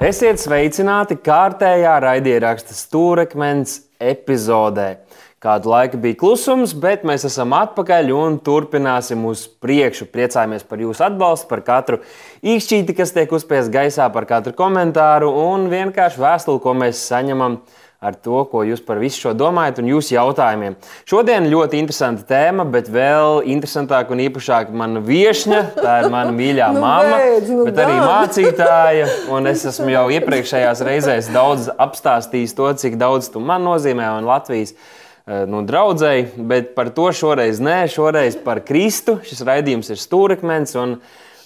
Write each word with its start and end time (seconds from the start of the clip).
Esiet 0.00 0.40
sveicināti 0.40 1.12
kārtējā 1.20 1.98
raidieraksta 2.00 2.72
stūrakmens 2.72 3.74
epizodē. 4.00 5.02
Kādu 5.44 5.68
laiku 5.74 5.98
bija 6.00 6.16
klusums, 6.22 6.72
bet 6.72 7.04
mēs 7.04 7.26
esam 7.28 7.52
atpakaļ 7.58 8.08
un 8.16 8.38
turpināsim 8.40 9.26
uz 9.28 9.42
priekšu. 9.60 10.08
Priecājamies 10.08 10.64
par 10.64 10.80
jūsu 10.80 11.04
atbalstu, 11.04 11.50
par 11.52 11.60
katru 11.66 12.00
īkšķīti, 12.40 12.96
kas 12.96 13.12
tiek 13.12 13.36
uzspiest 13.36 13.68
gaisā, 13.74 14.08
par 14.14 14.24
katru 14.30 14.54
komentāru 14.56 15.28
un 15.42 15.68
vienkārši 15.68 16.24
vēstuli, 16.24 16.62
ko 16.64 16.74
mēs 16.80 17.04
saņemam 17.12 17.58
ar 18.00 18.14
to, 18.16 18.38
ko 18.48 18.62
jūs 18.64 18.80
par 18.80 18.96
visu 18.96 19.20
šo 19.20 19.34
domājat 19.36 19.82
un 19.82 19.90
jūsu 19.90 20.14
jautājumiem. 20.14 20.76
Šodien 21.04 21.48
ļoti 21.52 21.76
interesanta 21.82 22.24
tēma, 22.30 22.64
bet 22.72 22.88
vēl 22.88 23.42
interesantāk 23.52 24.08
un 24.14 24.22
īpašāk 24.24 24.70
mana 24.72 25.02
viesņa. 25.04 25.58
Tā 25.76 25.98
ir 26.04 26.08
mana 26.14 26.32
mīļā 26.32 26.70
Nu, 26.76 26.80
mamma, 26.80 27.18
beidz, 27.20 27.50
nu, 27.52 27.66
bet 27.68 27.82
arī 27.84 27.98
gan. 27.98 28.06
mācītāja. 28.08 29.10
Un 29.36 29.50
es 29.52 29.66
esmu 29.68 29.90
jau 29.92 30.06
iepriekšējās 30.16 30.80
reizēs 30.88 31.28
daudz 31.34 31.68
apstāstījis 31.76 32.56
to, 32.56 32.72
cik 32.80 32.96
daudz 33.00 33.28
tu 33.34 33.44
man 33.44 33.68
nozīmē 33.68 34.08
un 34.16 34.28
Latvijas. 34.30 34.72
eh, 34.72 35.44
Nu, 35.46 35.60
draudzēji, 35.68 36.30
bet 36.48 36.72
par 36.74 36.88
to 36.96 37.10
šoreiz 37.12 37.60
nē, 37.60 37.82
šoreiz 37.92 38.40
par 38.40 38.64
Kristu. 38.64 39.20
Šis 39.28 39.44
raidījums 39.44 39.92
ir 39.92 40.00
stūrakmens. 40.00 40.72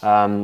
Um, 0.04 0.34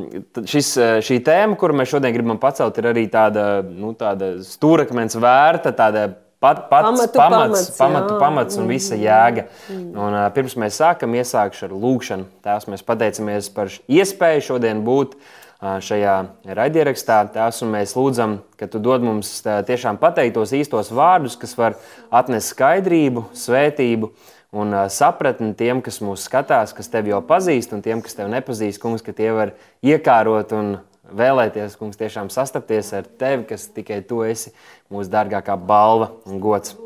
šis, 0.49 0.71
eh, 0.81 0.99
šī 1.05 1.19
tēma, 1.25 1.57
kuru 1.61 1.75
mēs 1.77 1.91
šodien 1.93 2.15
gribam 2.15 2.39
pacelt, 2.41 2.79
ir 2.81 2.87
arī 2.95 3.05
tāda, 3.13 3.61
nu, 3.61 3.93
tāda 3.99 4.39
stūrakmens 4.47 5.19
vērta, 5.21 5.75
tāda 5.77 6.07
pat, 6.41 6.63
pats 6.71 6.87
Pamatu 6.87 7.19
pamats, 7.19 7.19
pamats, 7.19 7.67
pamatu 7.77 8.17
pamats 8.23 8.57
un 8.57 8.71
visa 8.71 8.97
jēga. 8.97 9.45
Un, 9.75 10.15
uh, 10.15 10.23
pirms 10.33 10.57
mēs 10.57 10.81
sākam, 10.81 11.13
iesākšu 11.19 11.69
ar 11.69 11.77
lūgšanu. 11.77 12.31
Tās 12.47 12.65
mēs 12.73 12.87
pateicamies 12.87 13.53
par 13.53 13.69
iespēju 13.85 14.47
šodien 14.49 14.81
būt 14.87 15.19
uh, 15.19 15.77
šajā 15.85 16.17
raidierakstā. 16.57 17.21
Tās 17.37 17.61
un 17.61 17.75
mēs 17.77 17.93
lūdzam, 17.99 18.41
ka 18.57 18.71
tu 18.71 18.81
dod 18.81 19.05
mums 19.05 19.43
tā, 19.45 19.61
tiešām 19.69 20.01
pateikt 20.01 20.39
tos 20.41 20.57
īstos 20.57 20.89
vārdus, 20.89 21.37
kas 21.37 21.53
var 21.61 21.77
atnest 22.09 22.55
skaidrību, 22.55 23.29
svētību 23.37 24.15
un 24.51 24.75
sapratni 24.91 25.55
tiem, 25.59 25.83
kas 25.85 26.01
mūs 26.03 26.27
skatās, 26.27 26.75
kas 26.77 26.91
tevi 26.91 27.15
jau 27.15 27.23
pazīst, 27.27 27.75
un 27.77 27.83
tiem, 27.85 28.03
kas 28.03 28.19
tevi 28.19 28.33
nepazīst, 28.35 28.83
kungs, 28.83 29.05
ka 29.07 29.15
tie 29.17 29.31
var 29.37 29.55
iekārot 29.87 30.55
un 30.59 30.77
vēlēties, 31.17 31.79
kungs, 31.79 31.99
tiešām 32.01 32.31
sastapties 32.33 32.93
ar 32.97 33.09
tevi, 33.19 33.47
kas 33.51 33.69
tikai 33.75 34.03
tu 34.07 34.23
esi 34.27 34.55
mūsu 34.91 35.11
dārgākā 35.13 35.59
balva 35.59 36.13
un 36.27 36.43
gods. 36.43 36.77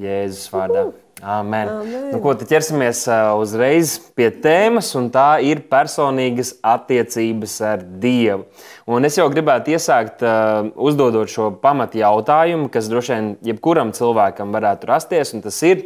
Jēzus 0.00 0.48
vārdā. 0.48 0.86
Amen. 1.22 1.68
Amen. 1.68 2.06
Nu, 2.10 2.18
ko 2.24 2.32
tad 2.34 2.48
ķersimies 2.50 3.04
uzreiz 3.38 3.92
pie 4.16 4.30
tēmas, 4.42 4.88
un 4.98 5.06
tā 5.14 5.36
ir 5.44 5.60
personīgas 5.70 6.56
attiecības 6.66 7.54
ar 7.68 7.84
Dievu. 8.02 8.48
Un 8.90 9.06
es 9.06 9.20
jau 9.20 9.28
gribētu 9.30 9.76
iesākt 9.76 10.24
uh, 10.26 10.72
uzdodot 10.74 11.30
šo 11.30 11.52
pamatu 11.62 12.00
jautājumu, 12.00 12.66
kas 12.72 12.90
droši 12.90 13.14
vien 13.14 13.28
jebkuram 13.52 13.92
cilvēkam 13.94 14.56
varētu 14.56 14.90
rasties, 14.90 15.30
un 15.36 15.44
tas 15.44 15.60
ir, 15.68 15.84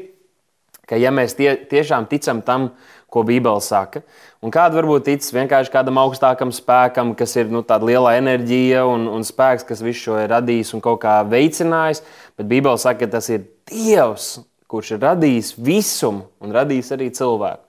ka 0.88 0.98
ja 1.00 1.12
mēs 1.14 1.36
tie, 1.38 1.54
tiešām 1.70 2.06
ticam 2.10 2.42
tam, 2.46 2.70
ko 3.12 3.22
Bībele 3.26 3.62
saka, 3.62 4.02
un 4.44 4.52
kāda 4.52 4.76
varbūt 4.80 5.06
tic 5.06 5.26
vienkārši 5.34 5.72
kādam 5.72 6.00
augstākam 6.02 6.50
spēkam, 6.54 7.14
kas 7.18 7.36
ir 7.38 7.50
nu, 7.52 7.62
tāda 7.66 7.86
liela 7.88 8.16
enerģija 8.18 8.82
un, 8.88 9.06
un 9.10 9.24
spēks, 9.26 9.64
kas 9.66 9.82
visu 9.84 10.08
šo 10.08 10.18
ir 10.24 10.32
radījis 10.34 10.74
un 10.76 10.82
kaut 10.84 11.00
kā 11.04 11.20
veicinājis, 11.26 12.02
bet 12.36 12.50
Bībele 12.50 12.82
saka, 12.82 13.04
ka 13.04 13.16
tas 13.16 13.30
ir 13.32 13.46
Dievs, 13.70 14.34
kurš 14.70 14.96
ir 14.96 15.04
radījis 15.06 15.54
visumu 15.62 16.26
un 16.42 16.54
radījis 16.54 16.92
arī 16.96 17.08
cilvēku. 17.14 17.62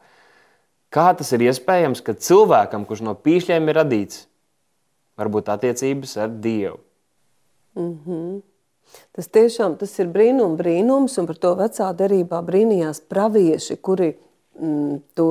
Kā 0.94 1.12
tas 1.20 1.30
ir 1.36 1.44
iespējams, 1.50 2.02
ka 2.02 2.16
cilvēkam, 2.16 2.86
kurš 2.88 3.04
no 3.06 3.14
pīšļiem 3.20 3.70
ir 3.70 3.80
radīts, 3.82 4.22
var 5.20 5.30
būt 5.34 5.50
attiecības 5.54 6.16
ar 6.24 6.32
Dievu? 6.44 6.80
Tas 9.18 9.32
tiešām 9.34 9.80
tas 9.82 9.96
ir 10.02 10.12
brīnum, 10.14 10.56
brīnums, 10.60 11.18
un 11.18 11.28
par 11.30 11.40
to 11.42 11.56
vecā 11.58 11.90
derībā 11.98 12.44
brīnījās 12.46 13.02
pravieši, 13.10 13.78
kuri 13.82 14.12
mm, 14.14 15.00
to 15.18 15.30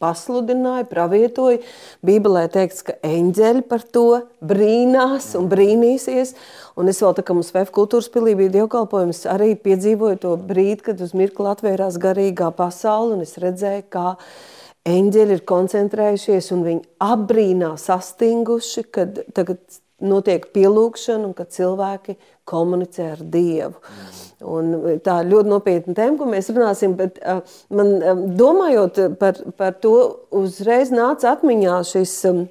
pasludināja, 0.00 0.86
pravietoja. 0.88 1.60
Bībelē 2.06 2.46
teikts, 2.54 2.80
ka 2.86 2.96
eņģeļi 3.04 3.64
par 3.68 3.84
to 3.84 4.06
brīnās 4.40 5.32
un 5.38 5.50
brīnīsies. 5.52 6.34
Un 6.80 6.88
es 6.92 7.02
vēl 7.04 7.14
tā 7.18 7.26
kā 7.26 7.36
mums 7.36 7.52
VF 7.54 7.74
kultūras 7.76 8.08
pilī 8.14 8.36
bija 8.40 8.56
dievkalpojums, 8.58 9.24
arī 9.30 9.52
piedzīvoju 9.60 10.22
to 10.24 10.34
brīdi, 10.40 10.80
kad 10.88 11.04
uz 11.04 11.12
mirkli 11.18 11.52
atvērās 11.52 12.00
garīgā 12.00 12.50
pasaule, 12.56 13.18
un 13.18 13.28
es 13.28 13.36
redzēju, 13.42 13.86
kā 13.92 14.16
eņģeļi 14.88 15.38
ir 15.38 15.46
koncentrējušies 15.48 16.50
un 16.56 16.64
viņi 16.66 16.84
apbrīnā 17.04 17.74
sastinguši, 17.80 18.88
kad 18.92 19.22
tagad 19.36 19.60
notiek 20.02 20.46
pielūgšana 20.54 21.28
un 21.28 21.34
kad 21.36 21.52
cilvēki 21.54 22.16
komunicē 22.48 23.12
ar 23.14 23.22
Dievu. 23.22 23.78
Un 24.44 24.74
tā 25.04 25.20
ir 25.22 25.30
ļoti 25.30 25.52
nopietna 25.52 25.94
tēma, 25.96 26.18
ko 26.20 26.28
mēs 26.28 26.50
runāsim. 26.52 26.96
Bet, 26.98 27.20
uh, 27.22 27.40
man, 27.72 27.94
um, 28.02 28.26
domājot 28.36 29.00
par, 29.20 29.38
par 29.58 29.78
to, 29.80 29.96
uzreiz 30.34 30.92
nāca 30.92 31.32
atmiņā 31.32 31.78
šis 31.88 32.18
um, 32.28 32.44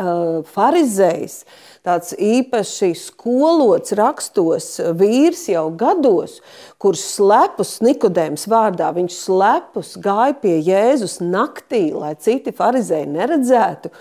uh, 0.00 0.40
farizējs, 0.54 1.40
tāds 1.86 2.14
īpaši 2.16 2.92
skolots 2.98 3.94
rakstos 3.98 4.70
vīrs 4.98 5.46
jau 5.52 5.66
gados, 5.78 6.40
kurš 6.82 7.04
slepus 7.16 7.76
Nikodēms 7.84 8.46
vārdā, 8.50 8.92
viņš 8.96 9.18
slepus 9.26 9.94
gāja 10.02 10.36
pie 10.42 10.56
Jēzus 10.66 11.18
naktī, 11.24 11.88
lai 11.94 12.14
citi 12.20 12.54
farizēji 12.56 13.10
neredzētu. 13.12 13.92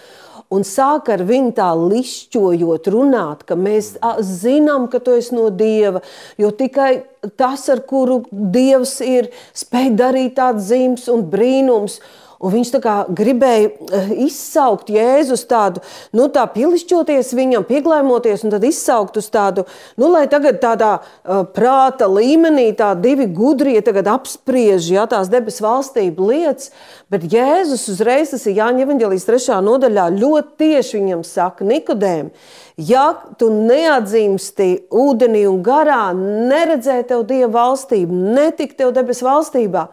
Un 0.56 0.64
sāk 0.68 1.10
ar 1.14 1.24
viņu 1.28 1.54
tā 1.58 1.70
lišķojot, 1.76 2.90
runāt, 2.94 3.44
ka 3.48 3.58
mēs 3.60 3.96
zinām, 4.24 4.88
ka 4.92 5.02
tu 5.04 5.16
esi 5.18 5.36
no 5.36 5.50
Dieva. 5.52 6.04
Jo 6.40 6.52
tikai 6.56 6.92
tas, 7.36 7.68
ar 7.74 7.84
kuru 7.90 8.22
Dievs 8.32 9.00
ir, 9.06 9.32
spēj 9.58 9.92
darīt 10.00 10.38
tādas 10.40 10.70
zīmes 10.72 11.10
un 11.12 11.26
brīnums. 11.32 12.00
Un 12.46 12.54
viņš 12.54 12.72
gribēja 13.18 13.70
eh, 13.72 14.10
izsaukt 14.28 14.92
Jēzus 14.94 15.48
tādu, 15.50 15.82
nu, 16.14 16.28
tā 16.30 16.44
pielišķoties 16.54 17.34
viņam, 17.38 17.66
pieglēmoties, 17.66 18.44
un 18.46 18.54
tad 18.54 18.66
izsaukt 18.68 19.18
uz 19.18 19.32
tādu, 19.34 19.66
nu, 19.98 20.12
lai 20.14 20.26
tagad 20.30 20.60
tādā 20.62 20.92
uh, 21.00 21.42
prāta 21.56 22.08
līmenī 22.12 22.68
tā 22.78 22.92
divi 23.00 23.26
gudrie 23.26 23.80
apspriež, 23.82 24.92
ja 24.94 25.08
tās 25.10 25.32
debesu 25.32 25.66
valstību 25.66 26.30
lietas, 26.30 26.70
bet 27.10 27.26
Jēzus 27.32 27.88
uzreiz, 27.96 28.34
tas 28.36 28.46
ir 28.46 28.60
Jāņa 28.60 28.86
evaņģēlijas 28.86 29.28
trešā 29.28 29.58
nodaļā, 29.66 30.12
ļoti 30.20 30.56
tieši 30.62 31.00
viņam 31.00 31.26
saka, 31.26 31.66
Nikodēm, 31.66 32.30
ja 32.78 33.06
tu 33.40 33.50
neatzīmsti 33.54 34.70
ūdenī 34.92 35.46
un 35.50 35.62
garā, 35.64 36.10
neredzē 36.16 37.02
tev 37.08 37.24
Dieva 37.30 37.52
valstību, 37.56 38.20
netik 38.36 38.76
tev 38.78 38.92
debesu 38.96 39.28
valstībā. 39.28 39.88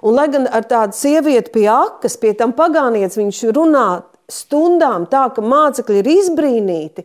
Un, 0.00 0.14
lai 0.16 0.28
gan 0.32 0.46
ar 0.46 0.64
tādu 0.68 0.96
sievieti 0.96 1.52
pie 1.54 1.66
akas, 1.72 2.16
pie 2.20 2.32
tam 2.38 2.54
pagānietis, 2.56 3.18
viņš 3.20 3.42
runā 3.56 3.88
stundām 4.30 5.08
tā, 5.10 5.26
ka 5.34 5.42
mācekļi 5.42 6.00
ir 6.00 6.10
izbrīnīti. 6.14 7.04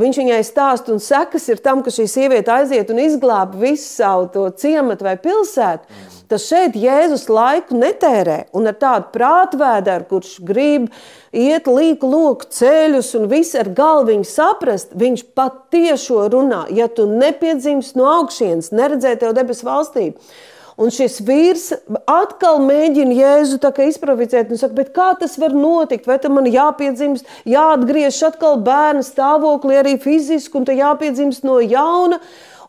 Viņš 0.00 0.18
viņai 0.18 0.40
stāsta, 0.42 0.90
un 0.90 0.98
sekas 0.98 1.46
ir 1.52 1.62
tam, 1.62 1.84
ka 1.86 1.92
šī 1.94 2.08
sieviete 2.10 2.50
aiziet 2.50 2.90
un 2.90 2.98
izglāba 2.98 3.60
visu 3.60 3.86
savu 3.86 4.48
ciematu 4.58 5.06
vai 5.06 5.14
pilsētu. 5.22 6.02
Tas 6.30 6.46
šeit 6.48 6.76
Jēzus 6.80 7.26
laiku 7.28 7.76
netērē. 7.76 8.38
Un 8.56 8.70
ar 8.70 8.78
tādu 8.80 9.10
prātvēdēru, 9.12 10.06
kurš 10.08 10.38
grib 10.46 10.88
iet 11.36 11.68
līku 11.68 12.08
loku 12.08 12.48
ceļus 12.54 13.12
un 13.18 13.28
visu 13.28 13.60
ar 13.60 13.68
galvu 13.76 14.16
saprast, 14.24 14.96
viņš 14.96 15.26
patiešo 15.36 16.24
runā. 16.32 16.64
Ja 16.72 16.88
tu 16.88 17.04
nepiedzimst 17.10 17.98
no 18.00 18.08
augšienes, 18.20 18.72
neredzēt 18.72 19.20
tev 19.20 19.36
debesu 19.36 19.68
valstību. 19.68 20.34
Un 20.74 20.90
šis 20.90 21.20
vīrs 21.22 21.68
atkal 22.10 22.58
mēģina 22.64 23.14
Jēzu 23.14 23.60
izprovocēt, 23.86 24.50
un 24.50 24.58
saka, 24.58 24.86
kā 24.90 25.12
tas 25.20 25.36
var 25.38 25.54
notikt? 25.54 26.08
Vai 26.10 26.18
tam 26.18 26.34
man 26.34 26.48
jāpiedzimst, 26.50 27.28
jāatgriežas 27.46 28.32
atkal 28.32 28.58
bērna 28.64 29.04
stāvoklī, 29.06 29.78
arī 29.78 29.94
fiziski, 30.02 30.56
un 30.58 30.66
tā 30.66 30.74
jāpiedzimst 30.74 31.46
no 31.46 31.60
jauna. 31.62 32.18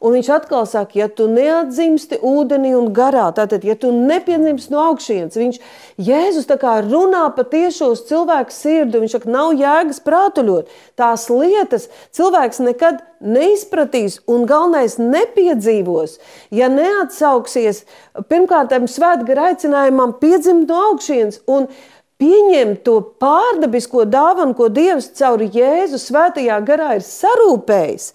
Un 0.03 0.15
viņš 0.17 0.29
atkal 0.35 0.65
saka, 0.69 0.97
ja 0.99 1.07
tu 1.07 1.27
neatzimsti 1.31 2.19
ūdenī 2.25 2.73
un 2.77 2.91
garā, 2.95 3.29
tātad, 3.35 3.63
ja 3.67 3.77
tu 3.79 3.93
nepiedzimsti 3.95 4.73
no 4.73 4.83
augšienes, 4.91 5.37
viņš 5.39 5.59
Jēzus 6.05 6.49
tā 6.49 6.57
kā 6.59 6.77
runā 6.83 7.23
patiešo 7.35 7.93
uz 7.93 8.03
cilvēku 8.09 8.53
sirdi, 8.53 8.99
viņš 9.01 9.15
saka, 9.15 9.31
nav 9.31 9.55
jēgas 9.55 10.01
prātuļot. 10.03 10.71
Tās 10.99 11.29
lietas 11.31 11.87
cilvēks 12.15 12.61
nekad 12.65 13.01
neizpratīs 13.23 14.19
un 14.27 14.45
galvenais 14.49 14.99
nepiedzīvos, 14.99 16.19
ja 16.51 16.69
neatsauksies 16.71 17.85
pirmkārt 18.29 18.73
tam 18.73 18.89
svētgara 18.91 19.51
aicinājumam 19.51 20.17
piedzimt 20.21 20.69
no 20.69 20.81
augšienes 20.91 21.41
un 21.47 21.69
pieņemt 22.21 22.83
to 22.87 22.99
pārdabisko 23.21 24.05
dāvanu, 24.07 24.55
ko 24.55 24.69
Dievs 24.71 25.09
caur 25.17 25.43
Jēzu 25.43 25.99
svētajā 25.99 26.59
garā 26.67 26.95
ir 26.99 27.03
sarūpējis, 27.05 28.11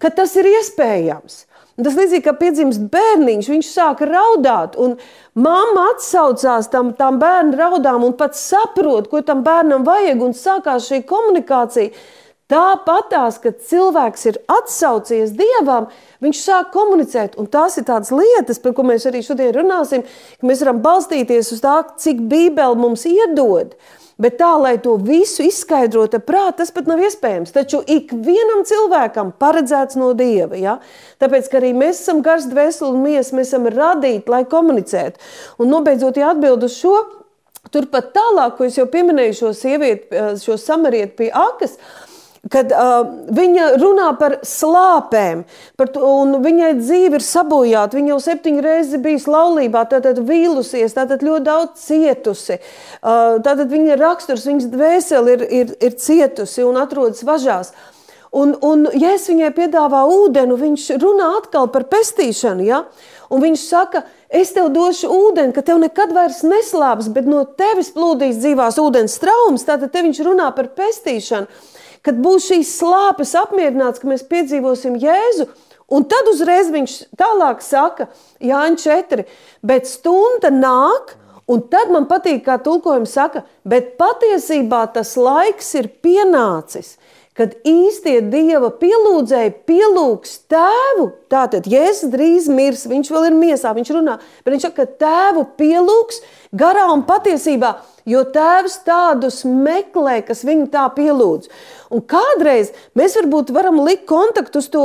ka 0.00 0.10
tas 0.14 0.34
ir 0.40 0.48
iespējams. 0.50 1.44
Un 1.78 1.86
Tas 1.86 1.96
līdzīgi 1.96 2.26
kā 2.26 2.34
piedzimst 2.36 2.82
bērniņš, 2.92 3.46
viņš 3.48 3.68
sāk 3.72 4.02
raudāt, 4.04 4.74
mamma 5.32 5.86
atsaucās 5.94 6.68
tam, 6.68 6.90
tam 6.98 7.20
bērnu 7.22 7.56
raudām 7.56 8.04
un 8.04 8.16
pat 8.18 8.36
saprot, 8.36 9.08
ko 9.08 9.22
tam 9.24 9.40
bērnam 9.46 9.86
vajag, 9.86 10.20
un 10.26 10.36
sākās 10.36 10.90
šī 10.90 11.00
komunikācija. 11.08 11.94
Tāpatās, 12.50 13.38
kad 13.40 13.60
cilvēks 13.62 14.26
ir 14.26 14.38
atsaucies 14.50 15.32
Dievam, 15.38 15.86
viņš 16.20 16.42
sāk 16.42 16.72
komunicēt. 16.74 17.36
Un 17.38 17.46
tās 17.46 17.78
ir 17.78 17.86
tādas 17.86 18.10
lietas, 18.10 18.58
par 18.58 18.74
ko 18.74 18.84
mēs 18.88 19.06
arī 19.06 19.22
šodien 19.22 19.54
runāsim, 19.54 20.02
ka 20.02 20.50
mēs 20.50 20.64
varam 20.64 20.82
balstīties 20.82 21.52
uz 21.54 21.62
tā, 21.62 21.76
cik 22.02 22.24
Bībele 22.28 22.74
mums 22.76 23.06
iedod. 23.06 23.76
Bet 24.20 24.36
tā, 24.40 24.50
lai 24.60 24.74
to 24.82 24.98
visu 25.00 25.44
izskaidrotu 25.46 26.20
prātā, 26.20 26.58
tas 26.60 26.72
pat 26.74 26.88
nav 26.90 27.00
iespējams. 27.00 27.54
Taču 27.54 27.80
ikvienam 27.88 28.66
cilvēkam 28.68 29.32
paredzēts 29.40 29.96
no 30.00 30.10
dieva. 30.18 30.58
Ja? 30.60 30.76
Tāpēc, 31.22 31.48
ka 31.48 31.60
arī 31.62 31.72
mēs 31.76 32.02
esam 32.02 32.20
gars, 32.24 32.48
dvēseli 32.50 32.92
un 32.92 33.00
miesa, 33.06 33.36
mēs 33.38 33.48
esam 33.48 33.70
radīti, 33.72 34.28
lai 34.28 34.42
komunicētu. 34.50 35.22
Un 35.62 35.72
nobeidzot, 35.72 36.20
ja 36.20 36.34
atbild 36.34 36.68
uz 36.68 36.76
šo, 36.76 36.98
turpat 37.72 38.12
tālāk, 38.16 38.58
ko 38.58 38.68
es 38.68 38.76
jau 38.76 38.86
pieminēju, 38.92 39.38
šo 39.40 39.54
sievieti, 39.56 40.24
šo 40.42 40.60
samarieti 40.60 41.16
pie 41.22 41.32
akas. 41.32 41.78
Kad 42.48 42.70
uh, 42.72 43.02
viņa 43.36 43.66
runā 43.76 44.06
par 44.16 44.38
slāpēm, 44.48 45.42
par 45.76 45.90
to, 45.92 46.00
un 46.22 46.38
viņai 46.40 46.70
dzīve 46.78 47.18
ir 47.18 47.24
sabojāta, 47.24 47.98
viņa 47.98 48.14
jau 48.14 48.20
septiņas 48.24 48.64
reizes 48.64 49.02
bijusi 49.04 49.28
laulībā, 49.28 49.82
tātad 49.90 50.22
vīlusies, 50.24 50.96
tātad 50.96 51.20
ļoti 51.26 51.44
daudz 51.44 51.82
cietusi. 51.84 52.56
Uh, 53.02 53.36
tātad 53.44 53.68
viņa 53.68 53.98
raksturs, 54.00 54.46
viņas 54.48 54.70
dvēseli 54.72 55.34
ir, 55.36 55.44
ir, 55.58 55.74
ir 55.84 55.98
cietusi 56.00 56.64
un 56.64 56.80
atrodas 56.80 57.20
važās. 57.28 57.74
Un, 58.32 58.54
un, 58.64 58.86
ja 58.94 59.10
es 59.18 59.26
viņai 59.28 59.50
piedāvāju 59.56 60.16
ūdeni, 60.24 60.56
viņš 60.56 60.86
runā 61.02 61.32
atkal 61.42 61.68
par 61.74 61.84
pestīšanu. 61.92 62.64
Ja? 62.64 62.84
Un 63.28 63.42
viņš 63.42 63.66
saka, 63.66 64.04
es 64.32 64.54
tev 64.54 64.70
došu 64.72 65.10
ūdeni, 65.12 65.52
ka 65.52 65.64
tev 65.66 65.82
nekad 65.82 66.14
vairs 66.16 66.40
neslāpes, 66.46 67.10
bet 67.12 67.28
no 67.28 67.42
tevis 67.58 67.92
plūdīs 67.92 68.40
dzīvās 68.40 68.80
ūdens 68.80 69.18
traumas. 69.20 69.66
Tātad 69.68 69.92
te 69.92 70.06
viņš 70.06 70.22
runā 70.24 70.48
par 70.56 70.70
pestīšanu 70.78 71.50
kad 72.06 72.20
būs 72.22 72.48
šīs 72.50 72.74
slāpes 72.80 73.34
apmierināts, 73.38 74.00
ka 74.00 74.08
mēs 74.10 74.26
piedzīvosim 74.30 74.98
Jēzu. 75.00 75.48
Un 75.90 76.04
tad 76.06 76.28
uzreiz 76.30 76.70
viņš 76.70 76.92
tālāk 77.18 77.64
saka, 77.66 78.06
Jānis 78.38 78.86
4, 78.86 79.24
bet 79.66 79.88
stunda 79.90 80.52
nāk, 80.54 81.16
un 81.50 81.64
tad 81.66 81.90
man 81.90 82.06
patīk, 82.10 82.44
kā 82.46 82.60
tulkojums 82.62 83.16
saka, 83.18 83.42
bet 83.66 83.96
patiesībā 83.98 84.84
tas 84.94 85.16
laiks 85.18 85.72
ir 85.80 85.90
pienācis, 86.04 86.94
kad 87.34 87.56
īstie 87.66 88.20
dieva 88.30 88.70
pielūdzēji 88.78 89.56
pielūgs 89.66 90.36
tēvu. 90.50 91.08
Tātad 91.32 91.66
Jēzus 91.70 92.12
drīz 92.14 92.46
mirs, 92.52 92.86
viņš 92.90 93.10
vēl 93.10 93.30
ir 93.32 93.38
miesā, 93.40 93.74
viņš 93.74 93.92
runā, 93.96 94.20
bet 94.44 94.54
viņš 94.54 94.68
saka, 94.68 94.86
ka 94.86 95.00
tēvu 95.02 95.46
pielūgs 95.58 96.22
garā 96.52 96.88
un 96.92 97.04
patiesībā 97.08 97.76
jo 98.08 98.22
tēvs 98.32 98.80
tādus 98.86 99.42
meklē, 99.44 100.20
kas 100.26 100.42
viņu 100.46 100.68
tā 100.72 100.86
pielūdz. 100.94 101.50
Un 101.94 102.02
kādreiz 102.06 102.70
mēs 102.98 103.16
varbūt 103.18 103.50
varam 103.54 103.80
likt 103.84 104.06
kontaktu 104.08 104.62
uz 104.62 104.68
to, 104.72 104.84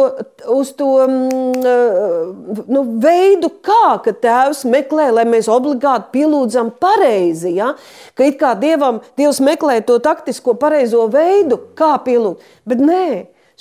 uz 0.51 0.71
to 0.77 0.89
mm, 1.05 1.67
eh, 1.71 2.63
nu, 2.71 2.83
veidu, 3.03 3.51
kā 3.65 3.97
tēvs 4.05 4.65
meklē, 4.69 5.11
lai 5.13 5.27
mēs 5.29 5.49
obligāti 5.51 6.11
pielūdzam 6.17 6.73
pareizi. 6.81 7.55
Ja? 7.59 7.73
Ka 8.17 8.27
it 8.27 8.39
kā 8.41 8.55
dievam, 8.59 9.01
Dievs 9.19 9.41
meklē 9.43 9.79
to 9.85 9.99
taktisko 10.03 10.57
pareizo 10.59 11.05
veidu, 11.11 11.59
kā 11.77 11.95
pielūgt. 12.05 12.43
Bet 12.67 12.81
nē, 12.81 13.07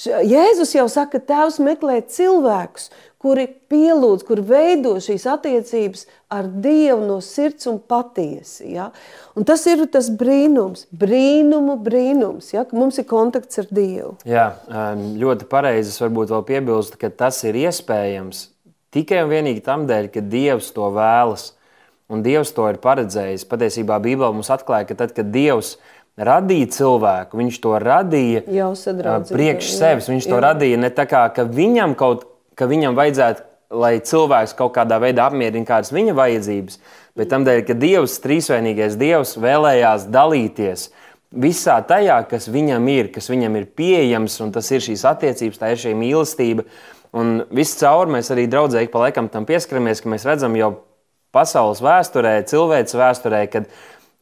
Jēzus 0.05 0.73
jau 0.75 0.89
saka, 0.91 1.21
ka 1.21 1.27
Tēvs 1.29 1.61
meklē 1.63 2.01
cilvēkus, 2.11 2.89
kuri 3.25 3.47
pielūdz, 3.73 4.25
kuri 4.29 4.43
veido 4.45 4.95
šīs 5.01 5.25
attiecības 5.33 6.05
ar 6.35 6.49
Dievu 6.49 7.07
no 7.07 7.17
sirds 7.25 7.71
un 7.71 7.79
patiesi. 7.81 8.75
Ja? 8.75 8.91
Un 9.33 9.47
tas 9.49 9.65
ir 9.71 9.87
tas 9.93 10.11
brīnums, 10.13 10.85
brīnumu 10.93 11.79
brīnums, 11.85 12.53
ja? 12.53 12.67
ka 12.69 12.77
mums 12.77 13.01
ir 13.01 13.09
kontakts 13.09 13.63
ar 13.63 13.71
Dievu. 13.73 14.19
Jā, 14.29 14.51
ļoti 15.17 15.49
pareizi. 15.49 15.95
Es 15.95 16.03
varbūt 16.03 16.35
vēl 16.35 16.45
piebilstu, 16.51 17.01
ka 17.01 17.09
tas 17.25 17.41
ir 17.49 17.57
iespējams 17.65 18.51
tikai 18.95 19.25
un 19.25 19.33
vienīgi 19.33 19.65
tam 19.65 19.89
dēļ, 19.89 20.11
ka 20.13 20.21
Dievs 20.21 20.69
to 20.77 20.93
vēlas. 20.93 21.53
Un 22.13 22.21
Dievs 22.23 22.53
to 22.53 22.69
ir 22.69 22.77
paredzējis. 22.85 23.47
Patiesībā 23.49 23.97
Bībelē 24.05 24.35
mums 24.37 24.53
atklāja, 24.53 24.91
ka 24.91 24.99
tad, 25.01 25.17
kad 25.17 25.33
Dievs 25.33 25.79
radīja 26.21 26.69
cilvēku, 26.77 27.41
viņš 27.41 27.57
to 27.65 27.73
radīja 27.81 28.45
priekš 29.33 29.73
sevis. 29.81 30.13
Viņš 30.13 30.29
to 30.29 30.37
jā. 30.37 30.45
radīja 30.45 30.85
ne 30.85 30.93
tā 30.95 31.09
kā 31.09 31.25
viņam 31.49 31.97
kaut 31.99 32.29
ka 32.59 32.69
viņam 32.71 32.97
vajadzētu, 32.99 33.45
lai 33.75 33.97
cilvēks 34.05 34.55
kaut 34.59 34.75
kādā 34.77 35.01
veidā 35.03 35.27
apmierina 35.29 35.67
kādas 35.67 35.93
viņa 35.95 36.15
vajadzības, 36.15 36.79
bet 37.19 37.31
tam 37.33 37.47
dēļ, 37.47 37.63
ka 37.67 37.77
Dievs, 37.79 38.19
trīsvainīgais 38.23 38.99
Dievs, 39.01 39.35
vēlējās 39.41 40.07
dalīties 40.15 40.89
visā 41.35 41.81
tajā, 41.87 42.21
kas 42.31 42.47
viņam 42.53 42.87
ir, 42.93 43.11
kas 43.15 43.31
viņam 43.33 43.57
ir 43.59 43.71
pieejams, 43.75 44.37
un 44.45 44.53
tas 44.55 44.71
ir 44.71 44.85
šīs 44.85 45.03
attiecības, 45.11 45.59
tā 45.59 45.73
ir 45.73 45.81
šī 45.83 45.95
mīlestība. 45.99 46.67
Un 47.15 47.41
viss 47.55 47.79
cauri 47.79 48.17
mēs 48.17 48.31
arī 48.35 48.47
draudzīgi 48.51 48.91
pa 48.91 49.07
laikam 49.07 49.31
tam 49.31 49.47
pieskaramies, 49.47 50.03
ka 50.03 50.11
mēs 50.11 50.27
redzam 50.27 50.55
jau 50.59 50.73
pasaules 51.35 51.83
vēsturē, 51.83 52.41
cilvēces 52.51 52.99
vēsturē, 52.99 53.43
kad 53.51 53.71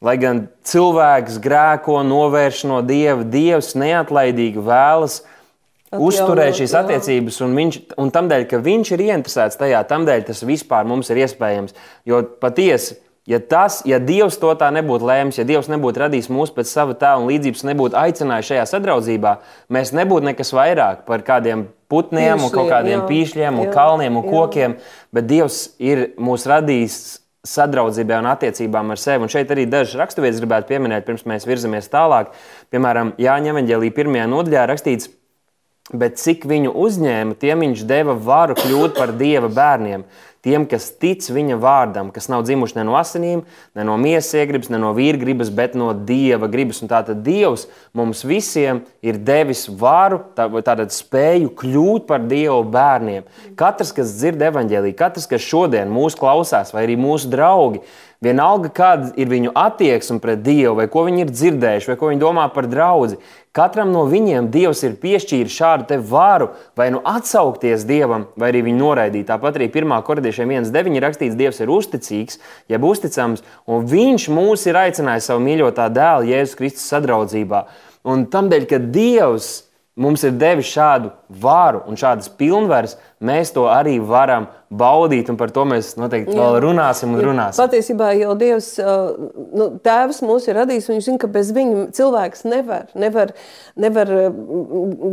Lai 0.03 0.17
gan 0.19 0.49
cilvēks 0.67 1.37
grēko, 1.43 2.01
novērš 2.03 2.65
no 2.67 2.81
dieva, 2.83 3.23
dievs 3.23 3.77
neatlaidīgi 3.79 4.59
vēlas 4.67 5.21
uzturēt 5.99 6.57
šīs 6.59 6.75
jā. 6.75 6.83
attiecības, 6.83 7.39
un, 7.45 7.55
viņš, 7.59 7.79
un 8.01 8.13
tam 8.15 8.29
dēļ, 8.31 8.49
ka 8.51 8.61
viņš 8.65 8.93
ir 8.97 9.07
ieinteresēts 9.09 9.61
tajā, 9.61 9.83
tam 9.91 10.07
dēļ 10.09 10.27
tas 10.31 10.45
vispār 10.49 10.89
mums 10.89 11.13
ir 11.13 11.23
iespējams. 11.25 11.77
Jo 12.09 12.23
patiesi, 12.43 12.99
ja, 13.29 13.39
tas, 13.39 13.81
ja 13.89 14.01
Dievs 14.03 14.39
to 14.43 14.53
tā 14.59 14.71
nebūtu 14.75 15.09
lēmis, 15.09 15.39
ja 15.41 15.47
Dievs 15.49 15.71
nebūtu 15.73 16.05
radījis 16.05 16.31
mūs 16.33 16.55
pēc 16.57 16.73
sava 16.73 16.97
tēla 16.99 17.23
un 17.23 17.31
līdzības, 17.31 17.65
nebūtu 17.71 17.99
aicinājis 18.03 18.53
šajā 18.53 18.67
sadraudzībā, 18.73 19.37
mēs 19.73 19.95
nebūtu 19.97 20.33
nekas 20.33 20.55
vairāk 20.57 21.07
par 21.09 21.25
kādiem 21.27 21.69
putniem, 21.93 22.39
Pīšļiem, 22.39 22.47
un 22.47 22.55
kaut 22.55 22.71
kādiem 22.73 22.99
jā, 22.99 23.09
pīšļiem, 23.11 23.59
un 23.59 23.69
jā, 23.69 23.75
kalniem 23.75 24.21
un 24.21 24.25
jā. 24.25 24.37
kokiem, 24.37 24.79
bet 25.13 25.29
Dievs 25.29 25.67
ir 25.83 26.11
mūs 26.17 26.49
radījis 26.49 27.03
sadraudzībai 27.43 28.21
un 28.23 28.29
attiecībām 28.31 28.93
ar 28.95 29.01
sevi. 29.03 29.27
Un 29.27 29.33
šeit 29.33 29.51
arī 29.51 29.67
dažas 29.67 29.99
raksturvietas 29.99 30.39
gribētu 30.43 30.71
pieminēt, 30.71 31.07
pirms 31.09 31.25
mēs 31.27 31.47
virzamies 31.49 31.91
tālāk. 31.91 32.31
Piemēram, 32.71 33.17
Jāņa 33.21 33.51
Evanģēlī 33.51 33.91
pirmajā 33.97 34.29
nodaļā 34.31 34.67
rakstīts, 34.71 35.11
bet 35.93 36.21
cik 36.21 36.47
viņu 36.49 36.75
uzņēma, 36.83 37.39
tiem 37.41 37.65
viņš 37.67 37.87
deva 37.89 38.17
varu 38.19 38.57
kļūt 38.59 38.99
par 38.99 39.15
dieva 39.19 39.51
bērniem. 39.53 40.05
Tiem, 40.43 40.65
kas 40.67 40.89
tic 40.99 41.23
viņa 41.31 41.55
vārdam, 41.63 42.09
kas 42.11 42.27
nav 42.27 42.41
dzimuši 42.43 42.75
ne 42.81 42.85
no 42.89 42.97
asinīm, 42.99 43.45
ne 43.79 43.85
no 43.87 43.95
miesas 43.95 44.35
iegribas, 44.41 44.73
ne 44.75 44.81
no 44.83 44.89
vīra 44.97 45.21
gribas, 45.21 45.53
bet 45.55 45.77
no 45.79 45.93
dieva 45.95 46.49
gribas. 46.51 46.81
Un 46.83 46.91
tātad 46.91 47.21
Dievs 47.23 47.69
mums 47.95 48.25
visiem 48.27 48.81
ir 49.07 49.21
devis 49.23 49.69
varu, 49.71 50.19
tātad 50.35 50.91
spēju 50.91 51.53
kļūt 51.61 52.09
par 52.11 52.27
dievu 52.27 52.65
bērniem. 52.75 53.29
Katrs, 53.55 53.95
kas 53.95 54.17
dzird 54.17 54.43
evaņģēlīju, 54.49 54.99
katrs, 54.99 55.31
kas 55.31 55.47
šodien 55.47 55.95
mūs 55.95 56.19
klausās, 56.19 56.75
vai 56.75 56.89
arī 56.89 56.99
mūsu 56.99 57.31
draugi, 57.31 57.85
Vienalga, 58.23 58.69
kāda 58.71 59.09
ir 59.19 59.27
viņu 59.27 59.51
attieksme 59.59 60.21
pret 60.23 60.45
Dievu, 60.47 60.77
vai 60.79 60.85
ko 60.91 61.03
viņi 61.09 61.25
ir 61.25 61.31
dzirdējuši, 61.33 61.89
vai 61.91 61.97
ko 61.99 62.11
viņi 62.13 62.23
domā 62.23 62.45
par 62.55 62.69
draugu. 62.71 63.17
Katram 63.53 63.91
no 63.93 64.07
viņiem 64.09 64.47
Dievs 64.49 64.81
ir 64.87 64.95
piešķīris 64.97 65.53
šādu 65.53 65.99
varu, 66.09 66.47
vai 66.73 66.87
nu 66.95 67.03
atsaukties 67.05 67.83
Dievam, 67.85 68.25
vai 68.41 68.49
arī 68.49 68.63
viņu 68.65 68.81
noraidīt. 68.81 69.27
Tāpat 69.29 69.59
arī 69.59 69.67
1. 69.69 69.93
korintiešiem 70.07 70.55
1.9 70.57 70.97
ir 70.97 71.05
rakstīts, 71.05 71.37
Dievs 71.37 71.61
ir 71.61 71.69
uzticīgs, 71.69 72.41
jeb 72.73 72.87
uzticams, 72.89 73.45
un 73.69 73.85
Viņš 73.93 74.31
mūs 74.33 74.65
ir 74.71 74.79
aicinājis 74.81 75.29
savu 75.29 75.45
mīļotā 75.45 75.91
dēla 75.93 76.31
Jēzus 76.31 76.57
Kristus 76.57 76.89
sadraudzībā. 76.95 77.67
Un 78.09 78.25
tam 78.33 78.49
dēļ, 78.49 78.65
ka 78.71 78.81
Dievs 78.81 79.51
mums 80.01 80.25
ir 80.25 80.33
devis 80.41 80.73
šādu 80.73 81.13
varu 81.43 81.83
un 81.89 81.99
šādas 81.99 82.31
pilnvaras, 82.39 82.97
mēs 83.23 83.55
to 83.55 83.69
arī 83.71 83.99
varam 84.03 84.49
baudīt, 84.73 85.29
un 85.29 85.37
par 85.37 85.51
to 85.53 85.65
mēs 85.69 85.93
noteikti 86.01 86.33
vēl 86.33 86.57
runāsim 86.65 87.13
un 87.13 87.21
runāsim. 87.27 87.61
Ja, 87.61 87.67
patiesībā 87.69 88.13
jau 88.17 88.33
Dievs, 88.41 88.71
nu, 89.53 89.67
Tēvs 89.85 90.23
mūs 90.25 90.49
ir 90.49 90.57
radījis, 90.63 90.89
viņš 90.89 91.09
zina, 91.09 91.21
ka 91.21 91.29
bez 91.33 91.51
viņa 91.53 91.85
cilvēks 91.97 92.47
nevar, 92.49 92.87
nevar, 92.99 93.35
nevar 93.77 94.13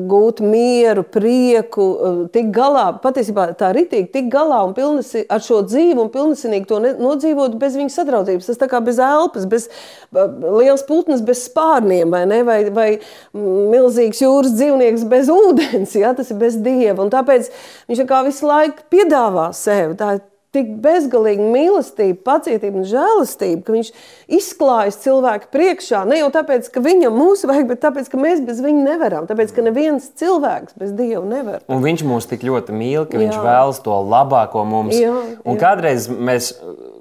gūt 0.09 0.39
mieru, 0.45 1.03
prieku, 1.03 1.87
tik 2.33 2.53
galā, 2.55 2.87
patiesībā 3.03 3.49
tā 3.59 3.73
ritīgi 3.75 4.11
tik 4.15 4.29
galā 4.31 4.61
un 4.67 4.75
pilnesi, 4.77 5.25
ar 5.27 5.43
šo 5.43 5.61
dzīvu 5.67 6.05
un 6.05 6.13
pilnesinīgi 6.13 6.69
to 6.69 6.79
nodzīvot 6.87 7.59
bez 7.59 7.75
viņa 7.79 7.95
sadraudzības. 7.97 8.49
Tas 8.49 8.61
tā 8.63 8.69
kā 8.71 8.79
bez 8.83 9.01
elpas, 9.03 9.47
bez 9.49 9.67
liels 10.15 10.85
putnas, 10.87 11.23
bez 11.25 11.43
spārniem, 11.49 12.07
vai 12.15 12.23
ne, 12.29 12.39
vai, 12.47 12.61
vai 12.73 12.89
milzīgs 13.35 14.23
jūras 14.23 14.55
dzīvnieks 14.55 15.03
bez 15.11 15.27
ūdens, 15.33 15.99
ja, 15.99 16.08
tas 16.17 16.31
ir 16.33 16.39
bez 16.41 16.57
Dieva, 16.63 17.03
un 17.03 17.13
tāpēc 17.13 17.51
viņš 17.91 18.03
kā 18.09 18.23
visu 18.27 18.49
laiku 18.49 18.85
piedāvā 18.93 19.49
sevi. 19.57 19.97
Tā 19.99 20.17
ir 20.17 20.25
tik 20.55 20.69
bezgalīga 20.81 21.45
mīlestība, 21.45 22.17
pacietība 22.25 22.81
un 22.81 22.87
žēlastība, 22.89 23.61
ka 23.65 23.75
viņš 23.75 23.91
izklājas 24.39 24.97
cilvēku 25.03 25.51
priekšā. 25.53 26.01
Ne 26.09 26.23
jau 26.23 26.31
tāpēc, 26.33 26.71
ka 26.73 26.81
viņam 26.81 27.13
mūs 27.19 27.45
vajag, 27.49 27.67
bet 27.69 27.83
tāpēc, 27.83 28.09
ka 28.09 28.21
mēs 28.21 28.41
bez 28.47 28.61
viņa 28.65 28.85
nevaram. 28.87 29.29
Tāpēc, 29.29 29.53
ka 29.53 29.65
neviens 29.65 30.09
cilvēks 30.19 30.79
bez 30.81 30.95
Dieva 30.97 31.21
nevar. 31.27 31.61
Un 31.69 31.85
viņš 31.85 32.05
mūs 32.09 32.29
tik 32.31 32.45
ļoti 32.49 32.73
mīl, 32.73 33.05
ka 33.09 33.19
jā. 33.19 33.27
viņš 33.27 33.37
vēlas 33.45 33.81
to 33.85 34.01
labāko 34.09 34.65
mums. 34.65 34.97
Jā, 34.97 35.13
jā. 35.13 35.37
Un 35.45 35.61
kādreiz 35.61 36.09
mēs 36.09 36.55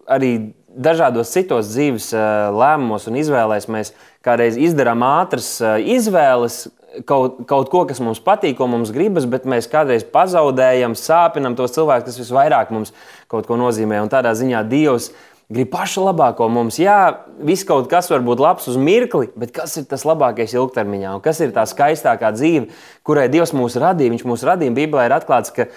arī 0.04 0.32
dažādos 0.68 1.32
citos 1.32 1.72
dzīves 1.72 2.12
lēmumos 2.54 3.08
un 3.08 3.16
izvēlēs 3.18 3.66
mēs 3.72 3.94
kādreiz 4.24 4.60
izdarām 4.60 5.00
ātras 5.06 5.56
izvēles, 5.80 6.66
kaut, 7.06 7.42
kaut 7.48 7.70
ko, 7.72 7.84
kas 7.88 8.00
mums 8.02 8.20
patīk, 8.24 8.56
ko 8.58 8.68
mums 8.70 8.92
gribas, 8.94 9.28
bet 9.30 9.46
mēs 9.48 9.70
kādreiz 9.70 10.06
pazaudējam, 10.08 10.96
sāpinam 10.98 11.56
tos 11.58 11.74
cilvēkus, 11.76 12.08
kas 12.08 12.20
visvairāk 12.22 12.72
mums 12.74 12.94
kaut 13.30 13.48
ko 13.48 13.58
nozīmē. 13.60 14.00
Un 14.02 14.12
tādā 14.12 14.34
ziņā 14.38 14.64
Dievs 14.70 15.12
grib 15.52 15.70
pašu 15.72 16.04
labāko 16.04 16.48
mums. 16.52 16.78
Jā, 16.80 17.24
viss 17.44 17.66
kaut 17.68 17.88
kas 17.90 18.10
var 18.12 18.24
būt 18.24 18.42
labs 18.44 18.68
uz 18.68 18.76
mirkli, 18.80 19.30
bet 19.38 19.54
kas 19.56 19.78
ir 19.80 19.86
tas 19.88 20.04
labākais 20.08 20.52
ilgtermiņā? 20.56 21.14
Un 21.16 21.24
kas 21.24 21.40
ir 21.44 21.54
tā 21.56 21.64
skaistākā 21.68 22.32
dzīve, 22.36 22.68
kurai 23.06 23.28
Dievs 23.32 23.54
mūs 23.56 23.78
radīja? 23.80 24.12
Viņš 24.16 24.26
mūs 24.28 24.44
radīja. 24.48 24.76
Bībelē 24.76 25.08
ir 25.08 25.16
atklāts, 25.16 25.54
ka 25.54 25.70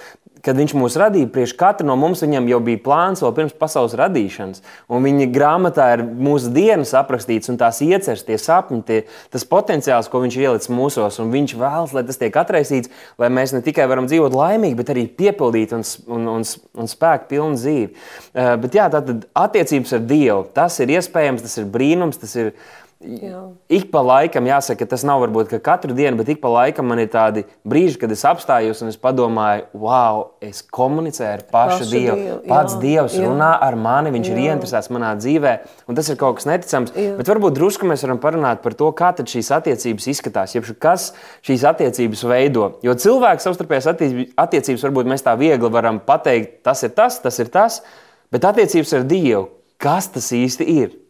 kad 0.46 0.58
viņš 0.58 0.74
mūs 0.78 0.98
radīja, 1.00 1.30
priekš 1.32 1.54
katra 1.60 1.86
no 1.88 1.96
mums 2.00 2.24
jau 2.26 2.60
bija 2.64 2.82
plāns 2.82 3.22
vēl 3.24 3.34
pirms 3.38 3.56
pasaules 3.58 3.96
radīšanas. 3.98 4.64
Un 4.92 5.06
viņa 5.06 5.28
grāmatā 5.34 5.88
ir 5.96 6.04
mūsu 6.06 6.52
dienas 6.54 6.94
aprakstīts 6.98 7.52
un 7.52 7.60
tās 7.62 7.82
ieceres, 7.86 8.26
tie 8.28 8.38
sapņi, 8.42 8.82
tie, 8.88 9.00
tas 9.34 9.46
potenciāls, 9.48 10.10
ko 10.12 10.24
viņš 10.24 10.38
ielicis 10.42 10.74
mūsos. 10.74 11.20
Un 11.22 11.32
viņš 11.34 11.56
vēlas, 11.62 11.96
lai 11.96 12.06
tas 12.08 12.20
tiek 12.22 12.42
atraisīts, 12.42 12.92
lai 13.22 13.32
mēs 13.34 13.56
ne 13.56 13.64
tikai 13.66 13.88
varam 13.92 14.10
dzīvot 14.10 14.36
laimīgi, 14.36 14.78
bet 14.80 14.94
arī 14.94 15.08
piepildīt 15.08 15.76
un, 15.78 15.86
un, 16.08 16.30
un, 16.38 16.46
un 16.82 16.92
spēku 16.92 17.30
pilnu 17.32 17.60
dzīvi. 17.60 17.90
Uh, 17.92 18.54
bet 18.62 18.78
jā, 18.78 18.90
tātad 18.94 19.28
attiecības 19.38 19.98
ar 19.98 20.06
Dievu, 20.12 20.46
tas 20.56 20.80
ir 20.82 20.96
iespējams, 20.98 21.46
tas 21.46 21.60
ir 21.62 21.70
brīnums, 21.72 22.22
tas 22.22 22.38
ir 22.40 22.56
Jā. 23.02 23.40
Ik 23.72 23.88
pa 23.90 24.02
laikam, 24.06 24.46
jāsaka, 24.46 24.86
tas 24.86 25.02
nav 25.08 25.24
varbūt 25.24 25.56
katru 25.66 25.96
dienu, 25.98 26.20
bet 26.20 26.28
ik 26.36 26.42
pa 26.44 26.52
laikam 26.54 26.86
man 26.92 27.00
ir 27.02 27.08
tādi 27.10 27.44
brīži, 27.66 27.98
kad 28.02 28.12
es 28.14 28.22
apstājos 28.28 28.84
un 28.86 28.92
es 28.92 29.00
padomāju, 29.02 29.66
wow, 29.82 30.22
es 30.44 30.62
komunicēju 30.62 31.30
ar 31.32 31.44
pašu, 31.48 31.80
pašu 31.82 31.88
Dievu. 31.90 32.18
Dievu. 32.20 32.38
Pats 32.52 32.76
jā, 32.76 32.82
Dievs 32.84 33.18
jā. 33.18 33.26
runā 33.26 33.50
ar 33.66 33.78
mani, 33.80 34.14
viņš 34.14 34.30
jā. 34.30 34.36
ir 34.36 34.44
ieinteresēts 34.46 34.92
manā 34.94 35.16
dzīvē, 35.18 35.56
un 35.90 35.98
tas 35.98 36.14
ir 36.14 36.20
kaut 36.22 36.38
kas 36.38 36.48
neticams. 36.52 36.94
Jā. 36.94 37.18
Bet 37.18 37.34
varbūt 37.34 37.58
drusku 37.58 37.90
mēs 37.90 38.06
varam 38.06 38.22
parunāt 38.22 38.62
par 38.62 38.78
to, 38.78 38.92
kā 38.94 39.12
šīs 39.18 39.50
attiecības 39.58 40.10
izskatās, 40.14 40.56
jeb 40.58 40.70
kas 40.82 41.10
šīs 41.48 41.66
attiecības 41.74 42.26
veido. 42.30 42.72
Jo 42.86 42.94
cilvēks 43.02 43.50
savstarpējās 43.50 43.90
attiecības 43.90 44.88
varbūt 44.90 45.10
mēs 45.10 45.26
tā 45.26 45.34
viegli 45.42 45.74
varam 45.74 46.04
pateikt, 46.06 46.60
tas 46.68 46.86
ir 46.86 46.94
tas, 46.94 47.18
tas 47.24 47.42
ir 47.42 47.50
tas, 47.50 47.82
bet 48.30 48.46
attiecības 48.46 49.00
ar 49.00 49.10
Dievu, 49.10 49.48
kas 49.82 50.14
tas 50.14 50.30
īsti 50.38 50.70
ir? 50.78 51.01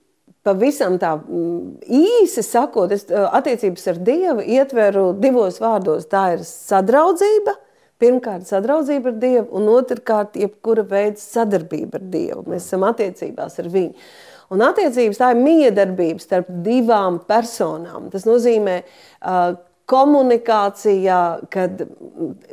Pavisam 0.42 0.96
tā 1.02 1.14
mm, 1.20 1.84
īsi 1.86 2.42
sakot, 2.46 2.90
es 2.96 3.06
attiecības 3.12 3.84
ar 3.92 4.00
Dievu 4.02 4.46
ietveru 4.58 5.12
divos 5.22 5.60
vārdos. 5.62 6.08
Tā 6.10 6.32
ir 6.36 6.46
sadraudzība, 6.48 7.54
pirmkārt, 8.02 8.48
sadraudzība 8.50 9.12
ar 9.14 9.20
Dievu, 9.22 9.48
un 9.60 9.70
otrkārt, 9.76 10.40
jebkura 10.42 10.86
veida 10.90 11.22
sadarbība 11.22 12.02
ar 12.02 12.08
Dievu. 12.16 12.46
Mēs 12.50 12.66
esam 12.66 12.88
attiecībās 12.90 13.62
ar 13.62 13.70
Viņu. 13.76 14.08
Un 14.52 14.64
attiecības 14.66 15.22
tā 15.22 15.30
ir 15.32 15.44
miedarbība 15.46 16.20
starp 16.20 16.50
divām 16.66 17.22
personām. 17.30 18.10
Tas 18.12 18.26
nozīmē, 18.28 18.82
uh, 19.22 19.54
komunikācijā, 19.92 21.22
kad 21.52 21.86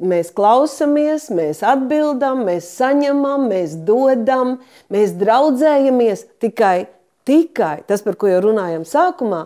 mēs 0.03 0.31
klausāmies, 0.35 1.29
mēs 1.35 1.63
atbildam, 1.67 2.45
mēs 2.49 2.69
saņemam, 2.79 3.49
mēs 3.51 3.77
dodam, 3.87 4.57
mēs 4.93 5.15
draudzējamies 5.21 6.25
tikai 6.43 6.89
Tikai 7.29 7.83
tas, 7.89 8.03
par 8.05 8.17
ko 8.17 8.31
jau 8.31 8.41
runājam 8.49 8.87
sākumā, 8.89 9.45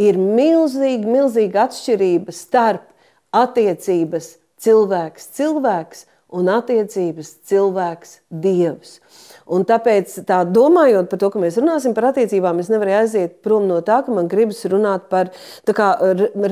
ir 0.00 0.18
milzīga, 0.18 1.06
milzīga 1.06 1.66
atšķirība 1.68 2.34
starp 2.34 2.88
attiecības 3.36 4.32
cilvēks, 4.60 5.28
cilvēks 5.38 6.06
un 6.36 6.50
attiecības 6.52 7.32
cilvēks, 7.50 8.14
dievs. 8.42 8.98
Un 9.50 9.64
tāpēc, 9.66 10.12
tā 10.28 10.42
domājot 10.46 11.10
par 11.10 11.20
to, 11.22 11.30
ka 11.32 11.42
mēs 11.42 11.58
runāsim 11.58 11.94
par 11.96 12.10
attiecībām, 12.12 12.60
es 12.62 12.70
nevaru 12.70 12.94
aiziet 13.00 13.40
prom 13.44 13.66
no 13.70 13.80
tā, 13.86 14.00
ka 14.06 14.14
man 14.14 14.30
gribas 14.30 14.62
runāt 14.70 15.08
par, 15.10 15.32
kā, 15.66 15.90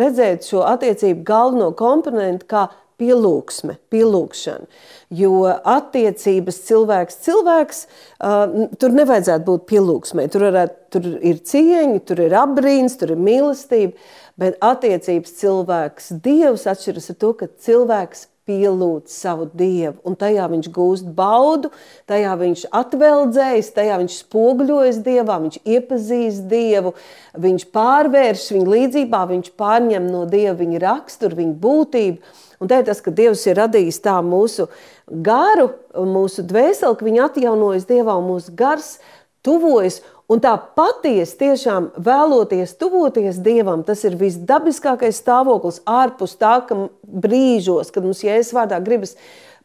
redzēt 0.01 0.49
šo 0.49 0.65
attiecību 0.67 1.23
galveno 1.27 1.71
komponentu 1.79 2.49
kā 2.51 2.67
pielūgsme, 2.99 3.79
pielūgšana. 3.93 4.67
Jo 5.09 5.47
attiecības 5.49 6.59
cilvēks, 6.67 7.15
cilvēks, 7.25 7.79
uh, 8.21 8.67
tur 8.77 8.93
nevajadzētu 8.93 9.47
būt 9.47 9.63
pielūgsmē. 9.71 10.27
Tur, 10.29 10.45
varētu, 10.51 10.75
tur 10.93 11.07
ir 11.25 11.39
cieņa, 11.49 12.03
tur 12.05 12.21
ir 12.27 12.35
apbrīns, 12.37 12.99
tur 13.01 13.15
ir 13.15 13.23
mīlestība, 13.25 13.97
bet 14.37 14.59
attiecības 14.61 15.33
cilvēks, 15.41 16.11
dievs 16.25 16.67
atšķiras 16.69 17.09
ar 17.15 17.17
to, 17.25 17.33
ka 17.41 17.49
cilvēks 17.65 18.27
pielūdz 18.49 19.13
savu 19.13 19.47
dievu, 19.57 19.99
un 20.09 20.17
tajā 20.19 20.47
viņš 20.49 20.69
gūst 20.73 21.09
baudu, 21.17 21.71
tajā 22.09 22.35
viņš 22.41 22.65
atveldzējas, 22.81 23.71
tajā 23.77 23.99
viņš 24.03 24.19
spoguļojas 24.25 25.01
dievā, 25.05 25.37
viņš 25.45 25.61
iepazīst 25.65 26.49
dievu, 26.51 26.95
viņš 27.37 27.69
pārvērš 27.77 28.47
viņu 28.57 28.75
līdzībā, 28.75 29.23
viņš 29.33 29.53
pārņem 29.61 30.09
no 30.13 30.25
dieva 30.31 30.57
viņa 30.63 30.85
raksturu, 30.85 31.41
viņa 31.43 31.57
būtību. 31.65 32.37
Un 32.59 32.71
tā 32.71 32.81
ir 32.81 32.89
tas, 32.89 33.01
ka 33.03 33.13
Dievs 33.15 33.45
ir 33.47 33.59
radījis 33.61 34.01
tā 34.03 34.17
mūsu 34.25 34.67
garu, 35.07 35.71
mūsu 35.95 36.43
dvēseli, 36.47 36.99
ka 36.99 37.07
viņi 37.07 37.25
atjaunojas 37.29 37.87
Dievā 37.89 38.17
un 38.19 38.31
mūsu 38.33 38.55
gars 38.59 38.97
tuvojas. 39.47 40.01
Un 40.29 40.43
tā 40.45 40.53
patiesi 40.77 41.39
tiešām 41.41 41.93
vēloties 42.05 42.75
tuvoties 42.77 43.39
Dievam, 43.41 43.81
tas 43.87 44.03
ir 44.05 44.19
visdabiskākais 44.21 45.23
stāvoklis 45.23 45.81
ārpus 45.89 46.35
tā, 46.37 46.59
ka 46.69 46.89
brīžos, 47.01 47.95
kad 47.95 48.05
mums 48.05 48.21
jēzus 48.27 48.53
vārdā 48.59 48.83
gribas 48.85 49.15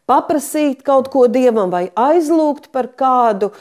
paprasīt 0.07 0.85
kaut 0.87 1.09
ko 1.11 1.25
Dievam 1.31 1.73
vai 1.73 1.89
aizlūgt 1.99 2.69
par 2.71 2.93
kādu, 2.99 3.51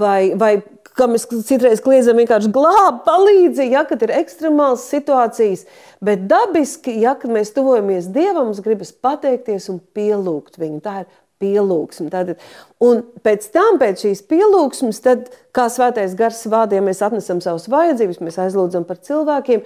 vai, 0.00 0.32
vai 0.38 0.54
kā 0.96 1.08
mēs 1.10 1.26
citreiz 1.48 1.82
kliedzam, 1.84 2.18
vienkārši 2.20 2.50
glābt, 2.54 3.04
palīdzi, 3.06 3.68
ja 3.74 3.84
kad 3.88 4.02
ir 4.06 4.14
ekstremāls 4.16 4.86
situācijas. 4.90 5.66
Bet 6.04 6.26
dabiski, 6.30 6.94
ja 7.02 7.16
mēs 7.24 7.52
tuvojamies 7.56 8.10
Dievam, 8.14 8.50
mums 8.50 8.62
gribas 8.64 8.92
pateikties 8.92 9.70
un 9.72 9.80
pielūgt 9.96 10.60
viņu. 10.60 10.82
Tā 10.84 11.02
ir 11.04 11.10
pielūgsme. 11.42 12.08
Tātad, 12.12 12.40
un 12.84 13.02
pēc 13.24 13.50
tam, 13.52 13.80
pēc 13.80 14.06
šīs 14.06 14.24
pielūgsmes, 14.30 15.02
tad, 15.04 15.28
kā 15.56 15.68
svētais 15.72 16.16
gars 16.18 16.44
vādiem, 16.48 16.88
mēs 16.88 17.02
atnesam 17.04 17.42
savas 17.44 17.68
vajadzības, 17.72 18.22
mēs 18.24 18.40
aizlūdzam 18.46 18.88
par 18.88 19.00
cilvēkiem. 19.04 19.64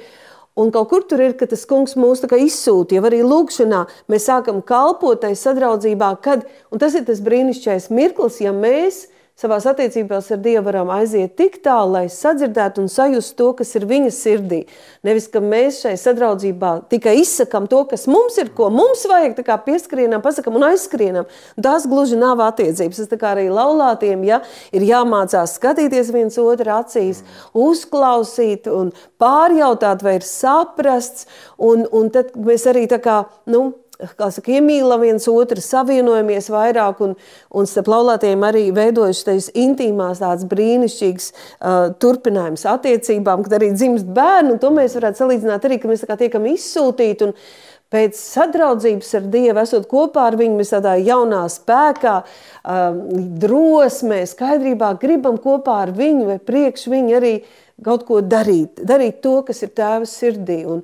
Un 0.58 0.72
kaut 0.74 0.90
kur 0.90 1.04
tur 1.06 1.22
ir, 1.22 1.36
ka 1.38 1.46
tas 1.48 1.62
kungs 1.68 1.94
mūs 1.94 2.24
izsūta, 2.26 2.96
jau 2.96 3.04
arī 3.06 3.22
lūkšanā 3.22 3.84
mēs 4.10 4.26
sākam 4.26 4.58
kalpot 4.66 5.22
tai 5.22 5.36
sadraudzībā, 5.38 6.10
kad, 6.24 6.42
un 6.74 6.82
tas 6.82 6.96
ir 6.98 7.06
tas 7.06 7.22
brīnišķīgais 7.22 7.88
mirklis, 7.94 8.40
ja 8.42 8.52
mēs 8.52 9.06
savās 9.40 9.64
attiecībās 9.70 10.28
ar 10.34 10.40
Dievu 10.44 10.66
varam 10.66 10.90
aiziet 10.92 11.32
tik 11.38 11.60
tālu, 11.64 11.94
lai 11.94 12.04
sadzirdētu 12.12 12.82
un 12.82 12.90
sajustu 12.92 13.36
to, 13.38 13.48
kas 13.60 13.72
ir 13.78 13.86
viņa 13.88 14.12
sirdī. 14.12 14.60
Nevis, 15.06 15.30
ka 15.32 15.40
mēs 15.44 15.80
šai 15.84 15.94
sadraudzībā 16.00 16.72
tikai 16.92 17.16
izsakām 17.22 17.68
to, 17.70 17.82
kas 17.88 18.04
mums 18.10 18.36
ir, 18.42 18.52
ko 18.56 18.68
mums 18.74 19.06
vajag, 19.08 19.38
tā 19.38 19.46
kā 19.46 19.56
pieskrienam, 19.64 20.22
pasakam 20.24 20.58
un 20.60 20.68
aizskrienam. 20.68 21.28
Tas 21.56 21.88
gluži 21.88 22.20
nav 22.20 22.42
attiecības. 22.50 23.00
Tas 23.10 23.26
arī 23.30 23.48
laulātiem, 23.52 24.24
ja 24.28 24.42
ir 24.76 24.84
jāmācās 24.88 25.56
skatīties 25.56 26.12
viens 26.14 26.36
otru 26.40 26.74
acīs, 26.76 27.24
uzklausīt 27.56 28.68
un 28.70 28.92
pārjautāt, 29.20 30.04
vai 30.04 30.18
ir 30.18 30.26
saprasts, 30.26 31.28
un, 31.56 31.86
un 31.96 32.12
tad 32.12 32.34
mēs 32.36 32.68
arī 32.68 32.84
tā 32.90 33.00
kā, 33.02 33.22
nu, 33.48 33.70
saka, 34.00 34.52
iemīlam 34.56 35.04
viens 35.04 35.28
otru, 35.30 35.62
savienojamies 35.64 36.50
vairāk, 36.52 37.00
un, 37.04 37.16
un 37.56 37.68
starp 37.68 37.90
laulātiem 37.92 38.44
arī 38.46 38.66
veidojas 38.76 39.22
šīs 39.24 39.50
intīmās, 39.58 40.22
tādas 40.22 40.46
brīnišķīgas 40.50 41.30
uh, 41.32 41.80
turpinājums 42.02 42.66
attiecībām, 42.70 43.44
kad 43.46 43.58
arī 43.60 43.72
dzimst 43.76 44.08
bērni, 44.16 44.54
un 44.54 44.62
to 44.62 44.72
mēs 44.74 44.96
varētu 44.98 45.24
salīdzināt 45.24 45.68
arī, 45.68 45.80
ka 45.80 45.90
mēs 45.90 46.06
kā 46.08 46.18
tiekam 46.20 46.48
izsūtīti, 46.50 47.28
un 47.30 47.36
pēc 47.90 48.18
sadraudzības 48.18 49.14
ar 49.18 49.24
Dievu, 49.32 49.62
esot 49.64 49.88
kopā 49.90 50.28
ar 50.30 50.36
viņu, 50.38 50.58
mēs 50.60 50.74
tādā 50.74 50.94
jaunā 51.02 51.42
spēkā, 51.50 52.20
um, 52.62 53.00
drosmē, 53.42 54.22
skaidrībā 54.30 54.94
gribam 55.02 55.40
kopā 55.42 55.80
ar 55.86 55.94
viņu 55.96 56.28
vai 56.30 56.38
priekš 56.38 56.86
viņu 56.92 57.18
arī 57.18 57.34
kaut 57.84 58.06
ko 58.08 58.20
darīt, 58.24 58.82
darīt 58.86 59.20
to, 59.24 59.40
kas 59.46 59.62
ir 59.64 59.72
tēva 59.76 60.08
sirdī. 60.08 60.62
Un 60.68 60.82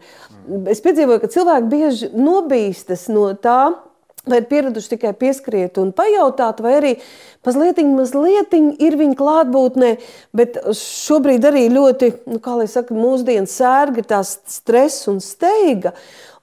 es 0.71 0.83
piedzīvoju, 0.85 1.23
ka 1.23 1.33
cilvēki 1.33 1.73
bieži 1.73 2.11
nobīstas 2.15 3.07
no 3.12 3.29
tā, 3.41 3.75
vai 4.26 4.41
ir 4.41 4.49
pieraduši 4.50 4.97
tikai 4.97 5.12
pieskriet 5.15 5.79
un 5.79 5.93
pajautāt, 5.95 6.61
vai 6.65 6.75
arī 6.81 6.93
mazliet, 7.47 7.79
mazliet 7.87 8.55
ir 8.57 8.97
viņa 8.99 9.19
klātbūtnē, 9.19 9.91
bet 10.37 10.59
šobrīd 10.75 11.47
arī 11.47 11.67
ļoti, 11.75 12.12
nu, 12.33 12.41
kā 12.43 12.57
lai 12.59 12.67
saka, 12.71 12.97
mūsdienu 12.97 13.50
sērga 13.50 14.03
ir 14.03 14.09
tās 14.11 14.37
stress 14.50 15.07
un 15.12 15.23
steiga. 15.25 15.95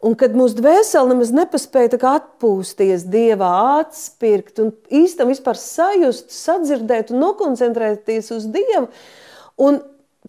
Un 0.04 0.18
kad 0.20 0.34
mūsu 0.36 0.58
dvēsele 0.58 1.14
nemaz 1.14 1.30
nepaspēja 1.32 1.96
atpūsties 2.10 3.06
dievā, 3.08 3.52
atspirkt 3.84 4.60
un 4.60 4.74
īstenībā 4.92 5.54
sajust, 5.56 6.32
sadzirdēt 6.36 7.14
un 7.14 7.24
nokoncentrēties 7.24 8.34
uz 8.36 8.50
dievu. 8.52 8.90
Un 9.64 9.80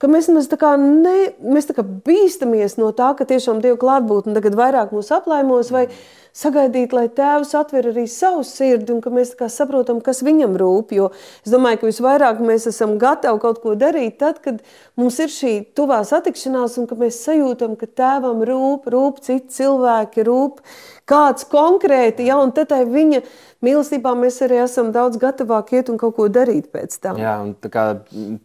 ka 0.00 0.10
mēs, 0.10 0.28
mēs, 0.32 0.48
tā 0.50 0.58
kā 0.60 0.74
ne, 0.80 1.32
mēs 1.42 1.68
tā 1.70 1.76
kā 1.76 1.84
bīstamies 1.84 2.78
no 2.80 2.90
tā, 2.96 3.12
ka 3.18 3.26
tiešām 3.28 3.62
Dieva 3.64 3.78
klātbūtne 3.80 4.34
tagad 4.36 4.58
vairāk 4.58 4.94
mūs 4.94 5.12
aplaimos, 5.14 5.70
vai 5.74 5.86
sagaidīt, 6.34 6.94
lai 6.96 7.06
Tēvs 7.14 7.54
atver 7.58 7.90
arī 7.92 8.04
savu 8.10 8.42
sirdi 8.46 8.92
un 8.94 9.00
ka 9.04 9.12
mēs 9.14 9.34
saprotam, 9.54 10.00
kas 10.04 10.24
viņam 10.26 10.56
rūp. 10.60 10.94
Jo 10.96 11.10
es 11.44 11.52
domāju, 11.52 11.80
ka 11.80 11.90
visvairāk 11.90 12.42
mēs 12.42 12.66
esam 12.70 12.96
gatavi 13.02 13.40
kaut 13.42 13.62
ko 13.62 13.76
darīt 13.78 14.18
tad, 14.22 14.40
kad 14.44 14.58
mums 14.98 15.20
ir 15.22 15.30
šī 15.30 15.54
tuvā 15.78 16.02
satikšanās 16.06 16.76
un 16.82 16.90
ka 16.90 16.98
mēs 16.98 17.22
sajūtam, 17.26 17.78
ka 17.78 17.86
Tēvam 17.86 18.42
rūp, 18.46 18.90
rūp 18.90 19.22
citi 19.24 19.54
cilvēki, 19.60 20.26
rūp 20.26 20.60
kāds 21.08 21.46
konkrēti, 21.52 22.26
ja, 22.30 22.38
un 22.40 22.50
tad 22.56 22.72
viņa 22.72 23.20
mīlestībā 23.64 24.14
mēs 24.18 24.40
arī 24.44 24.62
esam 24.64 24.90
daudz 24.94 25.20
gatavāki 25.20 25.78
iet 25.78 25.90
un 25.92 25.98
kaut 26.00 26.16
ko 26.16 26.28
darīt 26.32 26.70
pēc 26.72 26.96
tam. 26.98 27.20
Jā, 27.20 27.36
un 27.44 27.54
tā 27.60 27.70
kā 27.72 27.86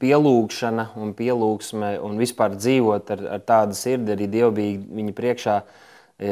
pielūgšana 0.02 0.90
un 1.00 1.14
pielūgsme 1.18 1.96
un 2.06 2.20
vispār 2.20 2.58
dzīvot 2.60 3.14
ar, 3.16 3.28
ar 3.38 3.46
tādu 3.48 3.78
sirdi 3.80 4.16
arī 4.16 4.28
dievbijīgi 4.32 5.00
viņa 5.00 5.16
priekšā. 5.18 5.62
E, 6.20 6.32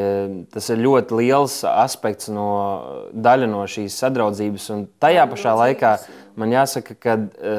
tas 0.51 0.67
ir 0.73 0.81
ļoti 0.83 1.15
liels 1.21 1.61
aspekts 1.67 2.27
no 2.33 2.47
daļa 3.13 3.47
no 3.47 3.63
šīs 3.69 3.95
sadraudzības. 4.03 4.69
Un 4.75 4.85
tajā 4.99 5.23
pašā 5.31 5.53
laikā 5.61 5.93
man 6.39 6.55
jāsaka, 6.55 6.97
ka, 6.99 7.15
e, 7.39 7.55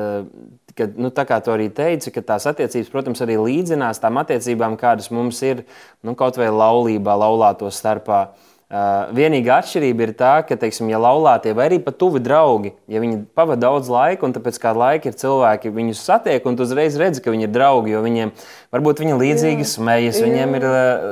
ka 0.77 0.91
nu, 1.01 1.13
tā 1.15 1.25
kā 1.29 1.41
tu 1.45 1.55
arī 1.55 1.71
teici, 1.75 2.13
ka 2.13 2.25
tās 2.35 2.45
attiecības, 2.51 2.93
protams, 2.93 3.25
arī 3.25 3.39
līdzinās 3.41 4.03
tām 4.03 4.21
attiecībām, 4.21 4.77
kādas 4.81 5.09
mums 5.15 5.41
ir 5.47 5.65
nu, 6.05 6.13
kaut 6.19 6.37
vai 6.41 6.53
laulībā, 6.53 7.17
laulāto 7.17 7.73
starpā. 7.73 8.27
Uh, 8.29 8.48
Uh, 8.69 9.07
vienīgā 9.17 9.63
atšķirība 9.63 10.03
ir 10.05 10.11
tā, 10.13 10.31
ka, 10.45 10.53
teiksim, 10.61 10.91
ja 10.93 10.99
laulātie 11.01 11.55
vai 11.57 11.71
arī 11.71 11.79
pat 11.81 11.95
tuvi 11.97 12.21
draugi, 12.21 12.75
ja 12.85 13.01
viņi 13.01 13.23
pavada 13.33 13.63
daudz 13.63 13.89
laika, 13.89 14.29
un 14.29 14.35
pēc 14.37 14.59
kāda 14.61 14.83
laika 14.83 15.09
ir 15.09 15.17
cilvēki, 15.17 15.73
viņus 15.73 16.03
satiek, 16.05 16.45
un 16.45 16.59
tu 16.59 16.67
uzreiz 16.67 16.99
redzi, 17.01 17.23
ka 17.25 17.33
viņi 17.33 17.49
ir 17.49 17.55
draugi, 17.55 17.95
jo 17.95 18.03
viņiem 18.05 18.35
varbūt 18.77 19.01
viņi 19.01 19.17
līdzīgi 19.23 19.65
jā. 19.65 19.71
smejas, 19.73 20.21
jā. 20.21 20.29
viņiem 20.29 20.59
ir 20.61 20.67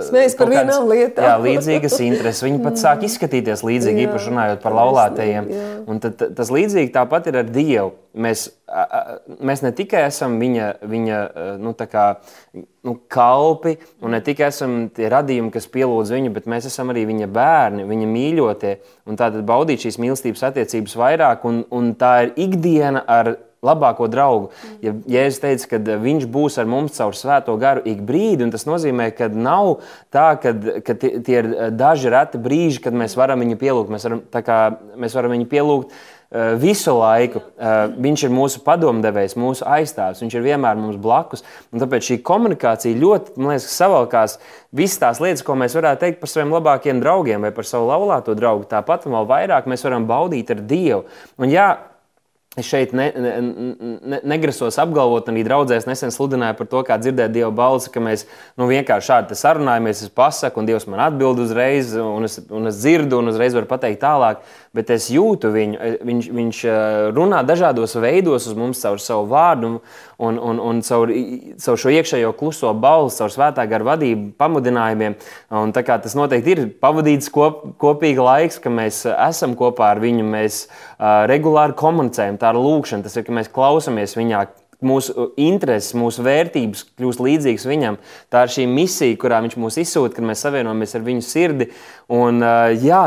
smejas 0.04 0.36
par 0.36 0.52
vienām 0.52 0.84
lietām. 0.92 1.30
Jā, 1.30 1.38
līdzīgas 1.46 1.96
intereses. 2.04 2.44
Viņi 2.44 2.60
pat 2.66 2.76
sāk 2.82 3.08
izskatīties 3.08 3.64
līdzīgi, 3.64 4.04
jā. 4.04 4.10
īpaši 4.10 4.34
runājot 4.34 4.60
par 4.60 4.76
laulātajiem. 4.76 5.48
Un 5.88 6.04
tad, 6.04 6.26
tas 6.36 6.52
līdzīgi 6.52 6.92
tāpat 6.92 7.32
ir 7.32 7.40
ar 7.40 7.48
Dievu. 7.56 7.94
Mēs, 8.16 8.46
mēs 9.44 9.61
ne 9.61 9.70
tikai 9.76 10.06
esam 10.06 10.38
viņa, 10.40 10.68
viņa 10.88 11.18
nu, 11.61 11.75
kā, 11.76 12.04
nu, 12.56 12.94
kalpi, 13.12 13.75
un 14.00 14.16
ne 14.16 14.23
tikai 14.25 14.49
esam 14.49 14.76
tie 14.96 15.11
radījumi, 15.12 15.52
kas 15.52 15.68
pielūdz 15.75 16.14
viņu, 16.16 16.32
bet 16.32 16.49
mēs 16.49 16.70
esam 16.70 16.94
arī 16.94 17.04
viņa 17.11 17.28
bērni, 17.28 17.85
viņa 17.88 18.08
mīļotie. 18.14 18.73
Tātad 19.12 19.42
baudīt 19.49 19.85
šīs 19.85 20.00
mīlestības 20.00 20.46
attiecības 20.49 20.96
vairāk, 20.96 21.44
un, 21.49 21.61
un 21.68 21.92
tā 22.00 22.14
ir 22.25 22.32
ikdiena 22.46 23.04
ar 23.04 23.37
labāko 23.66 24.08
draugu. 24.11 24.50
Ja 24.85 24.92
Jēzus 25.11 25.40
teica, 25.42 25.70
ka 25.75 25.99
viņš 26.02 26.26
būs 26.32 26.58
ar 26.61 26.68
mums 26.70 26.96
caur 26.99 27.16
svēto 27.16 27.56
garu 27.61 27.85
ik 27.88 28.02
brīdi, 28.06 28.44
un 28.46 28.52
tas 28.54 28.66
nozīmē, 28.68 29.11
ka 29.16 29.28
nav 29.32 29.78
tā, 30.14 30.28
ka, 30.42 30.54
ka 30.87 30.96
tie 31.00 31.38
ir 31.40 31.50
daži 31.76 32.12
reti 32.12 32.40
brīži, 32.42 32.82
kad 32.85 32.96
mēs 32.96 33.16
varam 33.18 33.42
viņu 33.44 33.58
pielūgt. 33.61 33.92
Mēs 33.92 34.06
varam, 34.08 34.23
kā, 34.46 34.61
mēs 35.00 35.16
varam 35.16 35.37
viņu 35.37 35.49
pielūgt 35.52 35.96
visu 36.61 36.95
laiku. 36.97 37.40
Uh, 37.54 37.92
viņš 38.02 38.26
ir 38.26 38.33
mūsu 38.35 38.62
padomdevējs, 38.66 39.37
mūsu 39.38 39.66
aizstāvs, 39.71 40.23
viņš 40.25 40.37
ir 40.37 40.47
vienmēr 40.49 40.78
mums 40.80 40.99
blakus. 41.02 41.45
Tāpēc 41.71 42.11
šī 42.11 42.18
komunikācija 42.26 42.99
ļoti, 42.99 43.37
liekas, 43.38 43.68
savalkās 43.76 44.38
visas 44.76 45.02
tās 45.02 45.23
lietas, 45.23 45.45
ko 45.47 45.56
mēs 45.59 45.76
varētu 45.78 46.02
teikt 46.02 46.23
par 46.23 46.33
saviem 46.33 46.54
labākiem 46.56 47.02
draugiem 47.02 47.47
vai 47.47 47.52
par 47.54 47.68
savu 47.68 47.90
laulāto 47.90 48.35
draugu. 48.38 48.66
Tāpat 48.71 49.06
vēl 49.06 49.28
vairāk 49.30 49.68
mēs 49.71 49.87
varam 49.87 50.09
baudīt 50.09 50.50
ar 50.54 50.64
Dievu. 50.66 51.04
Un, 51.38 51.52
jā, 51.52 51.71
Es 52.56 52.64
šeit 52.64 52.94
ne, 52.96 53.10
ne, 53.12 53.32
ne, 54.00 54.18
negrasos 54.32 54.78
apgalvot, 54.80 55.26
arī 55.28 55.42
draudzēs 55.44 55.84
nesen 55.84 56.12
sludināju 56.14 56.56
par 56.56 56.68
to, 56.70 56.80
kā 56.88 56.96
dzirdēt 56.96 57.34
Dieva 57.34 57.50
balsi, 57.52 57.90
ka 57.92 58.00
mēs 58.00 58.25
nu, 58.56 58.64
vienkārši 58.70 59.10
šādi 59.10 59.36
sarunājamies, 59.36 60.00
es 60.06 60.14
pasaku, 60.16 60.62
un 60.62 60.70
Dievs 60.70 60.88
man 60.88 61.02
atbild 61.04 61.42
uzreiz, 61.44 61.92
un 62.00 62.25
es, 62.25 62.38
un 62.48 62.70
es 62.70 62.80
dzirdu, 62.80 63.20
un 63.20 63.28
uzreiz 63.34 63.52
varu 63.58 63.68
pateikt 63.68 64.00
tālāk 64.06 64.40
bet 64.76 64.92
es 64.94 65.08
jūtu 65.12 65.50
viņu. 65.54 65.78
E, 65.80 65.92
viņš, 66.06 66.28
viņš 66.36 66.60
e, 66.68 66.76
runā 67.16 67.42
dažādos 67.46 67.96
veidos 68.02 68.48
uz 68.50 68.56
mums 68.58 68.82
caur 68.84 69.00
savu 69.02 69.26
vārdu 69.30 69.70
un, 69.70 69.78
un, 70.18 70.58
un 70.58 70.82
caur, 70.87 71.12
caur 71.62 71.80
šo 71.80 71.92
iekšējo 71.92 72.32
kluso 72.38 72.73
balsi, 72.80 73.20
caur 73.20 73.32
svētā 73.35 73.66
gara 73.68 73.88
vadību, 73.92 74.30
pamudinājumiem. 74.40 75.16
Un 75.61 75.75
tas 75.76 76.16
noteikti 76.18 76.54
ir 76.54 76.62
pavadīts 76.82 77.32
kop, 77.32 77.64
kopīgi 77.82 78.23
laiks, 78.25 78.61
ka 78.62 78.73
mēs 78.73 79.04
esam 79.12 79.56
kopā 79.58 79.92
ar 79.94 80.02
viņu, 80.02 80.26
mēs 80.37 80.62
uh, 80.66 81.25
regulāri 81.30 81.76
komunicējam. 81.78 82.40
Tā 82.40 82.54
ir 82.54 82.62
lūkšana, 82.62 83.06
tas 83.06 83.19
ir, 83.19 83.26
ka 83.26 83.36
mēs 83.36 83.52
klausamies 83.52 84.17
viņā 84.19 84.47
mūsu 84.84 85.30
intereses, 85.40 85.95
mūsu 85.97 86.25
vērtības 86.26 86.84
kļūst 86.99 87.23
līdzīgas 87.25 87.67
viņam. 87.69 87.97
Tā 88.32 88.45
ir 88.45 88.52
šī 88.52 88.67
misija, 88.69 89.17
kurā 89.21 89.40
viņš 89.45 89.56
mūs 89.60 89.78
izsūta, 89.80 90.19
kad 90.19 90.26
mēs 90.28 90.45
savienojamies 90.45 90.97
ar 90.99 91.06
viņu 91.06 91.25
sirdi. 91.25 91.69
Un, 92.12 92.38
jā, 92.84 93.00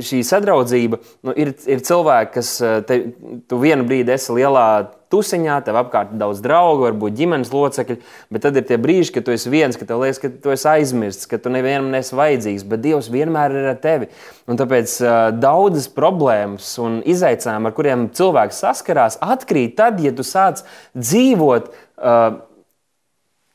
šī 0.00 0.22
sadraudzība 0.24 0.96
nu, 1.28 1.34
ir, 1.36 1.52
ir 1.68 1.82
cilvēki, 1.84 2.32
kas 2.38 2.54
te, 2.88 2.96
tu 3.44 3.58
vienu 3.60 3.84
brīdi 3.84 4.14
esi 4.14 4.32
lielā 4.38 4.66
tusiņā, 5.12 5.58
tev 5.66 5.76
apkārt 5.82 6.14
ir 6.14 6.20
daudz 6.22 6.40
draugu, 6.44 6.86
varbūt 6.86 7.16
ģimenes 7.18 7.52
locekļi, 7.52 7.98
bet 8.32 8.44
tad 8.46 8.56
ir 8.56 8.64
tie 8.68 8.78
brīži, 8.80 9.12
kad 9.16 9.26
tu 9.26 9.34
esi 9.34 9.52
viens, 9.52 9.76
ka 9.76 9.84
tev 9.88 10.00
liekas, 10.00 10.20
ka 10.22 10.30
tu 10.32 10.54
esi 10.54 10.68
aizmirsts, 10.70 11.28
ka 11.28 11.36
tu 11.42 11.52
nevienam 11.52 11.90
nesi 11.92 12.16
vajadzīgs, 12.16 12.64
bet 12.70 12.84
Dievs 12.86 13.10
vienmēr 13.12 13.56
ir 13.58 13.68
ar 13.74 13.82
tevi. 13.82 14.08
Un 14.48 14.60
tāpēc 14.60 14.94
uh, 15.04 15.18
daudzas 15.36 15.90
problēmas 15.92 16.70
un 16.82 17.02
izaicinājumi, 17.04 17.68
ar 17.68 17.76
kuriem 17.76 18.06
cilvēks 18.16 18.62
saskarās, 18.64 19.20
atkrīt 19.20 19.76
tad, 19.80 20.00
ja 20.00 20.14
tu 20.16 20.24
sāc 20.26 20.64
dzīvot. 20.96 21.68
Uh, 22.00 22.40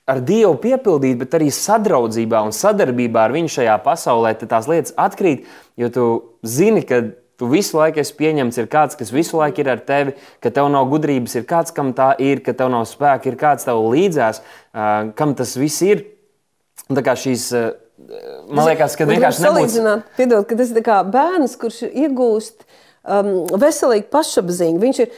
ar 0.07 0.23
Dievu 0.23 0.55
piepildīt, 0.63 1.17
bet 1.19 1.37
arī 1.37 1.51
sadraudzībā 1.53 2.41
un 2.47 2.55
sadarbībā 2.55 3.27
ar 3.27 3.35
Viņu 3.35 3.53
šajā 3.59 3.77
pasaulē, 3.85 4.33
tad 4.39 4.53
tās 4.55 4.69
lietas 4.71 4.95
atkrīt, 4.97 5.47
jo 5.79 5.91
tu 5.93 6.09
zini, 6.47 6.85
ka 6.87 7.03
Tu 7.37 7.45
visu 7.45 7.77
laiku 7.77 8.01
esi 8.01 8.15
pieņemts, 8.17 8.57
ir 8.57 8.65
kāds, 8.71 8.97
kas 8.97 9.11
visu 9.13 9.37
laiku 9.37 9.61
ir 9.61 9.67
ar 9.69 9.81
tevi, 9.85 10.15
ka 10.41 10.49
tev 10.49 10.71
nav 10.73 10.87
gudrības, 10.89 11.35
ir 11.37 11.43
kāds, 11.45 11.69
kam 11.69 11.91
tā 11.93 12.15
ir, 12.17 12.41
ka 12.41 12.55
tev 12.57 12.71
nav 12.73 12.87
spēka, 12.89 13.29
ir 13.29 13.37
kāds 13.37 13.67
tev 13.67 13.83
līdzās, 13.93 14.39
uh, 14.41 15.11
kam 15.17 15.35
tas 15.37 15.53
viss 15.59 15.83
ir. 15.85 16.01
Un 16.89 16.97
tā 16.97 17.03
kā 17.05 17.13
šīs, 17.13 17.45
uh, 17.53 17.67
man 18.49 18.71
liekas, 18.71 18.97
ka 18.97 19.05
vienkārši 19.05 19.45
nebūtu. 19.45 19.93
Piedod, 20.17 20.47
ka 20.49 20.57
tas 20.57 20.73
ir 20.73 20.81
kā 20.87 20.97
bērns, 21.05 21.53
kurš 21.61 21.83
iegūst 21.91 22.65
um, 23.07 23.31
veselīgu 23.59 24.09
pašapziņu. 24.13 24.81
Viņš 24.83 25.01
ir, 25.03 25.15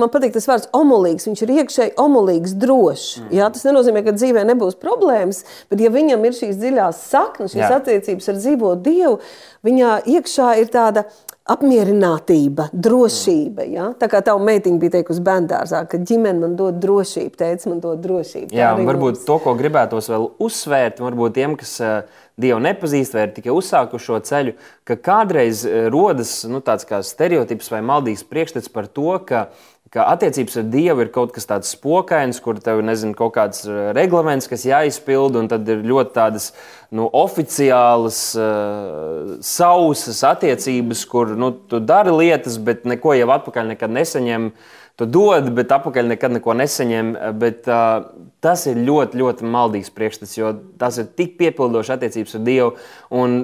man 0.00 0.10
patīk 0.12 0.34
tas 0.36 0.48
vārds, 0.48 0.68
omulīgs. 0.76 1.28
Viņš 1.28 1.44
ir 1.44 1.54
iekšēji 1.58 1.94
omulīgs, 2.00 2.56
drošs. 2.58 3.06
Mm. 3.20 3.30
Jā, 3.38 3.50
tas 3.54 3.66
nenozīmē, 3.68 4.02
ka 4.06 4.16
dzīvē 4.16 4.44
nebūs 4.48 4.78
problēmas, 4.82 5.44
bet 5.70 5.84
ja 5.84 5.92
viņam 5.94 6.26
ir 6.28 6.36
šīs 6.38 6.58
dziļās 6.60 7.04
saknes, 7.12 7.54
šīs 7.54 7.64
Jā. 7.64 7.72
attiecības 7.80 8.32
ar 8.32 8.38
dzīvo 8.40 8.74
Dievu, 8.84 9.18
viņā 9.66 9.94
iekšā 10.18 10.52
ir 10.62 10.72
tāda 10.72 11.08
apmierinātība, 11.48 12.68
drošība. 12.72 13.64
Ja? 13.72 13.88
Tā 13.98 14.08
kā 14.12 14.20
tava 14.24 14.42
meitiņa 14.44 14.80
bija 14.82 14.94
teikusi 14.98 15.24
bērngārzā, 15.24 15.82
ka 15.88 16.00
ģimene 16.00 16.42
man 16.42 16.56
dod 16.58 16.80
drošību, 16.82 17.34
teica, 17.40 17.70
man 17.72 17.80
dod 17.84 18.02
drošību. 18.04 18.52
Jā, 18.56 18.74
varbūt 18.76 19.16
mums... 19.16 19.26
to, 19.28 19.38
ko 19.44 19.54
gribētos 19.58 20.10
vēl 20.12 20.28
uzsvērt, 20.44 21.00
varbūt 21.04 21.38
tiem, 21.38 21.56
kas 21.60 21.74
uh, 21.80 22.24
Dievu 22.38 22.60
nepazīst 22.62 23.16
vai 23.16 23.24
ir 23.26 23.32
tikai 23.34 23.54
uzsākuši 23.56 24.08
šo 24.10 24.20
ceļu, 24.28 24.54
ka 24.86 24.98
kādreiz 25.08 25.64
uh, 25.66 25.88
rodas 25.92 26.42
nu, 26.50 26.60
tāds 26.64 26.86
kā 26.88 27.00
stereotips 27.06 27.72
vai 27.72 27.80
maldīgs 27.86 28.26
priekšstats 28.28 28.70
par 28.74 28.90
to, 28.92 29.16
ka 29.26 29.48
ka 29.94 30.04
attiecības 30.12 30.58
ar 30.60 30.66
Dievu 30.72 31.04
ir 31.04 31.12
kaut 31.14 31.32
kas 31.36 31.48
tāds 31.48 31.72
spokains, 31.74 32.40
kur 32.44 32.60
tev 32.62 32.82
ir 32.82 33.14
kaut 33.16 33.34
kāds 33.36 33.64
uh, 33.68 33.90
reglaments, 33.96 34.48
kas 34.50 34.66
jāizpild, 34.68 35.38
un 35.40 35.48
tad 35.48 35.68
ir 35.68 35.84
ļoti 35.86 36.14
tādas 36.16 36.50
nu, 36.90 37.08
oficiālas, 37.08 38.20
uh, 38.36 39.38
sausas 39.44 40.22
attiecības, 40.28 41.04
kur 41.08 41.36
nu, 41.36 41.52
tu 41.70 41.80
dari 41.80 42.12
lietas, 42.12 42.58
bet 42.58 42.84
neko 42.84 43.16
jau 43.16 43.30
atpakaļ 43.38 43.74
nekad 43.74 43.96
nesaņem. 43.96 44.52
Tu 44.98 45.06
dod, 45.06 45.52
bet 45.54 45.70
atpakaļ 45.70 46.08
nekad 46.10 46.32
neko 46.34 46.56
nesaņem. 46.58 47.12
Bet, 47.38 47.68
uh, 47.70 48.08
tas 48.44 48.64
ir 48.66 48.80
ļoti, 48.82 49.18
ļoti 49.20 49.46
maldīgs 49.46 49.92
priekšstats, 49.94 50.34
jo 50.38 50.52
tas 50.78 50.98
ir 50.98 51.06
tik 51.18 51.36
piepildošs 51.38 51.94
attiecības 51.94 52.34
ar 52.34 52.42
Dievu. 52.46 52.72
Un 53.14 53.38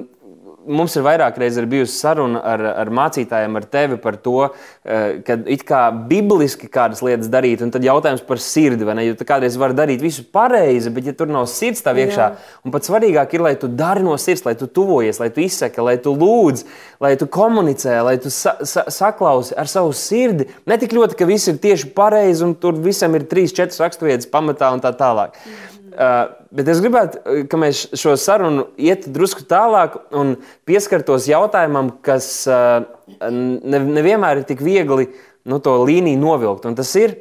mums 0.67 0.95
ir 0.97 1.03
vairāk 1.05 1.37
reizes 1.39 1.67
bijusi 1.69 1.93
saruna 1.97 2.41
ar, 2.45 2.61
ar 2.83 2.91
mācītājiem, 2.93 3.57
ar 3.59 3.67
tevi 3.71 3.97
par 4.01 4.17
to, 4.21 4.49
eh, 4.83 5.21
ka 5.25 5.37
it 5.51 5.65
kā 5.67 5.81
bibliski 6.09 6.69
kādas 6.71 7.03
lietas 7.05 7.29
darīt, 7.31 7.61
un 7.61 7.71
tad 7.71 7.85
jautājums 7.85 8.25
par 8.25 8.41
sirdi? 8.41 8.85
Jo 9.05 9.15
tu 9.15 9.25
kādreiz 9.27 9.57
vari 9.57 9.77
darīt 9.77 10.01
visu 10.01 10.23
pareizi, 10.23 10.93
bet 10.93 11.05
ja 11.05 11.13
tur 11.13 11.27
nav 11.27 11.47
sirds 11.51 11.83
tā 11.85 11.93
iekšā, 11.93 12.31
un 12.65 12.71
pats 12.71 12.89
svarīgāk 12.89 13.33
ir, 13.33 13.41
lai 13.41 13.55
tu 13.55 13.67
dari 13.67 14.03
no 14.03 14.15
sirds, 14.17 14.45
lai 14.45 14.55
tu 14.55 14.67
tuvojies, 14.67 15.19
lai 15.19 15.29
tu 15.29 15.41
izsaki, 15.41 15.81
lai 15.83 15.97
tu 15.97 16.15
lūdz, 16.15 16.65
lai 17.01 17.15
tu 17.15 17.27
komunicē, 17.27 18.03
lai 18.03 18.17
tu 18.17 18.29
sa 18.29 18.57
sa 18.63 18.85
saklausi 18.89 19.55
ar 19.57 19.67
savu 19.67 19.93
sirdi. 19.93 20.47
Ne 20.65 20.77
tik 20.77 20.95
ļoti, 20.95 21.17
ka 21.17 21.25
viss 21.25 21.47
ir 21.47 21.61
tieši 21.61 21.93
pareizi, 21.95 22.43
un 22.45 22.55
tur 22.55 22.73
visam 22.73 23.15
ir 23.15 23.27
trīs, 23.29 23.53
četras 23.55 23.81
raksturvietas 23.83 24.29
pamatā 24.31 24.71
un 24.73 24.83
tā 24.83 24.93
tālāk. 24.95 25.35
Mm. 25.35 25.74
Uh, 25.95 26.25
bet 26.51 26.67
es 26.67 26.81
gribētu, 26.83 27.21
ka 27.47 27.57
mēs 27.59 27.85
šo 27.95 28.17
sarunu 28.19 28.65
iet 28.75 29.05
drusku 29.15 29.45
tālāk 29.47 29.93
un 30.11 30.33
pieskartos 30.67 31.29
jautājumam, 31.29 31.93
kas 32.03 32.27
uh, 32.51 32.83
ne, 33.23 33.79
nevienmēr 33.79 34.41
ir 34.41 34.47
tik 34.49 34.63
viegli 34.65 35.05
nu, 35.47 35.61
to 35.63 35.77
līniju 35.87 36.19
novilkt. 36.19 36.67
Un 36.67 36.75
tas 36.75 36.91
ir, 36.99 37.13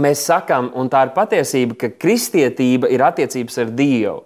mēs 0.00 0.22
sakām, 0.24 0.70
un 0.78 0.88
tā 0.92 1.02
ir 1.04 1.12
patiesība, 1.18 1.76
ka 1.82 1.90
kristietība 2.00 2.88
ir 2.88 3.04
attiecības 3.04 3.60
ar 3.60 3.74
Dievu. 3.76 4.22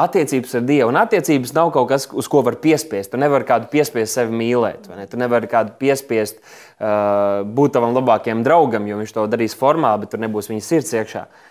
attiecības 0.00 0.56
ar 0.56 0.64
Dievu. 0.64 0.88
Un 0.88 1.00
attiecības 1.02 1.52
nav 1.52 1.74
kaut 1.76 1.90
kas, 1.92 2.08
uz 2.16 2.32
ko 2.32 2.40
var 2.46 2.56
piespiest. 2.64 3.12
Tu 3.12 3.20
nevari 3.20 3.44
kādu 3.44 3.68
piespiest 3.68 4.16
sevi 4.16 4.40
mīlēt, 4.40 4.88
vai 4.88 5.02
ne? 5.02 5.06
Tu 5.10 5.20
nevari 5.20 5.52
kādu 5.52 5.76
piespiest 5.76 6.40
uh, 6.40 7.44
būt 7.44 7.76
tavam 7.76 7.92
labākajam 7.98 8.40
draugam, 8.46 8.88
jo 8.88 9.02
viņš 9.02 9.16
to 9.18 9.28
darīs 9.28 9.58
formāli, 9.58 10.06
bet 10.06 10.14
tur 10.14 10.24
nebūs 10.24 10.48
viņa 10.48 10.64
sirds 10.64 10.96
iekšā. 10.96 11.26
Uh, 11.28 11.46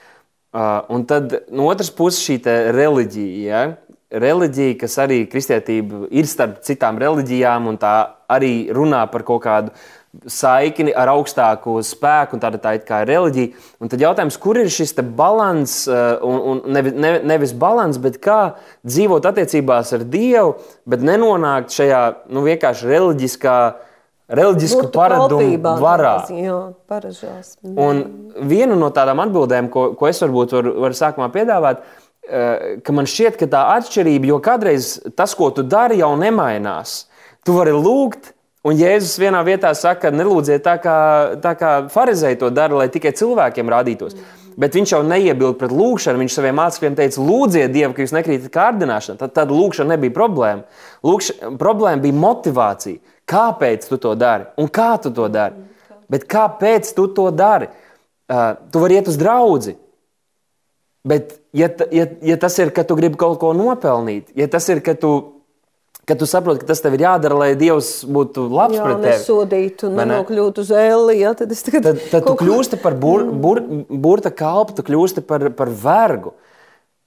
un 0.54 1.06
tad 1.10 1.36
no 1.52 1.68
otras 1.70 1.92
puses 1.94 2.24
šī 2.26 2.40
reliģija. 2.76 3.46
Ja? 3.46 3.62
Reliģija, 4.10 4.78
kas 4.82 4.98
arī 5.04 5.20
kristietība 5.30 6.08
ir 6.10 6.26
starp 6.26 6.64
citām 6.66 6.98
reliģijām, 6.98 7.68
un 7.70 7.78
tā 7.78 7.94
arī 8.30 8.72
runā 8.74 9.04
par 9.12 9.22
kaut 9.28 9.44
kādu 9.44 9.70
uh, 9.70 10.00
saikni 10.30 10.94
ar 10.96 11.12
augstāku 11.12 11.78
spēku, 11.86 12.36
un 12.36 12.42
tāda 12.42 12.60
tā 12.62 12.76
ir 12.78 13.10
reliģija. 13.10 13.66
Un 13.80 13.92
tad 13.92 14.02
jautājums, 14.02 14.38
kur 14.42 14.58
ir 14.58 14.72
šis 14.74 14.96
līdzsvars, 14.98 15.76
uh, 15.90 16.24
un, 16.26 16.40
un 16.52 16.74
nevis, 16.74 16.96
ne, 16.98 17.12
nevis 17.30 17.54
līdzsvars, 17.54 18.02
bet 18.02 18.18
kā 18.24 18.40
dzīvot 18.88 19.30
attiecībās 19.30 19.94
ar 19.94 20.06
Dievu, 20.10 20.58
bet 20.90 21.06
nenonākt 21.06 21.76
šajā 21.76 22.02
nu, 22.34 22.46
vienkārši 22.48 22.90
reliģiskā. 22.90 23.60
Reliģisku 24.30 24.84
Burtu 24.84 24.94
paradumu 24.94 25.76
varā. 25.82 26.16
Jā, 26.38 26.58
paražās. 26.90 27.56
Un 27.66 28.04
viena 28.50 28.78
no 28.78 28.92
tādām 28.94 29.24
atbildēm, 29.26 29.72
ko, 29.74 29.90
ko 29.98 30.10
es 30.10 30.22
varbūt 30.22 30.54
varu 30.58 30.76
var 30.86 30.98
sākumā 30.98 31.32
piedāvāt, 31.34 31.82
uh, 31.82 32.82
ka 32.86 32.96
man 32.96 33.10
šķiet, 33.10 33.40
ka 33.42 33.50
tā 33.50 33.64
atšķirība, 33.80 34.30
jo 34.30 34.42
kādreiz 34.46 34.98
tas, 35.18 35.34
ko 35.38 35.50
tu 35.56 35.66
dari, 35.66 36.02
jau 36.04 36.14
nemainās. 36.20 37.08
Tu 37.48 37.56
vari 37.56 37.74
lūgt, 37.74 38.36
Un 38.68 38.76
Jēzus 38.76 39.16
vienā 39.22 39.40
vietā 39.48 39.70
saka, 39.72 40.10
nelūdziet 40.12 40.66
tā, 40.66 40.74
kā, 40.84 40.96
tā 41.40 41.54
kā 41.56 41.70
farizēji 41.94 42.42
to 42.42 42.50
dara, 42.52 42.76
lai 42.82 42.90
tikai 42.92 43.14
cilvēkiem 43.16 43.72
rādītos. 43.72 44.18
Bet 44.60 44.76
viņš 44.76 44.92
jau 44.92 45.00
neiebilda 45.08 45.56
pret 45.62 45.72
lūgšanu. 45.72 46.20
Viņš 46.20 46.36
saviem 46.36 46.58
mācekļiem 46.60 46.98
teica, 46.98 47.22
lūdziet 47.24 47.72
Dievu, 47.72 47.94
ka 47.96 48.04
jūs 48.04 48.14
nekrītat 48.18 48.52
kārdināšanā. 48.52 49.16
Tad, 49.22 49.32
tad 49.38 49.54
lūgšana 49.56 49.96
nebija 49.96 50.16
problēma. 50.18 50.84
Lūkš, 51.08 51.32
problēma 51.62 52.04
bija 52.04 52.20
motivācija. 52.20 53.00
Kāpēc 53.30 53.86
tu 53.90 54.00
to 54.02 54.16
dari 54.18 54.48
un 54.58 54.70
kā 54.74 54.96
tu 55.02 55.14
to 55.14 55.28
dari? 55.32 55.68
Bet 56.10 56.26
kāpēc 56.30 56.90
tu 56.98 57.06
to 57.14 57.30
dari? 57.30 57.70
Uh, 58.30 58.54
tu 58.74 58.82
vari 58.82 58.98
iet 58.98 59.10
uz 59.10 59.18
draugu. 59.18 59.76
Bet, 61.10 61.38
ja, 61.56 61.70
ja, 61.96 62.06
ja 62.26 62.36
tas 62.38 62.58
ir, 62.60 62.74
ka 62.76 62.84
tu 62.86 62.98
gribi 62.98 63.18
kaut 63.18 63.40
ko 63.42 63.54
nopelnīt, 63.56 64.34
ja 64.38 64.50
tas 64.52 64.68
ir, 64.70 64.82
ka 64.86 64.98
tu 65.00 65.40
Kad 66.10 66.18
tu 66.18 66.26
saproti, 66.26 66.64
ka 66.64 66.72
tas 66.72 66.80
tev 66.82 66.96
ir 66.98 67.04
jādara, 67.04 67.36
lai 67.38 67.48
Dievs 67.54 68.02
būtu 68.10 68.48
labs 68.50 68.74
jā, 68.74 68.82
pret 68.82 68.96
tevi. 69.04 69.12
Nesodītu, 69.14 69.90
nenokļūtu 69.94 70.64
uz 70.66 70.72
ēli. 70.74 71.20
Ja, 71.20 71.36
tad, 71.38 71.52
tagad 71.54 71.86
tad, 71.86 72.00
tad 72.10 72.26
tu 72.26 72.34
kļūsti 72.40 72.80
par 72.82 72.96
bur, 72.98 73.28
bur, 73.30 73.62
burta 73.94 74.32
kalpu, 74.34 74.74
tu 74.80 74.86
kļūsti 74.88 75.22
par, 75.30 75.52
par 75.54 75.70
vergu. 75.70 76.34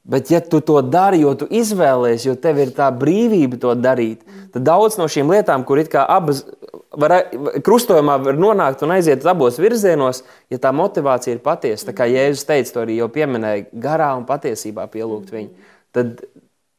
Bet, 0.03 0.33
ja 0.35 0.41
tu 0.43 0.59
to 0.67 0.81
dari, 0.83 1.21
jo 1.23 1.37
tu 1.39 1.47
izvēlējies, 1.47 2.25
jo 2.27 2.35
tev 2.43 2.59
ir 2.59 2.73
tā 2.75 2.89
brīvība 2.91 3.61
to 3.63 3.75
darīt, 3.79 4.25
tad 4.51 4.65
daudz 4.67 4.99
no 4.99 5.07
šīm 5.07 5.31
lietām, 5.31 5.63
kur 5.63 5.79
abas 5.79 6.43
var, 6.91 7.15
krustojumā 7.63 8.17
var 8.25 8.39
nonākt 8.41 8.83
un 8.83 8.97
aiziet 8.97 9.25
abos 9.31 9.61
virzienos, 9.63 10.25
ja 10.51 10.59
tā 10.59 10.73
motivācija 10.75 11.37
ir 11.37 11.43
patiesa, 11.45 11.89
tā 11.91 11.97
kā 11.97 12.09
Jēzus 12.11 12.49
teica, 12.49 12.75
to 12.75 12.85
arī 12.85 12.99
jau 12.99 13.09
pieminēja, 13.15 13.69
garā 13.85 14.13
un 14.19 14.27
patiesībā 14.29 14.89
pielūgt 14.93 15.31
viņu, 15.33 15.71
tad, 15.95 16.25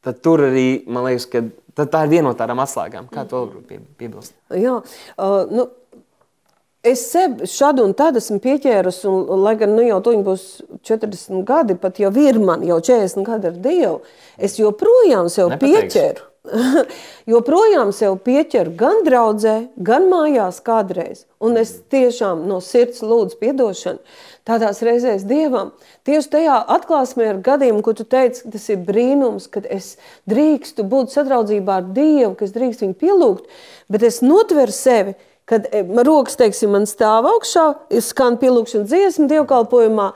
tad 0.04 0.20
tur 0.24 0.44
arī, 0.50 0.68
man 0.84 1.08
liekas, 1.08 1.26
ka 1.32 1.46
tā 1.80 2.04
ir 2.04 2.12
viena 2.12 2.28
no 2.28 2.34
tādām 2.38 2.60
atslēgām. 2.62 3.08
Kā 3.12 3.24
to 3.30 3.46
pie, 3.68 3.80
piebilst? 3.98 4.36
Jā, 4.54 4.76
uh, 4.84 5.40
nu, 5.50 5.66
es 6.84 7.06
sev 7.10 7.40
šādu 7.48 7.86
un 7.88 7.94
tādu 7.96 8.20
esmu 8.20 8.38
pieķērusi, 8.44 9.08
un, 9.08 9.24
lai 9.44 9.56
gan 9.60 9.74
nu, 9.76 9.82
jau 9.86 10.02
to 10.04 10.14
būs 10.26 10.44
40 10.86 11.42
gadi, 11.48 11.78
pat 11.80 11.98
jau 12.02 12.12
ir 12.20 12.38
man 12.42 12.62
jau 12.66 12.78
40 12.84 13.26
gadi 13.26 13.50
ar 13.50 13.58
Dievu, 13.66 13.98
es 14.38 14.60
joprojām 14.60 15.32
sev 15.32 15.52
Nepateiks. 15.54 15.96
pieķeru. 15.96 16.30
joprojām 17.32 17.88
sev 17.96 18.18
pieķeru 18.24 18.74
gan 18.76 19.00
draudzē, 19.06 19.54
gan 19.80 20.10
mājās 20.10 20.60
kādreiz. 20.64 21.24
Un 21.40 21.56
es 21.60 21.72
tiešām 21.92 22.44
no 22.48 22.60
sirds 22.64 23.00
lūdzu 23.00 23.40
atdošanu 23.40 24.02
tādās 24.44 24.82
reizēs 24.84 25.24
dievam. 25.28 25.72
Tieši 26.04 26.32
tajā 26.36 26.56
atklāsmē 26.76 27.30
ar 27.32 27.40
gadiem, 27.44 27.80
ko 27.84 27.94
tu 27.96 28.04
teici, 28.04 28.44
tas 28.52 28.68
ir 28.72 28.82
brīnums, 28.84 29.48
kad 29.48 29.64
es 29.64 29.94
drīkstu 30.28 30.84
būt 30.88 31.14
sadraudzībā 31.16 31.80
ar 31.80 31.92
Dievu, 31.96 32.34
ka 32.36 32.44
es 32.44 32.52
drīkstu 32.56 32.86
viņu 32.88 32.98
pielūgt, 33.00 33.48
bet 33.88 34.04
es 34.04 34.20
notveru 34.24 34.74
sevi. 34.74 35.16
Kad 35.44 35.66
e, 35.76 35.82
rokas, 36.06 36.38
teiksim, 36.40 36.72
man 36.72 36.86
stāv 36.88 37.26
augšā, 37.28 37.64
skan 38.06 38.38
pielūgšana 38.40 38.88
dziesma, 38.88 39.26
dievkalpojumā, 39.28 40.06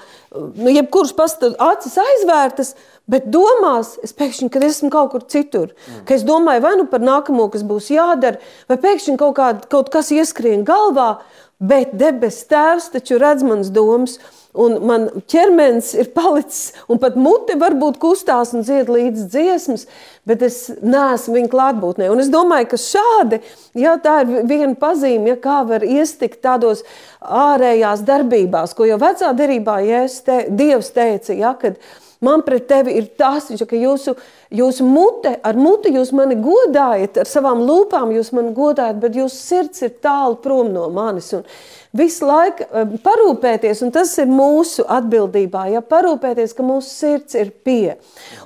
nu, 0.56 0.70
jebkurš 0.72 1.12
pastāv 1.18 1.58
acis 1.60 1.98
aizvērtas, 2.00 2.72
bet 3.12 3.28
domās, 3.32 3.96
es 4.04 4.16
pēkšņi, 4.16 4.48
kad 4.54 4.64
esmu 4.64 4.88
kaut 4.94 5.12
kur 5.12 5.26
citur, 5.28 5.74
mm. 5.74 6.00
ka 6.08 6.16
es 6.16 6.24
domāju 6.28 6.64
vai 6.64 6.72
nu 6.80 6.88
par 6.88 7.04
nākamo, 7.04 7.50
kas 7.52 7.66
būs 7.68 7.90
jādara, 7.92 8.40
vai 8.72 8.80
pēkšņi 8.80 9.18
kaut, 9.20 9.36
kā, 9.36 9.52
kaut 9.68 9.92
kas 9.92 10.08
ieskrien 10.16 10.64
galvā, 10.68 11.18
bet 11.60 11.92
debes 11.98 12.40
tēvs 12.48 12.88
taču 12.94 13.20
redz 13.20 13.44
manas 13.44 13.72
domas. 13.74 14.18
Un 14.56 14.78
man 14.88 15.04
ķermenis 15.28 15.90
ir 16.00 16.08
palicis, 16.14 16.72
un 16.88 16.98
pat 17.02 17.18
mute 17.20 17.58
varbūt 17.60 17.98
kustās 18.00 18.54
un 18.56 18.64
dzied 18.64 18.88
līdz 18.88 19.26
dziesmas, 19.28 19.84
bet 20.28 20.42
es 20.46 20.56
neesmu 20.80 21.36
viņa 21.36 21.52
klātbūtnē. 21.52 22.08
Un 22.08 22.24
es 22.24 22.32
domāju, 22.32 22.70
ka 22.72 22.80
šādi, 22.80 23.42
ja 23.78 23.98
tā 24.02 24.22
ir 24.24 24.48
viena 24.48 24.72
pazīme, 24.80 25.34
ja 25.34 25.38
kā 25.42 25.60
var 25.68 25.84
iestikt 25.84 26.40
tādos 26.42 26.82
ārējās 27.20 28.02
darbībās, 28.08 28.72
ko 28.74 28.88
jau 28.88 28.98
vecā 29.02 29.34
derībā 29.36 29.78
ja 29.84 30.04
te, 30.24 30.46
Dievs 30.48 30.94
teica, 30.96 31.36
ja, 31.36 31.52
kad, 31.60 31.76
uh, 31.76 32.07
Man 32.24 32.42
pret 32.42 32.64
tevi 32.66 32.96
ir 32.98 33.12
tas, 33.14 33.46
viņš, 33.46 33.60
ka 33.70 33.78
jūsu, 33.78 34.16
jūsu 34.58 34.82
mute, 34.82 35.36
ar 35.46 35.58
muti 35.58 35.92
jūs 35.94 36.10
mani 36.16 36.34
godājat, 36.42 37.20
ar 37.22 37.30
savām 37.30 37.62
lūpām 37.62 38.10
jūs 38.16 38.32
mani 38.34 38.50
godājat, 38.56 38.98
bet 38.98 39.18
jūsu 39.20 39.38
sirds 39.38 39.84
ir 39.86 39.92
tālu 40.02 40.34
prom 40.42 40.72
no 40.74 40.88
manis. 40.90 41.30
Un 41.38 41.46
visu 41.94 42.26
laiku 42.26 42.66
parūpēties, 43.06 43.84
un 43.86 43.94
tas 43.94 44.16
ir 44.18 44.26
mūsu 44.34 44.82
atbildībā, 44.98 45.68
ja 45.70 45.84
parūpēties, 45.94 46.58
ka 46.58 46.66
mūsu 46.66 46.90
sirds 46.90 47.38
ir 47.38 47.54
pie. 47.62 47.94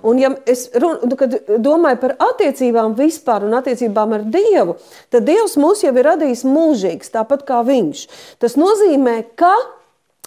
Un 0.04 0.20
ja 0.20 0.34
es 0.44 0.68
run, 0.76 1.00
nu, 1.08 1.16
domāju 1.56 2.02
par 2.04 2.18
attiecībām 2.28 2.92
vispār 3.00 3.48
un 3.48 3.56
attiecībām 3.56 4.18
ar 4.18 4.28
Dievu, 4.36 4.76
tad 5.08 5.24
Dievs 5.24 5.56
mūs 5.56 5.86
jau 5.86 5.96
ir 5.96 6.12
radījis 6.12 6.44
mūžīgs, 6.44 7.16
tāpat 7.16 7.48
kā 7.48 7.64
Viņš. 7.64 8.04
Tas 8.42 8.60
nozīmē, 8.60 9.22
ka 9.32 9.54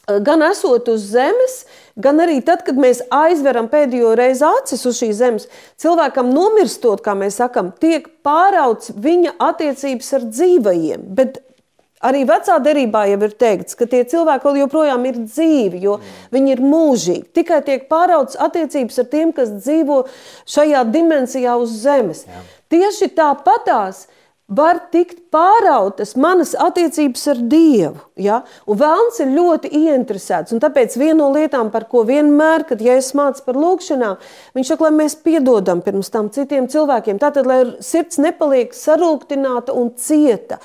gan 0.06 0.44
esot 0.46 0.89
uz 0.91 1.08
zemes, 1.13 1.63
gan 1.98 2.20
arī 2.24 2.38
tad, 2.46 2.65
kad 2.68 2.78
mēs 2.80 3.02
aizveram 3.13 3.70
pēdējo 3.72 4.13
reizi 4.18 4.46
acis 4.48 4.86
uz 4.86 5.00
šīs 5.02 5.18
zemes, 5.20 5.48
cilvēkam 5.82 6.30
nomirstot, 6.34 7.02
kā 7.06 7.15
mēs 7.18 7.39
sakām, 7.41 7.74
tiek 7.82 8.08
pārauts 8.26 8.94
viņa 8.96 9.36
attiecības 9.50 10.13
ar 10.18 10.30
dzīvajiem. 10.30 11.06
Bet 11.18 11.39
arī 12.06 12.26
vecā 12.30 12.58
derībā 12.62 13.06
jau 13.10 13.22
ir 13.26 13.38
teikts, 13.39 13.78
ka 13.78 13.88
tie 13.89 14.04
cilvēki 14.10 14.46
vēl 14.48 14.60
joprojām 14.65 15.08
ir 15.10 15.22
dzīvi, 15.24 15.82
jo 15.88 15.98
viņi 16.36 16.54
ir 16.54 16.65
mūžīgi. 16.65 17.24
Tikai 17.39 17.62
tiek 17.65 17.88
pārauts 17.91 18.38
attiecības 18.38 19.02
ar 19.02 19.10
tiem, 19.13 19.34
kas 19.36 19.56
dzīvo 19.58 20.04
šajā 20.52 20.86
dimensijā 20.94 21.58
uz 21.62 21.74
zemes. 21.82 22.26
Jā. 22.30 22.44
Tieši 22.76 23.10
tāpatās 23.18 24.06
var 24.45 24.77
tikt 24.93 25.23
pārautas 25.34 26.12
manas 26.21 26.51
attiecības 26.62 27.23
ar 27.31 27.39
Dievu. 27.49 27.97
Ja? 28.21 28.43
Un 28.69 28.77
vēlams 28.77 29.17
ir 29.23 29.31
ļoti 29.34 29.71
ieinteresēts. 29.73 30.53
Un 30.53 30.62
tāpēc 30.62 30.93
viena 31.01 31.17
no 31.23 31.31
lietām, 31.34 31.71
par 31.73 31.88
ko 31.89 32.03
vienmēr, 32.05 32.67
kad 32.69 32.84
ja 32.86 32.93
es 32.99 33.10
mācu 33.17 33.41
par 33.47 33.58
lūgšanām, 33.58 34.19
viņš 34.55 34.71
saka, 34.71 34.86
lai 34.86 34.93
mēs 35.01 35.17
piedodam 35.25 35.81
pirms 35.86 36.13
tam 36.13 36.29
citiem 36.34 36.69
cilvēkiem. 36.69 37.19
Tātad, 37.21 37.49
lai 37.49 37.60
sirds 37.84 38.21
nepaliek 38.21 38.75
sarūktināta 38.77 39.73
un 39.73 39.95
cieta, 39.97 40.60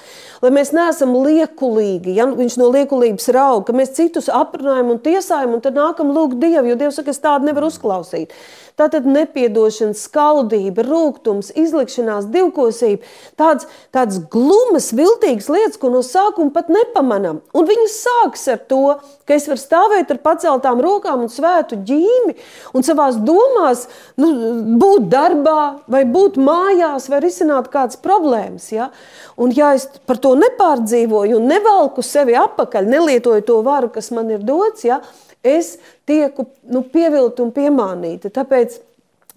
lai 0.44 0.52
mēs 0.60 0.74
neesam 0.76 1.16
liekulīgi, 1.16 2.18
ja 2.20 2.28
viņš 2.28 2.60
no 2.60 2.68
liekulības 2.74 3.32
raug, 3.32 3.64
ka 3.64 3.76
mēs 3.76 3.96
citus 3.96 4.28
aprunājam 4.28 4.92
un 4.92 5.00
tiesājam, 5.00 5.56
un 5.56 5.64
tad 5.64 5.78
nākam 5.78 6.12
lūgt 6.12 6.36
Dievu, 6.42 6.68
jo 6.68 6.80
Dievs 6.84 7.00
saka, 7.00 7.16
es 7.16 7.24
tādu 7.24 7.48
nevaru 7.48 7.72
uzklausīt. 7.72 8.36
Tātad 8.80 9.04
nepiedošana, 9.04 9.92
skaldība, 9.98 10.86
rūkums, 10.86 11.50
izlikšanās, 11.58 12.30
divkosība, 12.32 13.04
tādas, 13.36 13.66
tādas 13.92 14.22
glumas, 14.32 14.88
viltīgas 14.96 15.50
lietas, 15.52 15.76
ko 15.80 15.90
no 15.92 16.00
sākuma 16.06 16.54
pat 16.54 16.70
nepamanām. 16.72 17.42
Un 17.52 17.68
viņas 17.68 17.98
sāks 18.06 18.46
ar 18.54 18.62
to, 18.70 18.96
ka 19.28 19.36
es 19.36 19.50
varu 19.50 19.60
stāvēt 19.60 20.14
ar 20.14 20.22
paceltām 20.24 20.80
rokām 20.80 21.26
un 21.26 21.32
svētu 21.32 21.82
ģīmi 21.90 22.36
un 22.72 22.86
savās 22.86 23.20
domās 23.20 23.84
nu, 24.16 24.32
būt 24.80 25.10
darbā 25.12 25.60
vai 25.90 26.06
būt 26.08 26.40
mājās 26.40 27.10
vai 27.12 27.20
risināt 27.20 27.68
kādas 27.72 28.00
problēmas. 28.00 28.72
Ja? 28.72 28.88
Un 29.36 29.52
ja 29.56 29.74
es 29.76 29.90
par 30.08 30.22
to 30.24 30.32
nepārdzīvoju 30.40 31.36
un 31.36 31.50
nevalku 31.52 32.04
sevi 32.06 32.38
apakaļ, 32.38 32.88
nelietoju 32.96 33.44
to 33.44 33.60
varu, 33.66 33.92
kas 33.92 34.08
man 34.16 34.32
ir 34.32 34.46
dots, 34.46 34.88
ja? 34.88 35.02
Es 35.46 35.74
tieku 36.08 36.46
nu, 36.68 36.84
pievilta 36.92 37.44
un 37.44 37.52
piemānīta. 37.54 38.32
Tāpēc 38.34 38.80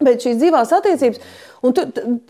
šīs 0.04 0.39
dzīvās 0.42 0.74
attiecības, 0.76 1.22
Un, 1.63 1.72
tu, 1.72 1.84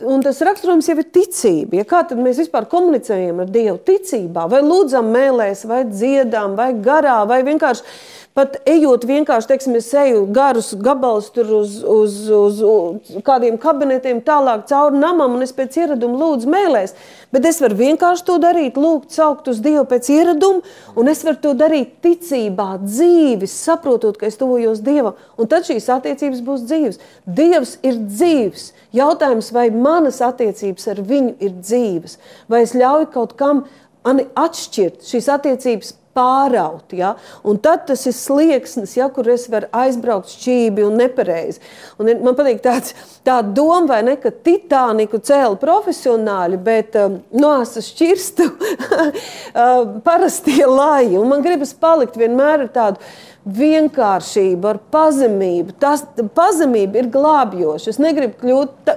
un 0.06 0.22
tas 0.22 0.38
raksturojums 0.46 0.86
jau 0.92 0.94
ir 1.02 1.08
ticība. 1.10 1.80
Ja 1.80 1.84
kā 1.90 2.04
tad 2.06 2.20
mēs 2.22 2.38
vispār 2.44 2.68
komunicējam 2.70 3.40
ar 3.42 3.48
Dievu? 3.50 3.80
Ticībā, 3.82 4.44
vai 4.52 4.60
lūdzam, 4.62 5.08
mēlēs, 5.10 5.64
vai 5.66 5.80
dziedām, 5.90 6.54
vai 6.60 6.68
garā, 6.86 7.16
vai 7.26 7.40
vienkārši 7.48 7.82
Pat 8.34 8.56
ejot 8.65 9.04
vienkārši, 9.06 9.46
teiksim, 9.52 9.76
es 9.78 9.91
eju 9.93 10.24
garus 10.34 10.72
gabalus 10.82 11.28
uz, 11.38 11.76
uz, 11.86 12.15
uz, 12.34 12.62
uz 12.65 13.19
kādiem 13.28 13.60
kabinetiem, 13.62 14.24
tālāk 14.26 14.63
cauri 14.72 14.98
namam, 14.98 15.36
un 15.38 15.46
es 15.46 15.54
pēc 15.54 15.78
ieraduma 15.84 16.17
lūdzu 16.17 16.50
mēlēs. 16.50 16.96
Bet 17.30 17.46
es 17.46 17.62
varu 17.62 17.78
vienkārši 17.78 18.26
to 18.26 18.39
darīt, 18.41 18.80
lūgt, 18.82 19.13
saukt 19.13 19.52
uz 19.54 19.62
Dievu 19.62 19.86
pēc 19.86 20.10
ieraduma, 20.15 20.65
un 20.98 21.13
es 21.13 21.22
varu 21.28 21.43
to 21.46 21.54
darīt 21.62 21.93
ticībā, 22.02 22.72
dzīves, 22.82 23.54
saprotot, 23.69 24.17
ka 24.17 24.26
es 24.32 24.41
tuvojos 24.41 24.82
Dievam. 24.82 25.13
Un 25.38 25.54
tad 25.54 25.69
šīs 25.69 25.91
attiecības 25.93 26.41
būs 26.41 26.65
dzīves. 26.65 27.02
Dievs 27.30 27.78
ir 27.86 28.02
dzīves. 28.02 28.72
Jautājums, 28.98 29.54
vai 29.54 29.69
manas 29.69 30.24
attiecības 30.26 30.89
ar 30.89 31.06
viņu 31.06 31.36
ir 31.38 31.54
dzīves, 31.62 32.17
vai 32.50 32.65
es 32.65 32.74
ļauju 32.74 33.13
kaut 33.13 33.38
kam 33.38 33.67
mani 34.04 34.26
atšķirt 34.34 35.06
šīs 35.06 35.30
attiecības 35.38 36.00
pāraut. 36.15 36.93
Ja? 36.95 37.13
Un 37.43 37.60
tad 37.63 37.88
tas 37.89 38.06
ir 38.10 38.15
slieksnis, 38.17 38.95
ja, 38.97 39.10
kur 39.13 39.28
es 39.34 39.47
varu 39.52 39.69
aizbraukt 39.84 40.32
šķīvi 40.34 40.86
un 40.88 40.97
nepareizi. 41.02 41.62
Un 42.02 42.12
man 42.26 42.38
patīk 42.38 42.63
tāds, 42.63 42.95
tā 43.26 43.39
doma, 43.43 43.95
vai 43.95 44.02
ne, 44.08 44.15
ka 44.21 44.32
Titaniku 44.34 45.19
cēla 45.23 45.60
profesionāļi, 45.62 46.62
bet 46.63 46.97
um, 47.02 47.19
nosa 47.36 47.84
šķirstu 47.84 48.49
uh, 48.49 49.21
parastie 50.08 50.63
laji. 50.69 51.17
Un 51.19 51.30
man 51.34 51.45
gribas 51.45 51.76
palikt 51.78 52.19
vienmēr 52.19 52.67
ar 52.67 52.73
tādu 52.73 53.13
vienkāršību, 53.43 54.67
ar 54.69 54.80
pazemību. 54.93 55.76
Tas 55.82 56.06
pazemība 56.36 57.02
ir 57.02 57.10
glābjoša. 57.12 57.91
Es 57.91 57.99
negribu 57.99 58.38
kļūt 58.39 58.93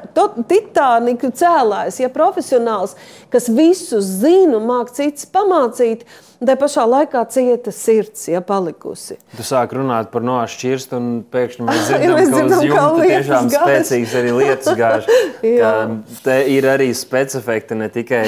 titāniku 0.50 1.32
cēlājs, 1.34 1.98
ja 2.02 2.12
profesionāls, 2.14 2.94
kas 3.32 3.50
visu 3.50 4.00
zina 4.04 4.60
un 4.60 4.68
māk 4.70 4.94
cits 4.94 5.26
pamācīt. 5.32 6.06
Tā 6.36 6.52
pašā 6.60 6.82
laikā 6.84 7.22
cieta 7.32 7.72
sirds, 7.72 8.26
ja 8.28 8.42
palikusi. 8.44 9.16
Tu 9.38 9.44
sāk 9.46 9.72
runāt 9.72 10.10
par 10.12 10.24
nošķirstu, 10.26 10.98
un 10.98 11.06
pēkšņi 11.32 11.64
mēs 11.64 11.84
dzirdam, 11.88 12.16
mēs 12.18 12.28
dzirdam 12.28 12.50
ka 12.52 12.56
uz 12.56 12.66
jumta 12.68 13.06
tiešām 13.08 13.48
gāž. 13.48 13.62
spēcīgs 13.62 14.16
arī 14.20 14.34
lietas 14.36 14.76
gāž. 14.76 15.08
te 16.26 16.36
ir 16.52 16.68
arī 16.68 16.90
specifekti, 16.96 17.78
ne 17.80 17.88
tikai 17.92 18.24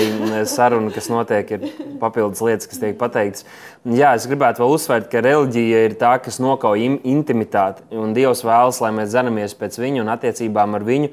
saruna, 0.48 0.92
kas 0.94 1.10
notiek, 1.12 1.52
ir 1.58 1.90
papildus 2.00 2.40
lietas, 2.46 2.70
kas 2.70 2.80
tiek 2.80 2.96
pateiktas. 3.00 3.44
Jā, 3.88 4.14
es 4.18 4.24
gribētu 4.28 4.64
vēl 4.64 4.72
uzsvērt, 4.74 5.06
ka 5.12 5.20
reliģija 5.24 5.84
ir 5.86 5.94
tā, 6.00 6.14
kas 6.20 6.40
nokauj 6.42 6.80
intimitāti. 7.06 7.84
Un 7.94 8.10
Dievs 8.16 8.42
vēlas, 8.44 8.80
lai 8.82 8.90
mēs 8.96 9.12
zināmies 9.12 9.54
pēc 9.56 9.78
viņa 9.80 10.02
un 10.02 10.10
attiecībām 10.12 10.74
ar 10.76 10.84
viņu. 10.84 11.12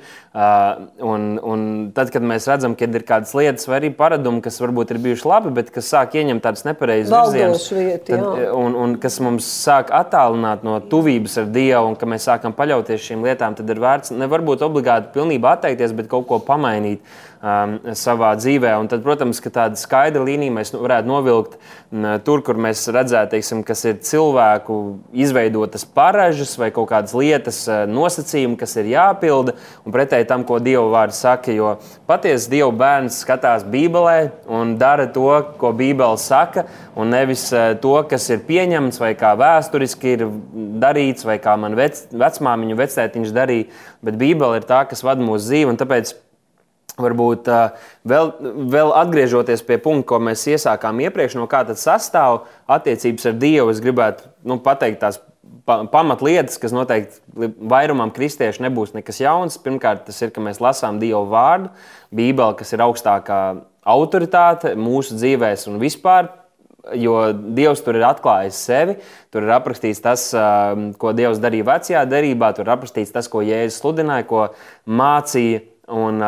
Un, 1.06 1.28
un 1.40 1.68
tad, 1.96 2.10
kad 2.12 2.26
mēs 2.26 2.50
redzam, 2.50 2.76
ka 2.76 2.90
ir 2.90 3.06
kādas 3.08 3.36
lietas 3.38 3.70
vai 3.70 3.78
arī 3.80 3.92
paradumi, 3.96 4.42
kas 4.44 4.60
varbūt 4.64 4.96
ir 4.96 5.00
bijuši 5.06 5.30
labi, 5.30 5.54
bet 5.56 5.70
kas 5.76 5.92
sāk 5.94 6.18
ieņemt 6.20 6.44
tādas 6.44 6.66
nepareizas 6.86 7.72
virzienas, 7.72 8.52
un, 8.54 8.76
un 8.76 8.96
kas 9.02 9.20
mums 9.24 9.48
sāk 9.66 9.92
attālināt 9.96 10.66
no 10.66 10.78
tuvības 10.92 11.40
ar 11.42 11.50
Dievu, 11.56 11.92
un 11.92 11.98
ka 12.00 12.10
mēs 12.10 12.28
sākam 12.30 12.56
paļauties 12.56 13.10
šīm 13.10 13.26
lietām, 13.26 13.56
tad 13.58 13.70
ir 13.70 13.82
vērts 13.82 14.14
ne 14.16 14.30
varbūt 14.32 14.66
obligāti 14.66 15.14
pilnībā 15.16 15.56
atteikties, 15.58 15.96
bet 15.98 16.10
kaut 16.12 16.28
ko 16.30 16.40
pamainīt 16.44 17.04
um, 17.46 17.76
savā 17.98 18.32
dzīvē. 18.40 18.74
Un 18.80 18.90
tad, 18.92 19.04
protams, 19.06 19.40
ka 19.44 19.52
tāda 19.54 19.80
skaidra 19.80 20.24
līnija 20.26 20.54
mēs 20.56 20.74
nu, 20.74 20.82
varētu 20.84 21.10
novilkt 21.10 21.58
um, 21.58 22.08
tur, 22.26 22.42
kur 22.46 22.60
mēs 22.62 22.86
redzētu, 22.94 23.36
teiksim, 23.36 23.64
kas 23.68 23.86
ir 23.88 24.00
cilvēku 24.06 24.80
izveidotas 25.26 25.86
paražas 25.86 26.56
vai 26.62 26.72
kaut 26.76 26.90
kādas 26.92 27.16
lietas, 27.18 27.62
uh, 27.70 27.84
nosacījumi, 27.90 28.58
kas 28.60 28.76
ir 28.82 28.92
jāpilda, 28.96 29.56
un 29.86 29.96
pretēji 29.96 30.30
tam, 30.32 30.46
ko 30.48 30.60
Dieva 30.64 30.88
vārds 30.94 31.22
saka. 31.26 31.54
Jo 31.56 31.76
patiesi 32.10 32.52
Dieva 32.56 32.72
bērns 32.76 33.22
skatās 33.26 33.66
Bībelē 33.70 34.18
un 34.52 34.76
dara 34.82 35.08
to, 35.12 35.30
ko 35.62 35.74
Bībele 35.76 36.20
saka, 36.22 36.66
un 36.98 37.14
nevis 37.14 37.48
uh, 37.54 37.74
to, 37.82 37.96
kas 38.10 38.28
ir 38.34 38.46
pieņemts 38.48 39.02
vai 39.02 39.14
kā 39.20 39.36
vēsturiski 39.40 40.16
ir 40.18 40.28
darīts, 40.82 41.28
vai 41.28 41.38
kā 41.44 41.56
man 41.60 41.78
vec, 41.78 42.06
vecmāmiņu 42.16 42.80
vecētiņš 42.80 43.36
darīja. 43.36 43.70
Bet 44.06 44.18
Bībele 44.22 44.60
ir 44.60 44.70
tā, 44.70 44.84
kas 44.90 45.02
vada 45.06 45.24
mūsu 45.26 45.50
dzīvi. 45.50 45.74
Tāpēc 45.80 46.12
Varbūt 46.96 47.50
vēl, 48.08 48.30
vēl 48.72 48.92
atgriežoties 48.96 49.66
pie 49.68 49.76
punkta, 49.84 50.08
ko 50.14 50.20
mēs 50.24 50.46
iesākām 50.48 51.02
iepriekš, 51.04 51.36
no 51.36 51.48
kā 51.52 51.66
tad 51.68 51.80
sastāv 51.82 52.46
attiecības 52.72 53.32
ar 53.32 53.40
Dievu, 53.42 53.74
es 53.74 53.82
gribētu 53.84 54.30
nu, 54.48 54.62
pateikt 54.64 55.02
tās 55.04 55.20
pamatlietas, 55.66 56.60
kas 56.62 56.74
noteikti 56.76 57.52
vairumam 57.70 58.14
kristiešu 58.16 58.64
nebūs 58.66 58.94
nekas 58.96 59.20
jauns. 59.22 59.58
Pirmkārt, 59.62 60.06
tas 60.08 60.22
ir, 60.22 60.32
ka 60.34 60.44
mēs 60.44 60.62
lasām 60.64 61.02
Dievu 61.02 61.26
vārdu, 61.32 61.72
Bībeli, 62.16 62.58
kas 62.60 62.74
ir 62.76 62.84
augstākā 62.86 63.42
autoritāte 63.96 64.76
mūsu 64.80 65.18
dzīvēs 65.20 65.68
un 65.72 65.80
vispār. 65.82 66.32
Jo 66.94 67.32
Dievs 67.34 67.80
tur 67.82 67.98
ir 67.98 68.04
atklājis 68.06 68.60
sevi, 68.68 68.94
tur 69.34 69.48
ir 69.48 69.56
aprakstīts 69.56 70.04
tas, 70.06 70.28
ko 71.02 71.14
Dievs 71.18 71.40
darīja 71.42 71.66
vecajā 71.66 72.04
derībā, 72.06 72.52
tur 72.54 72.68
ir 72.68 72.76
aprakstīts 72.76 73.14
tas, 73.16 73.26
ko 73.26 73.42
Jēzus 73.42 73.80
sludināja, 73.82 74.28
ko 74.30 74.44
mācīja 74.86 75.64
un, 75.88 76.22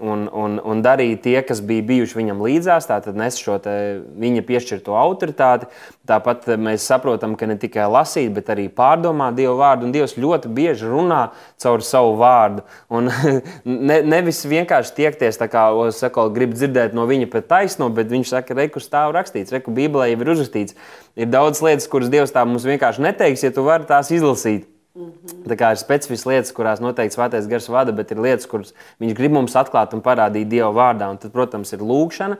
un, 0.00 0.24
un, 0.32 0.56
un 0.64 0.82
darīja 0.84 1.18
tie, 1.20 1.36
kas 1.44 1.60
bija 1.64 1.84
bijuši 1.86 2.16
viņam 2.16 2.40
līdzās, 2.44 2.88
tātad 2.88 3.16
nes 3.18 3.36
šo 3.40 3.58
viņa 3.60 4.44
piešķirto 4.46 4.96
autoritāti. 4.96 5.68
Tāpat 6.06 6.46
mēs 6.60 6.86
saprotam, 6.86 7.34
ka 7.36 7.48
ne 7.50 7.56
tikai 7.60 7.88
lasīt, 7.90 8.30
bet 8.36 8.48
arī 8.52 8.68
pārdomāt 8.72 9.36
Dieva 9.36 9.56
vārdu, 9.58 9.88
un 9.88 9.94
Dievs 9.94 10.16
ļoti 10.20 10.52
bieži 10.54 10.88
runā 10.88 11.22
caur 11.60 11.82
savu 11.84 12.14
vārdu. 12.20 12.64
Un 12.88 13.10
ne, 13.90 13.98
nevis 14.06 14.44
vienkārši 14.46 14.94
tiekties, 15.00 15.40
kā 15.50 15.66
saka, 15.96 16.28
grib 16.32 16.54
dzirdēt 16.54 16.94
no 16.96 17.08
viņa 17.10 17.28
pēc 17.32 17.50
taisno, 17.50 17.90
bet 17.92 18.12
viņš 18.12 18.32
saka, 18.36 18.56
reku 18.56 18.80
stāv 18.80 19.16
rakstīts, 19.18 19.52
reku 19.54 19.74
Bībelē 19.76 20.12
jau 20.12 20.22
ir 20.22 20.32
uzrakstīts. 20.36 20.78
Ir 21.18 21.28
daudz 21.32 21.60
lietas, 21.64 21.90
kuras 21.90 22.12
Dievs 22.12 22.32
tā 22.32 22.46
mums 22.46 22.64
vienkārši 22.68 23.04
neteiks, 23.10 23.44
ja 23.44 23.52
tu 23.52 23.66
vari 23.66 23.88
tās 23.88 24.12
izlasīt. 24.14 24.70
Mm 24.96 25.12
-hmm. 25.12 25.48
Tā 25.48 25.56
kā 25.56 25.70
ir 25.70 25.76
specifiskas 25.76 26.26
lietas, 26.26 26.52
kurās 26.52 26.80
noteikti 26.80 27.14
svētais 27.16 27.46
gars 27.48 27.68
vada, 27.68 27.92
bet 27.92 28.10
ir 28.10 28.18
lietas, 28.18 28.46
kuras 28.46 28.72
viņš 29.00 29.12
grib 29.14 29.32
mums 29.32 29.52
atklāt 29.52 29.92
un 29.94 30.00
parādīt 30.00 30.48
Dieva 30.48 30.70
vārdā. 30.72 31.10
Un 31.10 31.18
tad, 31.18 31.32
protams, 31.32 31.72
ir 31.72 31.78
lūkšana, 31.78 32.36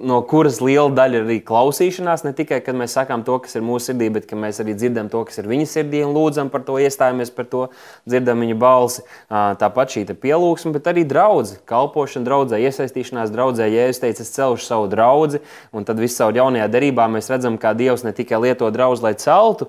no 0.00 0.22
kuras 0.22 0.60
liela 0.60 0.90
daļa 0.90 1.14
ir 1.14 1.22
arī 1.22 1.38
klausīšanās. 1.44 2.24
Ne 2.24 2.32
tikai, 2.32 2.60
kad 2.60 2.74
mēs 2.74 2.96
sakām 2.98 3.22
to, 3.24 3.38
kas 3.38 3.54
ir 3.54 3.62
mūsu 3.62 3.92
sirdī, 3.92 4.10
bet 4.12 4.32
mēs 4.32 4.60
arī 4.60 4.74
dzirdam 4.74 5.08
to, 5.08 5.24
kas 5.24 5.38
ir 5.38 5.46
viņa 5.46 5.66
sirdī 5.66 6.02
un 6.06 6.14
lūdzam 6.16 6.50
par 6.50 6.60
to, 6.60 6.72
iestājamies 6.72 7.30
par 7.30 7.44
to, 7.44 7.68
dzirdam 8.08 8.40
viņa 8.40 8.58
balsi. 8.58 9.02
Tāpat 9.30 9.88
šī 9.94 10.04
pielūgsme, 10.14 10.72
bet 10.72 10.86
arī 10.86 11.04
draudzene, 11.04 11.60
kalpošana 11.64 12.24
draudzē, 12.24 12.58
iesaistīšanās 12.58 13.30
draudzē. 13.30 13.70
Ja 13.70 13.86
es 13.88 13.98
teicu, 13.98 14.22
es 14.22 14.34
celšu 14.34 14.64
savu 14.64 14.88
draugu, 14.88 15.38
un 15.72 15.84
tad 15.84 15.98
visā 15.98 16.34
jaunajā 16.34 16.68
derībā 16.68 17.08
mēs 17.08 17.30
redzam, 17.30 17.58
kā 17.58 17.74
Dievs 17.74 18.04
ne 18.04 18.12
tikai 18.12 18.40
lieto 18.42 18.70
draugu, 18.70 19.02
lai 19.02 19.14
celtu 19.14 19.68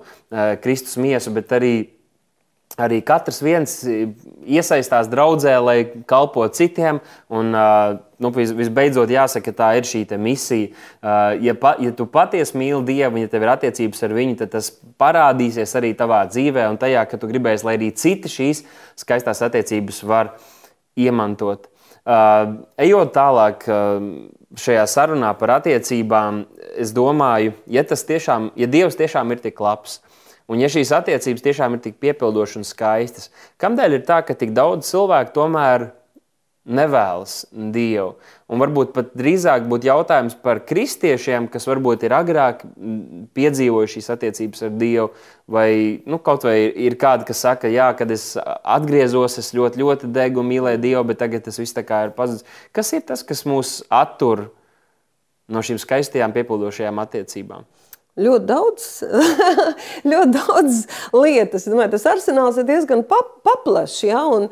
Kristus 0.62 0.96
miesu, 0.96 1.30
bet 1.30 1.52
arī 1.52 1.59
arī, 1.60 1.74
arī 2.80 3.00
katrs 3.06 3.40
viens 3.44 3.76
iesaistās 3.84 5.10
draudzē, 5.12 5.54
lai 5.62 5.78
kalpotu 6.08 6.58
citiem. 6.62 7.00
Un, 7.28 7.52
nu, 7.52 8.32
visbeidzot, 8.34 9.12
jāsaka, 9.12 9.54
tā 9.56 9.70
ir 9.78 9.88
šī 9.88 10.04
misija. 10.20 10.72
Ja, 11.40 11.56
pa, 11.60 11.74
ja 11.80 11.92
tu 11.96 12.08
patiesi 12.10 12.58
mīli 12.60 12.82
Dievu, 12.88 13.22
ja 13.22 13.30
tev 13.32 13.44
ir 13.46 13.54
attiecības 13.54 14.06
ar 14.06 14.16
viņu, 14.16 14.38
tad 14.42 14.54
tas 14.56 14.72
parādīsies 15.00 15.76
arī 15.80 15.94
tavā 15.98 16.24
dzīvē 16.32 16.68
un 16.72 16.80
tajā, 16.80 17.04
ka 17.08 17.20
tu 17.20 17.30
gribēsi, 17.30 17.68
lai 17.68 17.76
arī 17.78 17.92
citi 17.96 18.32
šīs 18.32 18.64
skaistās 19.00 19.44
attiecības 19.46 20.02
var 20.08 20.34
iemantot. 20.98 21.68
Uh, 22.00 22.64
ejot 22.80 23.12
tālāk 23.12 23.66
uh, 23.68 24.00
šajā 24.58 24.86
sarunā 24.88 25.34
par 25.38 25.58
attiecībām, 25.58 26.44
es 26.80 26.94
domāju, 26.96 27.52
ja 27.70 27.84
tas 27.86 28.02
tiešām, 28.08 28.50
ja 28.58 28.68
Dievs 28.70 28.96
tiešām 28.98 29.30
ir 29.34 29.42
tik 29.44 29.60
labs, 29.60 30.00
Un 30.50 30.58
ja 30.58 30.66
šīs 30.70 30.90
attiecības 30.96 31.44
tiešām 31.44 31.76
ir 31.76 31.84
tik 31.84 32.00
piepildošas 32.02 32.58
un 32.58 32.66
skaistas, 32.66 33.30
kādēļ 33.62 34.00
ir 34.00 34.06
tā, 34.08 34.18
ka 34.26 34.34
tik 34.34 34.50
daudz 34.56 34.88
cilvēku 34.88 35.34
tomēr 35.36 35.92
nevēlas 36.66 37.44
Dievu? 37.52 38.16
Un 38.50 38.58
varbūt 38.58 38.90
pat 38.96 39.12
drīzāk 39.14 39.68
būtu 39.70 39.86
jautājums 39.86 40.34
par 40.42 40.62
kristiešiem, 40.66 41.46
kas 41.52 41.68
varbūt 41.70 42.02
ir 42.08 42.14
agrāk 42.18 42.64
piedzīvojuši 43.38 43.94
šīs 43.94 44.10
attiecības 44.16 44.66
ar 44.66 44.74
Dievu, 44.80 45.08
vai 45.46 45.70
nu, 46.10 46.18
kaut 46.18 46.48
vai 46.48 46.56
ir 46.66 46.98
kādi, 46.98 47.28
kas 47.30 47.44
saka, 47.46 47.70
jā, 47.70 47.86
kad 47.98 48.10
es 48.10 48.32
atgriezos, 48.40 49.38
es 49.38 49.52
ļoti, 49.54 49.84
ļoti 49.84 50.10
degu 50.16 50.42
un 50.42 50.50
mīlēju 50.50 50.82
Dievu, 50.82 51.04
bet 51.12 51.22
tagad 51.22 51.46
tas 51.46 51.62
viss 51.62 51.76
tā 51.76 51.86
kā 51.86 52.08
ir 52.08 52.16
pazudis. 52.16 52.46
Kas 52.74 52.90
ir 52.98 53.06
tas, 53.06 53.22
kas 53.26 53.46
mūs 53.46 53.84
attur 53.86 54.48
no 55.50 55.62
šīm 55.62 55.78
skaistajām 55.78 56.34
piepildošajām 56.34 57.06
attiecībām? 57.06 57.70
Ļoti 58.18 58.46
daudz, 58.48 58.90
ļoti 60.10 60.30
daudz 60.36 60.84
lietas. 61.14 61.68
Domāju, 61.70 61.94
tas 61.96 62.06
arsenāls 62.10 62.60
ir 62.60 62.68
diezgan 62.68 63.04
pap, 63.08 63.38
paplašs. 63.46 64.02
Ja? 64.08 64.24
Un, 64.26 64.48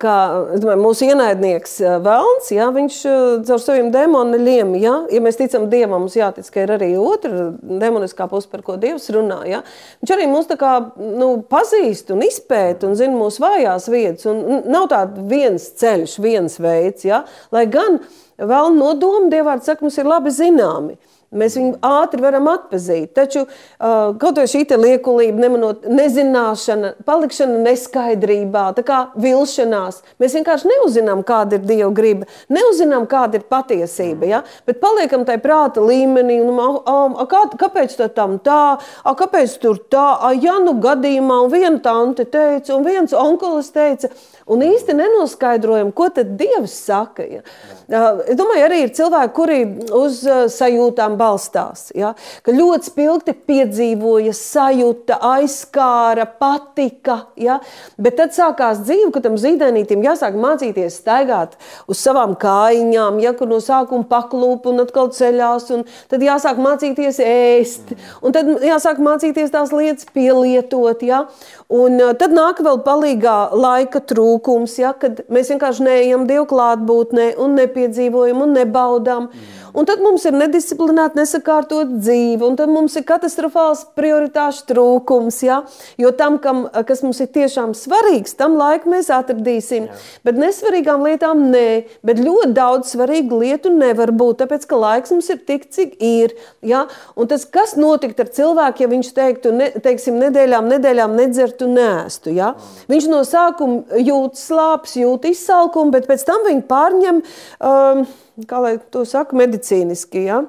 kā 0.00 0.14
domāju, 0.56 0.80
mūsu 0.80 1.04
ienaidnieks 1.10 1.74
Vēlns, 2.04 2.48
ja, 2.54 2.70
viņš 2.72 2.98
caur 3.44 3.60
saviem 3.60 3.90
demoniem, 3.92 4.72
ja, 4.80 4.94
ja 5.12 5.20
mēs 5.20 5.36
ticam 5.36 5.66
Dievam, 5.72 6.06
mums 6.06 6.16
jātic, 6.16 6.48
ka 6.52 6.64
ir 6.64 6.72
arī 6.78 6.88
otra 6.96 7.50
demoniskā 7.60 8.24
puse, 8.30 8.48
par 8.48 8.64
ko 8.64 8.78
Dievs 8.80 9.10
runā. 9.12 9.42
Ja. 9.50 9.60
Viņš 10.00 10.14
arī 10.16 10.28
mūs 10.30 10.48
kā, 10.56 10.72
nu, 10.96 11.28
pazīst 11.50 12.14
un 12.14 12.24
izpēta 12.24 12.88
un 12.88 12.96
zina 12.96 13.16
mūsu 13.18 13.44
vājās 13.44 13.90
vietas. 13.92 14.28
Un 14.30 14.64
nav 14.72 14.88
tāds 14.92 15.20
viens 15.28 15.68
ceļš, 15.82 16.16
viens 16.24 16.56
veids, 16.62 17.04
ja, 17.04 17.24
lai 17.52 17.66
gan 17.68 18.00
vēl 18.40 18.72
nodomi 18.76 19.28
Dievārds 19.34 19.68
saka, 19.68 19.84
mums 19.84 20.00
ir 20.00 20.08
labi 20.08 20.32
zināmi. 20.32 20.96
Mēs 21.34 21.56
viņu 21.58 21.80
ātri 21.82 22.22
varam 22.22 22.46
atpazīt. 22.52 23.10
Taču 23.16 23.42
uh, 23.42 24.14
kaut 24.20 24.38
vai 24.38 24.46
šī 24.50 24.62
liekulība, 24.78 25.40
nemanot, 25.42 25.86
nezināšana, 25.90 26.92
palikšana 27.06 27.58
neskaidrībā, 27.64 28.68
tā 28.76 28.84
kā 28.86 28.98
vilšanās. 29.18 30.02
Mēs 30.22 30.36
vienkārši 30.38 30.70
neuzzinām, 30.70 31.24
kāda 31.26 31.58
ir 31.58 31.66
Dieva 31.66 31.90
griba, 31.94 32.28
neuzzinām, 32.52 33.08
kāda 33.10 33.40
ir 33.40 33.46
patiesība. 33.50 34.28
Ja? 34.30 34.42
Bet 34.68 34.78
paliekam 34.82 35.26
tajā 35.26 35.42
prāta 35.42 35.82
līmenī, 35.82 36.38
un, 36.44 36.60
a, 36.62 36.68
a, 36.94 37.26
kā, 37.30 37.42
kāpēc 37.58 37.98
tā 37.98 38.08
tam 38.14 38.38
tā, 38.38 38.76
a, 38.78 39.16
kāpēc 39.18 39.58
tur 39.62 39.82
tā, 39.90 40.06
a, 40.20 40.30
ja 40.38 40.60
nu 40.62 40.76
gadījumā, 40.82 41.42
viena 41.52 41.80
tante 41.82 42.28
teica, 42.30 42.76
un 42.76 42.86
viens 42.86 43.16
onkulis 43.16 43.72
teica, 43.74 44.12
un 44.46 44.62
īsti 44.66 44.94
nenoskaidrojam, 44.94 45.90
ko 45.96 46.08
tad 46.14 46.36
Dievs 46.38 46.78
saka. 46.86 47.26
Ja? 47.26 47.44
Es 47.86 48.34
domāju, 48.34 48.64
arī 48.66 48.80
ir 48.82 48.90
cilvēki, 48.96 49.32
kuri 49.36 49.56
uz 49.94 50.18
uh, 50.26 50.46
sajūtām 50.50 51.14
balstās. 51.20 51.92
Ja? 51.94 52.16
Ka 52.42 52.50
ļoti 52.50 52.88
spilgti 52.90 53.34
piedzīvoja, 53.46 54.32
sajūta, 54.34 55.20
aizskāra, 55.22 56.24
patika. 56.40 57.20
Ja? 57.38 57.60
Bet 57.94 58.16
tad 58.18 58.34
sākās 58.34 58.80
dzīve, 58.82 59.12
kad 59.14 59.28
tam 59.28 59.36
zīdainītam 59.38 60.02
jāsāk 60.02 60.34
mācīties 60.34 60.96
staigāt 60.98 61.54
uz 61.86 62.00
savām 62.02 62.34
kājiņām, 62.42 63.20
ja 63.22 63.36
kur 63.38 63.52
no 63.52 63.60
sākuma 63.62 64.08
paklūp 64.10 64.66
un 64.66 64.82
atkal 64.82 65.12
ceļās. 65.14 65.70
Un 65.76 65.86
tad 66.10 66.26
jāsāk 66.26 66.58
mācīties 66.58 67.22
ēst, 67.22 67.94
un 68.18 68.34
tad 68.34 68.50
jāsāk 68.66 68.98
mācīties 68.98 69.54
tās 69.54 69.70
lietas 69.70 70.10
pielietot. 70.10 71.06
Ja? 71.06 71.28
Un 71.70 72.02
tad 72.18 72.34
nāk 72.34 72.64
vēl 72.66 72.82
palīgā 72.82 73.38
laika 73.54 74.02
trūkums, 74.02 74.74
ja? 74.82 74.90
kad 74.98 75.22
mēs 75.30 75.54
vienkārši 75.54 75.86
neejam 75.86 76.26
Dievu 76.26 76.50
klātbūtnē 76.50 77.30
un 77.38 77.54
nepiedzīvojam 77.76 78.42
un 78.42 78.56
nebaudām. 78.56 79.28
Mm. 79.28 79.65
Un 79.76 79.84
tad 79.84 80.00
mums 80.00 80.24
ir 80.24 80.32
nedisciplinēta, 80.32 81.18
nesakārtot 81.18 81.90
dzīve, 81.98 82.40
un 82.46 82.54
tad 82.56 82.70
mums 82.72 82.94
ir 82.96 83.04
katastrofāls 83.04 83.82
prioritāšu 83.98 84.64
trūkums. 84.70 85.42
Ja? 85.44 85.58
Jo 86.00 86.14
tam, 86.16 86.38
kam, 86.40 86.62
kas 86.88 87.02
mums 87.04 87.20
ir 87.20 87.28
tiešām 87.34 87.74
svarīgs, 87.76 88.32
tam 88.38 88.56
laiku 88.56 88.88
mēs 88.94 89.10
atradīsim. 89.12 89.90
Jā. 89.90 90.00
Bet 90.24 90.40
nesvarīgām 90.40 91.04
lietām 91.04 91.44
nē, 91.52 91.66
bet 92.08 92.22
ļoti 92.24 92.56
daudz 92.56 92.94
svarīgu 92.94 93.42
lietu 93.44 93.74
nevar 93.74 94.14
būt, 94.16 94.40
tāpēc 94.40 94.64
ka 94.70 94.80
laiks 94.80 95.12
mums 95.12 95.28
ir 95.34 95.44
tik, 95.44 95.68
cik 95.76 95.96
ir. 96.00 96.32
Ja? 96.64 96.86
Un 97.12 97.28
tas, 97.28 97.44
kas 97.44 97.76
notiktu 97.76 98.24
ar 98.24 98.32
cilvēku, 98.32 98.86
ja 98.86 98.92
viņš 98.96 99.12
teiktu, 99.20 99.52
ne, 99.60 99.70
teiksim, 99.84 100.16
nedēļām, 100.24 100.72
nedēļām 100.72 101.20
nedzertu, 101.20 101.68
nēstu. 101.68 102.32
Ja? 102.32 102.54
Viņš 102.88 103.12
no 103.12 103.20
sākuma 103.28 104.00
jūt 104.00 104.40
slāpes, 104.40 104.96
jūt 105.04 105.28
izsalkumu, 105.34 105.92
bet 105.92 106.08
pēc 106.08 106.24
tam 106.24 106.48
viņi 106.48 106.64
pārņem. 106.70 107.26
Um, 107.60 108.08
kā 108.44 108.60
lai 108.60 108.76
to 108.92 109.06
saka, 109.08 109.38
medicīniski. 109.38 110.26
Ja? 110.28 110.44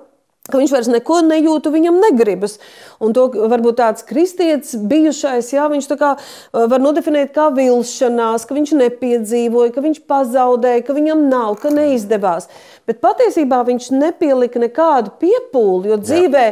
ka 0.47 0.59
viņš 0.59 0.73
vairs 0.73 0.89
neko 0.91 1.19
nejūt, 1.27 1.67
viņam 1.71 1.99
negribas. 2.01 2.57
Un 3.03 3.13
to 3.15 3.27
varbūt 3.51 3.79
tāds 3.81 4.05
kristietis 4.07 4.77
bijušais, 4.89 5.51
jā, 5.55 5.67
viņš 5.71 5.89
kā, 5.99 6.13
var 6.55 6.83
nodefinēt 6.83 7.33
kā 7.35 7.49
vilšanās, 7.55 8.47
ka 8.47 8.57
viņš 8.57 8.73
nepiedzīvoja, 8.81 9.73
ka 9.75 9.83
viņš 9.83 10.01
pazaudēja, 10.09 10.85
ka 10.87 10.95
viņam 10.97 11.27
nav, 11.31 11.57
ka 11.61 11.73
neizdevās. 11.73 12.49
Bet 12.87 13.03
patiesībā 13.03 13.63
viņš 13.67 13.91
nepielika 13.95 14.63
nekādu 14.63 15.13
piepūli, 15.21 15.91
jo 15.91 16.01
dzīvē, 16.03 16.47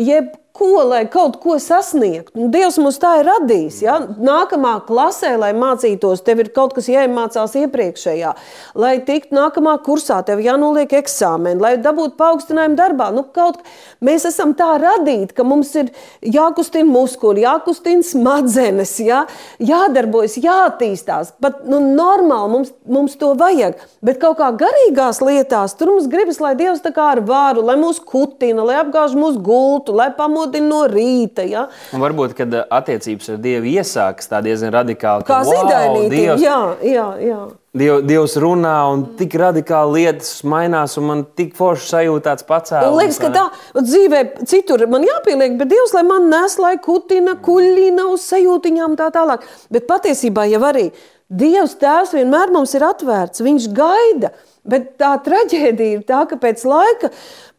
jeb 0.00 0.34
ko, 0.56 0.82
lai 0.84 1.04
kaut 1.10 1.38
ko 1.42 1.56
sasniegtu. 1.62 2.34
Nu, 2.36 2.48
Dievs 2.52 2.78
mums 2.82 2.98
tā 3.00 3.14
ir 3.20 3.28
radījis. 3.28 3.78
Ja? 3.84 3.96
Nākamā 4.20 4.74
klasē, 4.86 5.32
lai 5.40 5.52
mācītos, 5.56 6.24
tev 6.26 6.42
ir 6.42 6.50
kaut 6.54 6.74
kas 6.76 6.90
jāiemācās 6.90 7.54
iepriekšējā. 7.62 8.32
Lai 8.80 8.92
tiktu 9.06 9.36
nākamā 9.36 9.76
kursā, 9.86 10.20
tev 10.26 10.42
jānoliek 10.44 10.92
eksāmeni, 11.00 11.60
lai 11.62 11.72
dabūtu 11.80 12.18
paaugstinājumu 12.20 12.78
darbā. 12.78 13.10
Nu, 13.14 13.24
kaut, 13.34 13.62
mēs 14.04 14.26
esam 14.28 14.52
tā 14.58 14.72
radīti, 14.82 15.36
ka 15.36 15.46
mums 15.46 15.72
ir 15.80 15.92
jākustina 16.26 16.88
muskuļi, 16.90 17.46
jākustina 17.46 18.06
smadzenes, 18.10 18.96
ja? 19.06 19.22
jādarbojas, 19.62 20.36
jāattīstās. 20.44 21.34
Pat 21.40 21.64
nu, 21.70 21.80
normāli 21.96 22.54
mums, 22.56 22.74
mums 22.90 23.16
to 23.20 23.32
vajag. 23.38 23.80
Bet 24.04 24.20
kaut 24.20 24.40
kā 24.42 24.50
garīgās 24.60 25.22
lietās 25.24 25.78
tur 25.78 25.94
mums 25.94 26.10
gribas, 26.10 26.42
lai 26.42 26.52
Dievs 26.58 26.84
tā 26.84 26.92
kā 26.96 27.12
ar 27.14 27.24
vāru, 27.24 27.64
lai 27.64 27.78
mūs 27.80 28.02
kutina, 28.04 28.66
lai 28.66 28.80
apgāž 28.82 29.16
mūsu 29.16 29.40
gultu, 29.44 29.94
lai 29.96 30.10
pamodina 30.16 30.39
pamodina 30.40 30.68
no 30.68 30.84
rīta. 30.88 31.44
Ja? 31.48 31.68
Un 31.94 32.02
varbūt, 32.02 32.34
kad 32.38 32.52
uh, 32.54 32.66
attiecības 32.70 33.34
ar 33.34 33.40
Dievu 33.42 33.70
iesākas 33.70 34.30
tā 34.30 34.40
diezgan 34.44 34.72
radikāli, 34.74 35.26
kā 35.28 35.40
wow, 35.44 35.52
zīdainītī. 35.52 36.16
Dievs... 36.16 36.44
Jā, 36.44 36.60
jā, 36.84 37.08
jā. 37.24 37.40
Diev, 37.80 38.00
Dievs 38.02 38.34
runā, 38.42 38.74
un 38.90 39.04
tik 39.18 39.36
radikāli 39.38 40.00
lietas 40.00 40.40
mainās, 40.42 40.96
un 40.98 41.06
man 41.06 41.22
tik 41.38 41.54
forši 41.58 41.86
sajūta 41.92 42.32
tāds 42.32 42.46
pacēlums. 42.48 42.98
Liekas, 42.98 43.20
ka 43.22 43.30
tā 43.30 43.44
dzīvē 43.78 44.24
citur 44.50 44.82
man 44.90 45.06
jāpieliek, 45.06 45.54
bet 45.60 45.70
Dievs, 45.70 45.94
lai 45.94 46.02
man 46.08 46.26
nes, 46.32 46.58
lai 46.58 46.74
kutina, 46.82 47.36
kuļina 47.38 48.08
uz 48.10 48.26
sajūtiņām 48.32 48.98
tā 48.98 49.12
tālāk. 49.14 49.46
Bet 49.70 49.86
patiesībā 49.90 50.48
jau 50.50 50.64
arī 50.66 50.88
Dievs 51.30 51.76
tēvs 51.78 52.16
vienmēr 52.18 52.50
mums 52.50 52.74
ir 52.74 52.82
atvērts, 52.88 53.44
viņš 53.46 53.70
gaida. 53.76 54.32
Bet 54.68 54.94
tā 55.00 55.14
traģēdija 55.24 55.98
ir 55.98 56.02
tā, 56.08 56.24
ka 56.28 56.36
pēc 56.40 56.64
laika 56.68 57.08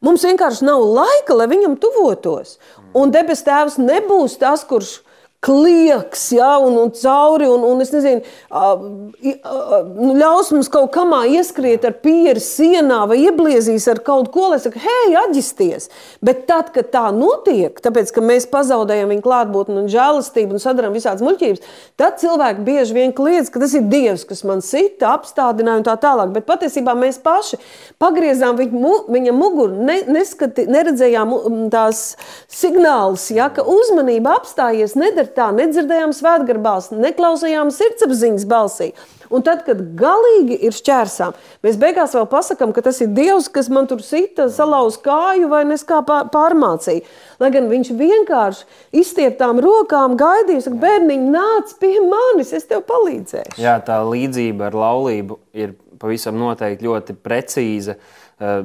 mums 0.05 0.25
vienkārši 0.27 0.67
nav 0.67 0.83
laika, 0.85 1.37
lai 1.37 1.47
viņam 1.49 1.79
tuvotos. 1.81 2.59
Un 2.97 3.13
debes 3.13 3.41
tēvs 3.47 3.79
nebūs 3.81 4.37
tas, 4.41 4.65
kurš 4.67 4.99
klieks, 5.41 6.27
ja, 6.31 6.57
un, 6.61 6.75
un 6.77 6.91
cauri, 6.93 7.47
un, 7.49 7.63
un 7.65 7.79
es 7.81 7.89
nezinu, 7.89 8.21
nu, 9.97 10.11
ļaus 10.13 10.51
mums 10.53 10.67
kaut 10.69 10.91
kamā 10.93 11.23
ieskriet 11.33 11.87
ar 11.87 11.95
pieru 12.03 12.43
sienā 12.45 12.99
vai 13.09 13.17
iebliezīs 13.23 13.87
ar 13.89 14.03
kaut 14.05 14.29
ko, 14.35 14.51
lai 14.51 14.59
saka, 14.61 14.77
hei, 14.83 15.15
atģisties. 15.23 15.89
Bet 16.21 16.43
tad, 16.49 16.69
kad 16.75 16.91
tā 16.93 17.07
notiek, 17.15 17.79
tāpēc, 17.81 18.11
ka 18.13 18.21
mēs 18.21 18.45
pazaudējam 18.51 19.09
viņu 19.15 19.25
klātbūtni 19.25 19.79
un 19.81 19.89
žēlastību 19.89 20.59
un 20.59 20.61
sadarām 20.61 20.93
visādas 20.93 21.25
muļķības, 21.25 21.65
tad 21.97 22.21
cilvēki 22.21 22.67
bieži 22.67 22.99
vien 22.99 23.17
kliedz, 23.17 23.49
ka 23.49 23.63
tas 23.65 23.73
ir 23.73 23.89
Dievs, 23.89 24.27
kas 24.29 24.45
man 24.45 24.61
sita, 24.61 25.15
apstādināja 25.15 25.81
un 25.81 25.87
tā 25.89 25.97
tālāk. 26.05 26.35
Bet 26.37 26.45
patiesībā 26.51 26.93
mēs 27.01 27.17
paši 27.25 27.57
pagriezām 28.01 28.61
viņu, 28.61 28.93
viņa 29.09 29.33
muguru, 29.33 29.89
ne, 29.89 29.97
neskati, 30.05 30.69
neredzējām 30.69 31.33
tās 31.73 32.05
signālus, 32.45 33.25
ja, 33.33 33.49
ka 33.49 33.65
uzmanība 33.65 34.37
apstājies, 34.37 34.93
nedara 34.99 35.30
tā 35.35 35.49
nedzirdējām 35.55 36.13
svētgarbās, 36.15 36.91
neklausījām 36.95 37.71
sirdsapziņas 37.75 38.47
balsī. 38.49 38.91
Un 39.31 39.43
tad, 39.47 39.61
kad 39.63 39.79
galīgi 39.95 40.57
ir 40.67 40.75
šķērsām, 40.75 41.35
mēs 41.63 41.77
beigās 41.79 42.11
vēl 42.17 42.25
pasakām, 42.29 42.73
ka 42.75 42.83
tas 42.83 42.99
ir 43.03 43.13
Dievs, 43.15 43.47
kas 43.53 43.69
man 43.71 43.87
tur 43.87 44.03
sita, 44.03 44.49
salauz 44.51 44.97
kāju 45.01 45.47
vai 45.51 45.63
neskā 45.69 46.01
pārmācīja. 46.05 47.05
Lai 47.39 47.51
gan 47.55 47.69
viņš 47.71 47.93
vienkārši 47.95 48.99
izstieptām 49.01 49.61
rokām 49.63 50.17
gaidīja, 50.19 50.65
ka 50.67 50.81
bērniņi 50.83 51.31
nāc 51.31 51.75
pie 51.79 51.95
manis, 52.03 52.51
es 52.57 52.67
tev 52.67 52.83
palīdzēšu. 52.91 53.55
Jā, 53.63 53.77
tā 53.87 54.01
līdzība 54.03 54.67
ar 54.67 54.79
laulību 54.83 55.39
ir 55.55 55.77
pavisam 56.01 56.35
noteikti 56.41 56.89
ļoti 56.89 57.15
precīza. 57.23 57.95
Eh, 58.41 58.55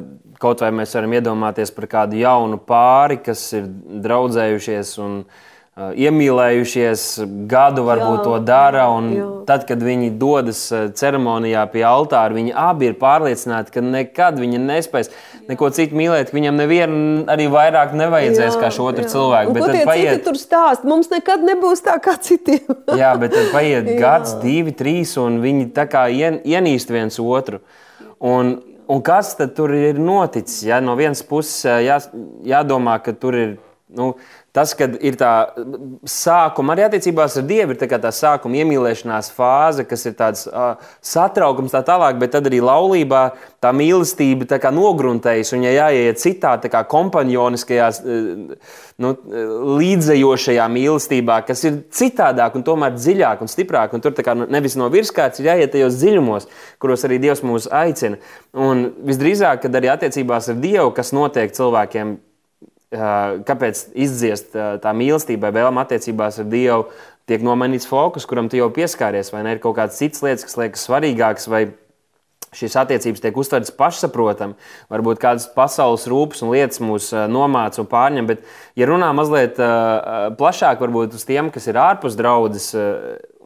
kaut 0.42 0.64
vai 0.64 0.72
mēs 0.74 0.98
varam 0.98 1.14
iedomāties 1.14 1.70
par 1.76 1.86
kādu 1.92 2.18
jaunu 2.18 2.58
pāri, 2.58 3.20
kas 3.22 3.52
ir 3.54 3.68
draudzējušies 4.02 4.96
un 5.04 5.20
uh, 5.20 5.44
iemīlējušies, 5.76 7.02
gadu 7.50 7.82
varbūt 7.84 8.22
jā, 8.22 8.24
to 8.24 8.36
dara. 8.48 8.84
Tad, 9.46 9.66
kad 9.68 9.82
viņi 9.84 10.08
dodas 10.16 10.62
ceremonijā 10.96 11.66
pie 11.68 11.82
altāra, 11.84 12.32
viņi 12.34 12.54
abi 12.56 12.88
ir 12.88 12.96
pārliecināti, 12.96 13.74
ka 13.74 13.82
nekad 13.84 14.40
viņi 14.40 14.62
nespēs 14.62 15.12
neko 15.50 15.68
citu 15.76 15.98
mīlēt. 16.00 16.32
Viņam 16.34 16.56
nevienam 16.62 17.28
arī 17.32 17.50
vairāk 17.52 17.92
nevajadzēs 17.98 18.56
jā, 18.56 18.62
kā 18.62 18.70
šo 18.72 18.88
otru 18.88 19.04
jā. 19.04 19.10
cilvēku. 19.12 19.52
Bet 19.58 19.66
tad 19.68 19.90
paiet... 19.90 20.22
tur 20.24 20.40
stāst, 20.40 20.88
mums 20.88 21.12
nekad 21.12 21.44
nebūs 21.44 21.84
tā 21.84 21.98
kā 22.02 22.16
citiem. 22.24 22.64
jā, 23.02 23.12
bet 23.20 23.36
tad 23.36 23.52
paiet 23.52 23.92
gads, 24.00 24.38
divi, 24.40 24.72
trīs, 24.76 25.12
un 25.20 25.42
viņi 25.44 25.68
tā 25.76 25.84
kā 25.92 26.06
ien, 26.08 26.40
ienīst 26.40 26.88
viens 26.94 27.20
otru. 27.20 27.60
Un, 28.24 28.56
un 28.88 29.04
kas 29.04 29.36
tad 29.36 29.52
tur 29.58 29.76
ir 29.76 30.00
noticis? 30.00 30.64
Ja? 30.70 30.80
No 30.80 30.96
vienas 30.96 31.20
puses 31.20 31.68
jā, 31.84 32.00
jādomā, 32.48 32.96
ka 33.04 33.12
tur 33.12 33.36
ir 33.44 33.56
Nu, 33.86 34.16
tas, 34.56 34.72
kad 34.76 34.96
ir 35.04 35.18
tā 35.20 35.32
sākuma, 36.08 36.72
arī 36.72 36.86
attiecībās 36.86 37.36
ar 37.36 37.46
Dievu, 37.48 37.74
ir 37.74 37.80
tā, 37.80 37.88
tā 38.00 38.12
sākuma 38.14 38.62
iemīlēšanās 38.62 39.28
fāze, 39.36 39.84
kas 39.88 40.06
ir 40.08 40.16
tāds 40.16 40.46
uh, 40.48 40.80
satraukums, 41.04 41.74
tā 41.74 41.82
tālāk, 41.86 42.16
bet 42.22 42.32
tad 42.32 42.48
arī 42.48 42.62
laulībā 42.64 43.22
tā 43.62 43.72
mīlestība 43.76 44.48
tā 44.48 44.58
kā 44.62 44.72
nogruntējas 44.74 45.52
un 45.56 45.66
ja 45.66 45.74
jāiet 45.76 46.22
citā 46.22 46.54
tā 46.62 46.70
kā 46.72 46.82
kompanjoniskajā, 46.88 47.90
nu, 49.04 49.12
līdzējošajā 49.76 50.68
mīlestībā, 50.72 51.40
kas 51.46 51.64
ir 51.68 51.80
citādāk 51.92 52.56
un 52.56 52.64
tomēr 52.66 52.96
dziļāk 52.96 53.42
un 53.44 53.52
stiprāk. 53.52 53.96
Un 53.96 54.04
tur 54.04 54.16
kā, 54.16 54.34
nevis 54.46 54.78
no 54.80 54.88
virsmas 54.92 55.40
ir 55.40 55.50
jāiet 55.50 55.74
tajos 55.74 55.98
dziļumos, 56.00 56.48
kuros 56.82 57.04
arī 57.06 57.20
Dievs 57.22 57.44
mūs 57.46 57.68
aicina. 57.72 58.20
Un 58.56 58.86
visdrīzāk, 59.06 59.66
kad 59.66 59.76
arī 59.76 59.92
attiecībās 59.92 60.50
ar 60.52 60.62
Dievu, 60.62 60.94
kas 60.96 61.12
notiek 61.16 61.52
cilvēkiem 61.56 62.16
kāpēc 62.96 63.86
izdziest 63.94 64.56
tā 64.82 64.92
mīlestībai, 64.96 65.52
vēlam 65.54 65.80
attiecībās 65.82 66.40
ar 66.42 66.50
Dievu, 66.52 66.86
tiek 67.26 67.42
nomainīts 67.46 67.88
fokus, 67.90 68.26
kuram 68.28 68.50
tu 68.50 68.60
jau 68.60 68.70
pieskāries, 68.74 69.32
vai 69.34 69.42
ne 69.46 69.56
ir 69.56 69.62
kaut 69.62 69.76
kādas 69.78 69.98
citas 69.98 70.22
lietas, 70.22 70.46
kas 70.46 70.60
liekas 70.60 70.86
svarīgākas, 70.86 71.50
vai 71.50 71.66
šīs 72.56 72.76
attiecības 72.80 73.20
tiek 73.20 73.36
uztvertas 73.36 73.74
pašsaprotami. 73.76 74.54
Varbūt 74.92 75.20
kādas 75.20 75.48
pasaules 75.52 76.06
rūpes 76.08 76.40
un 76.44 76.54
lietas 76.54 76.80
mūs 76.80 77.10
nomāca 77.28 77.82
un 77.82 77.88
pārņem, 77.90 78.28
bet, 78.30 78.46
ja 78.78 78.88
runā 78.88 79.10
mazliet 79.16 79.58
plašāk, 80.38 80.80
varbūt 80.80 81.18
uz 81.18 81.26
tiem, 81.28 81.50
kas 81.52 81.68
ir 81.68 81.80
ārpus 81.82 82.16
draudzes, 82.16 82.70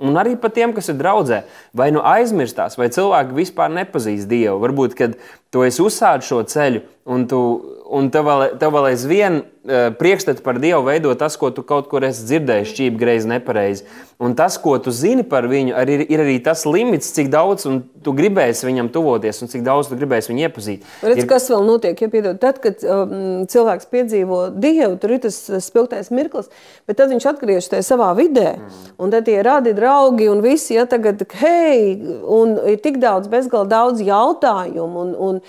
un 0.01 0.21
arī 0.21 0.37
par 0.41 0.55
tiem, 0.55 0.77
kas 0.77 0.93
ir 0.93 1.01
draudzē, 1.01 1.43
vai 1.77 1.91
nu 1.97 2.05
aizmirstās, 2.07 2.79
vai 2.79 2.91
cilvēki 2.93 3.37
vispār 3.41 3.73
nepazīst 3.81 4.31
Dievu. 4.31 4.61
Varbūt, 4.63 4.95
kad 5.01 5.19
tu 5.51 5.65
esi 5.67 5.83
uzsācis 5.83 6.31
šo 6.31 6.45
ceļu 6.53 6.85
un 7.11 7.27
tu 7.33 7.43
Un 7.91 8.07
tev 8.15 8.29
vēl, 8.29 8.43
tev 8.61 8.71
vēl 8.71 8.93
aizvien 8.93 9.41
uh, 9.41 9.89
priekšstati 9.99 10.45
par 10.47 10.61
Dievu 10.63 10.85
veido 10.87 11.11
tas, 11.19 11.35
ko 11.39 11.49
tu 11.51 11.65
kaut 11.67 11.89
kur 11.91 12.05
esi 12.07 12.23
dzirdējis, 12.29 12.71
šķīvi, 12.71 12.99
greizi, 13.01 13.31
nepareizi. 13.33 13.87
Un 14.23 14.37
tas, 14.39 14.59
ko 14.63 14.77
tu 14.79 14.93
zini 14.95 15.25
par 15.27 15.49
viņu, 15.51 15.73
arī, 15.75 15.97
ir 16.07 16.23
arī 16.23 16.37
tas 16.45 16.63
limits, 16.69 17.09
cik 17.17 17.33
daudz 17.33 17.67
tu 18.05 18.15
gribēsi 18.15 18.69
viņam 18.69 18.93
tuvoties 18.95 19.43
un 19.43 19.51
cik 19.51 19.65
daudz 19.67 19.91
tu 19.91 19.99
gribēsi 19.99 20.31
viņu 20.31 20.45
iepazīt. 20.47 20.85
Redz, 21.03 21.23
ir... 21.25 21.29
Kas 21.31 21.49
vēl 21.51 21.67
notiek? 21.67 21.99
Ja 22.05 22.11
piedod, 22.13 22.39
tad, 22.43 22.61
kad 22.63 22.85
um, 22.85 23.43
cilvēks 23.51 23.91
piedzīvo 23.91 24.43
Dievu, 24.55 24.95
tur 25.01 25.17
ir 25.17 25.25
tas 25.25 25.41
spilgtais 25.65 26.13
mirklis, 26.15 26.53
bet 26.87 27.01
tad 27.01 27.11
viņš 27.11 27.27
atgriežas 27.33 27.73
tajā 27.73 27.89
savā 27.91 28.13
vidē. 28.19 28.55
Mm. 28.61 28.87
Un 29.03 29.17
tad 29.17 29.27
tie 29.27 29.41
radi 29.43 29.75
draugi 29.75 30.31
un 30.31 30.45
visi, 30.45 30.77
ja 30.79 30.87
tagad, 30.87 31.27
hei, 31.43 31.97
un 32.23 32.55
ir 32.71 32.79
tik 32.85 33.03
daudz, 33.03 33.27
bezgalīgi 33.33 33.75
daudz 33.75 34.07
jautājumu. 34.07 35.09
Un, 35.09 35.13
un, 35.17 35.43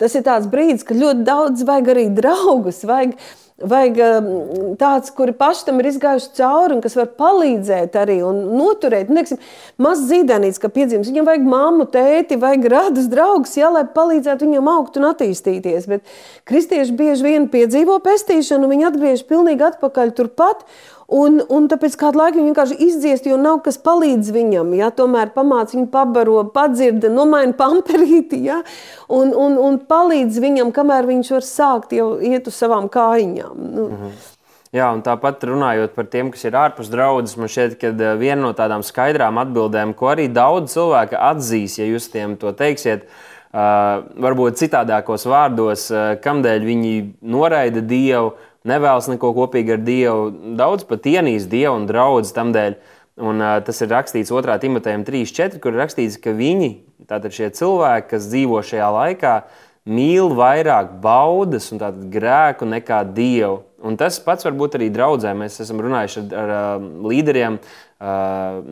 Tas 0.00 0.16
ir 0.16 0.24
tāds 0.26 0.48
brīdis, 0.50 0.86
kad 0.88 0.98
ļoti 1.00 1.26
daudz 1.28 1.62
vajag 1.68 1.92
arī 1.92 2.08
draugus. 2.16 2.82
Vajag, 2.88 3.18
Vajag 3.60 3.98
um, 4.00 4.28
tāds, 4.80 5.10
kuri 5.12 5.34
paši 5.36 5.66
tam 5.66 5.82
ir 5.82 5.90
izgājuši 5.90 6.30
cauri 6.38 6.78
un 6.78 6.78
kas 6.80 6.94
var 6.96 7.10
palīdzēt 7.18 7.96
arī 8.00 8.16
un 8.24 8.38
noturēt. 8.56 9.10
Neksim, 9.12 9.36
maz 9.76 10.00
zīdainīts, 10.08 10.60
ka 10.62 10.70
piedzimst. 10.72 11.10
Viņam 11.12 11.28
vajag 11.28 11.44
mammu, 11.44 11.84
tēti, 11.92 12.38
vajag 12.40 12.64
radus 12.72 13.10
draugus, 13.12 13.58
jā, 13.60 13.68
lai 13.74 13.84
palīdzētu 13.84 14.48
viņam 14.48 14.70
augt 14.72 14.96
un 14.96 15.10
attīstīties. 15.10 15.90
Bet 15.92 16.08
kristieši 16.48 16.96
bieži 16.96 17.26
vien 17.26 17.50
piedzīvo 17.52 17.98
pestīšanu, 18.06 18.70
viņi 18.70 18.88
atgriežas 18.88 19.28
pilnīgi 19.28 19.68
atpakaļ 19.68 20.16
turpat. 20.16 20.64
Un, 21.10 21.40
un 21.50 21.64
tāpēc 21.66 21.96
kādu 21.98 22.20
laiku 22.20 22.38
viņš 22.38 22.48
vienkārši 22.52 22.76
izdziest, 22.86 23.24
jo 23.26 23.34
nav 23.40 23.64
kas 23.64 23.80
palīdz 23.82 24.30
viņam. 24.34 24.68
Ja? 24.78 24.92
Tomēr 24.94 25.32
pamāca 25.34 25.74
viņu, 25.74 25.88
pabaro, 25.90 26.44
padzirda, 26.54 27.10
nomaina 27.10 27.56
pamperīti 27.58 28.44
ja? 28.46 28.60
un, 29.10 29.32
un, 29.34 29.56
un 29.58 29.80
palīdz 29.90 30.38
viņam, 30.42 30.70
kamēr 30.76 31.08
viņš 31.10 31.32
var 31.34 31.46
sākt 31.46 31.96
jau 31.98 32.12
iet 32.22 32.46
uz 32.46 32.60
savām 32.62 32.86
kājiņām. 32.92 33.56
Nu. 33.58 33.88
-hmm. 33.90 34.20
Jā, 34.70 34.86
un 34.94 35.00
tāpat 35.02 35.42
runājot 35.50 35.96
par 35.96 36.06
tiem, 36.06 36.28
kas 36.30 36.44
ir 36.46 36.54
ārpus 36.54 36.92
draudzes, 36.92 37.34
man 37.40 37.50
šķiet, 37.50 37.72
ka 37.80 37.90
eh, 37.90 38.12
viena 38.20 38.38
no 38.44 38.52
tādām 38.54 38.84
skaidrām 38.86 39.40
atbildēm, 39.42 39.96
ko 39.98 40.12
arī 40.12 40.28
daudz 40.30 40.76
cilvēku 40.76 41.18
atzīs, 41.18 41.80
ja 41.80 41.88
jūs 41.88 42.06
tiem 42.12 42.36
to 42.38 42.52
teiksiet, 42.54 43.08
uh, 43.50 44.06
varbūt 44.14 44.62
citādākos 44.62 45.26
vārdos, 45.26 45.88
uh, 45.90 46.14
kamdēļ 46.22 46.68
viņi 46.68 46.94
noraida 47.34 47.82
Dievu, 47.82 48.30
uh, 48.30 48.49
nevēlas 48.68 49.08
neko 49.12 49.32
kopīgi 49.36 49.76
ar 49.76 49.84
Dievu. 49.84 50.30
Daudz 50.58 50.86
pat 50.88 51.08
ienīst 51.08 51.50
Dievu 51.52 51.78
un 51.78 51.88
draugus 51.88 52.34
tam 52.36 52.54
dēļ. 52.56 52.76
Un, 53.20 53.40
uh, 53.42 53.58
tas 53.64 53.80
ir 53.84 53.90
rakstīts 53.92 54.32
2. 54.32 54.58
Timotejam 54.62 55.04
3.4, 55.04 55.60
kur 55.60 55.74
ir 55.74 55.82
rakstīts, 55.82 56.16
ka 56.22 56.32
viņi, 56.36 56.70
tātad 57.10 57.34
šie 57.36 57.50
cilvēki, 57.56 58.08
kas 58.14 58.30
dzīvo 58.30 58.62
šajā 58.64 58.86
laikā, 58.96 59.34
mīl 59.90 60.30
vairāk 60.36 60.94
baudas 61.02 61.68
un 61.74 61.82
grēku 62.12 62.68
nekā 62.68 63.02
Dievu. 63.16 63.66
Un 63.80 63.96
tas 63.96 64.18
pats 64.20 64.44
var 64.44 64.52
būt 64.56 64.76
arī 64.76 64.90
draudzē. 64.92 65.32
Mēs 65.36 65.56
esam 65.64 65.80
runājuši 65.80 66.24
ar, 66.36 66.50
ar, 66.52 66.82
līderiem, 67.08 67.56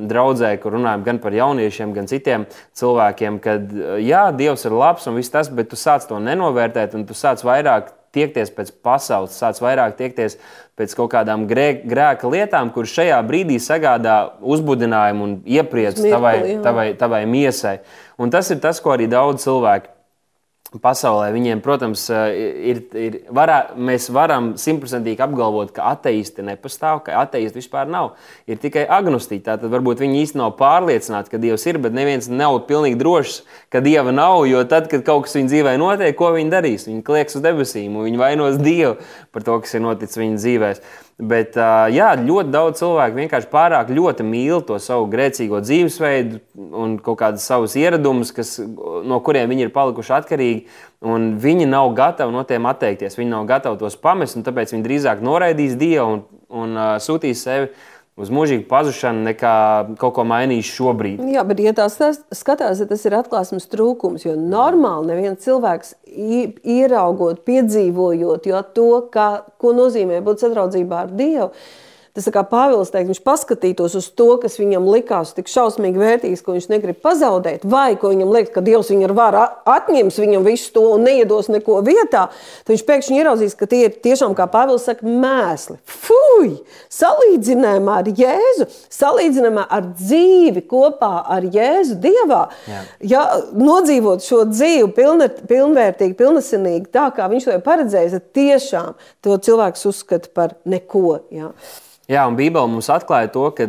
draudzē, 0.09 0.55
kur 0.61 0.77
runājam 0.77 1.05
gan 1.05 1.21
par 1.21 1.37
jauniešiem, 1.37 1.93
gan 1.97 2.09
citiem 2.09 2.47
cilvēkiem, 2.77 3.39
kad 3.45 3.73
jā, 4.01 4.23
Dievs 4.37 4.65
ir 4.65 4.77
labs 4.77 5.09
un 5.09 5.19
viss 5.21 5.33
tas, 5.33 5.51
bet 5.53 5.69
tu 5.73 5.81
sāc 5.81 6.07
to 6.09 6.21
nenovērtēt 6.21 6.97
un 6.97 7.05
tu 7.09 7.17
sāc 7.17 7.45
vairāk 7.45 7.93
tiekties 8.15 8.53
pēc 8.55 8.73
pasaules, 8.85 9.37
sāc 9.37 9.61
vairāk 9.63 9.99
tiekties 9.99 10.39
pēc 10.79 10.95
kaut 10.97 11.11
kādām 11.13 11.47
grē, 11.51 11.69
grēka 11.89 12.31
lietām, 12.31 12.73
kuras 12.75 12.95
šajā 12.95 13.19
brīdī 13.27 13.59
sagādā 13.63 14.19
uzbudinājumu 14.41 15.27
un 15.27 15.37
iepriecinājumu 15.45 16.15
tavai, 16.15 16.37
tavai, 16.65 16.89
tavai 16.99 17.23
miesai. 17.31 17.79
Un 18.19 18.31
tas 18.35 18.51
ir 18.55 18.63
tas, 18.63 18.81
ko 18.83 18.95
arī 18.95 19.11
daudz 19.11 19.45
cilvēku 19.47 19.98
pasaulē. 20.77 21.31
Viņiem, 21.33 21.63
protams, 21.65 22.05
ir, 22.13 22.83
ir 22.93 23.17
varā, 23.35 23.73
mēs 23.75 24.11
varam 24.13 24.51
simtprocentīgi 24.61 25.25
apgalvot, 25.25 25.73
ka 25.77 25.87
ateisti 25.95 26.45
nepastāv, 26.45 27.01
ka 27.07 27.17
ateisti 27.23 27.63
vispār 27.63 27.89
nav. 27.89 28.13
Ir 28.51 28.61
tikai 28.61 28.85
agnostiķi. 28.99 29.47
Tātad 29.49 29.73
varbūt 29.73 30.05
viņi 30.05 30.23
īstenībā 30.27 30.45
nav 30.45 30.55
pārliecināti, 30.61 31.33
ka 31.33 31.41
Dievs 31.41 31.65
ir, 31.71 31.81
bet 31.83 31.97
neviens 31.97 32.29
nav 32.29 32.61
pilnīgi 32.69 33.01
drošs, 33.01 33.41
ka 33.73 33.81
Dieva 33.85 34.13
nav. 34.13 34.45
Jo 34.51 34.63
tad, 34.69 34.91
kad 34.93 35.07
kaut 35.09 35.27
kas 35.27 35.39
viņa 35.39 35.53
dzīvē 35.55 35.75
notiek, 35.81 36.17
ko 36.19 36.35
viņi 36.37 36.53
darīs? 36.53 36.87
Viņi 36.91 37.05
klieks 37.07 37.41
uz 37.41 37.45
debesīm, 37.45 37.97
un 37.97 38.11
viņi 38.11 38.21
vainos 38.21 38.61
Dievu 38.61 38.99
par 39.33 39.47
to, 39.49 39.57
kas 39.65 39.75
ir 39.79 39.87
noticis 39.89 40.21
viņa 40.21 40.43
dzīvēm. 40.45 40.83
Bet 41.19 41.57
jā, 41.91 42.13
ļoti 42.15 42.53
daudz 42.55 42.79
cilvēku 42.79 43.19
vienkārši 43.19 43.49
pārāk 43.51 43.89
ļoti 43.91 44.23
mīl 44.23 44.61
to 44.63 44.77
savu 44.79 45.09
grēcīgo 45.11 45.59
dzīvesveidu 45.65 46.39
un 46.79 46.93
kaut 47.03 47.19
kādas 47.19 47.47
savas 47.49 47.75
ieradumus, 47.75 48.31
kas, 48.37 48.53
no 48.63 49.19
kuriem 49.27 49.51
viņi 49.51 49.67
ir 49.67 49.73
palikuši 49.75 50.15
atkarīgi. 50.15 50.79
Viņi 51.43 51.67
nav 51.67 51.91
gatavi 51.99 52.35
no 52.35 52.45
tiem 52.47 52.71
atteikties, 52.71 53.19
viņi 53.19 53.35
nav 53.35 53.51
gatavi 53.51 53.81
tos 53.83 53.99
pamest, 53.99 54.39
un 54.39 54.47
tāpēc 54.47 54.77
viņi 54.77 54.87
drīzāk 54.87 55.25
noraidīs 55.27 55.75
Dievu 55.79 56.07
un, 56.07 56.23
un 56.55 56.79
uh, 56.79 56.95
sūtīs 57.03 57.43
sevi 57.49 57.73
uz 58.19 58.31
mūžīgu 58.35 58.67
pazušanu, 58.71 59.25
nekā 59.31 59.55
kaut 60.01 60.17
ko 60.19 60.25
mainīs 60.29 60.69
šobrīd. 60.75 61.23
Jā, 61.33 61.45
bet, 61.49 61.63
ja 61.63 61.75
tā 61.77 61.89
skatās, 61.89 62.83
tad 62.83 62.91
tas 62.91 63.05
ir 63.07 63.17
atklāsmes 63.19 63.69
trūkums. 63.71 64.27
Jo 64.27 64.37
normāli 64.39 65.13
neviens 65.13 65.45
cilvēks 65.45 65.95
ieraugot, 66.09 67.45
piedzīvojot 67.49 68.49
to, 68.75 68.89
kā, 69.15 69.29
ko 69.61 69.75
nozīmē 69.77 70.23
būt 70.27 70.47
sadraudzībā 70.47 71.05
ar 71.07 71.15
Dievu 71.15 71.53
Tas 72.19 72.27
kā 72.35 72.43
Pāvils 72.43 72.89
teikt, 72.91 73.13
viņš 73.13 73.21
paskatītos 73.23 73.93
uz 73.95 74.09
to, 74.19 74.33
kas 74.43 74.57
viņam 74.59 74.89
likās 74.91 75.31
tik 75.37 75.47
šausmīgi 75.53 76.01
vērtīgs, 76.01 76.41
ko 76.43 76.57
viņš 76.57 76.65
negrib 76.73 76.97
pazaudēt, 77.05 77.63
vai 77.63 77.93
ko 77.95 78.11
viņam 78.11 78.33
liekas, 78.35 78.51
ka 78.57 78.63
Dievs 78.67 78.91
viņam 78.91 79.15
var 79.15 79.37
atņems 79.39 80.19
viņam 80.19 80.43
visu 80.49 80.73
to 80.75 80.83
un 80.97 81.07
neiedos 81.07 81.47
neko 81.53 81.79
vietā, 81.87 82.25
tad 82.65 82.75
viņš 82.75 82.85
pēkšņi 82.89 83.21
ieraudzīs, 83.21 83.55
ka 83.55 83.71
tie 83.71 83.85
ir 83.87 83.95
tiešām, 84.03 84.35
kā 84.35 84.49
Pāvils 84.51 84.89
saka, 84.89 85.07
mēsli. 85.07 85.79
Fuj! 85.87 86.57
Salīdzinājumā 86.99 88.01
ar 88.03 88.11
Jēzu, 88.19 88.67
salīdzinājumā 88.99 89.69
ar 89.79 89.87
dzīvi 89.95 90.67
kopā 90.67 91.15
ar 91.39 91.47
Jēzu 91.47 92.01
Dievā, 92.03 92.45
Jā. 92.67 92.85
ja 93.15 93.27
nodzīvot 93.55 94.27
šo 94.27 94.43
dzīvi 94.51 94.91
pilna, 94.99 95.31
pilnvērtīgi, 95.31 96.19
pilnesinīgi, 96.19 96.89
tā 96.99 97.13
kā 97.15 97.31
viņš 97.31 97.47
to 97.47 97.61
ir 97.61 97.67
paredzējis, 97.69 98.19
tad 98.19 98.33
tiešām 98.43 98.97
to 99.23 99.39
cilvēks 99.47 99.87
uzskata 99.93 100.35
par 100.35 100.59
neko. 100.67 101.21
Ja. 101.31 101.55
Jā, 102.09 102.23
un 102.25 102.39
Bībele 102.39 102.71
mums 102.73 102.89
atklāja 102.89 103.29
to, 103.35 103.45
ka 103.53 103.67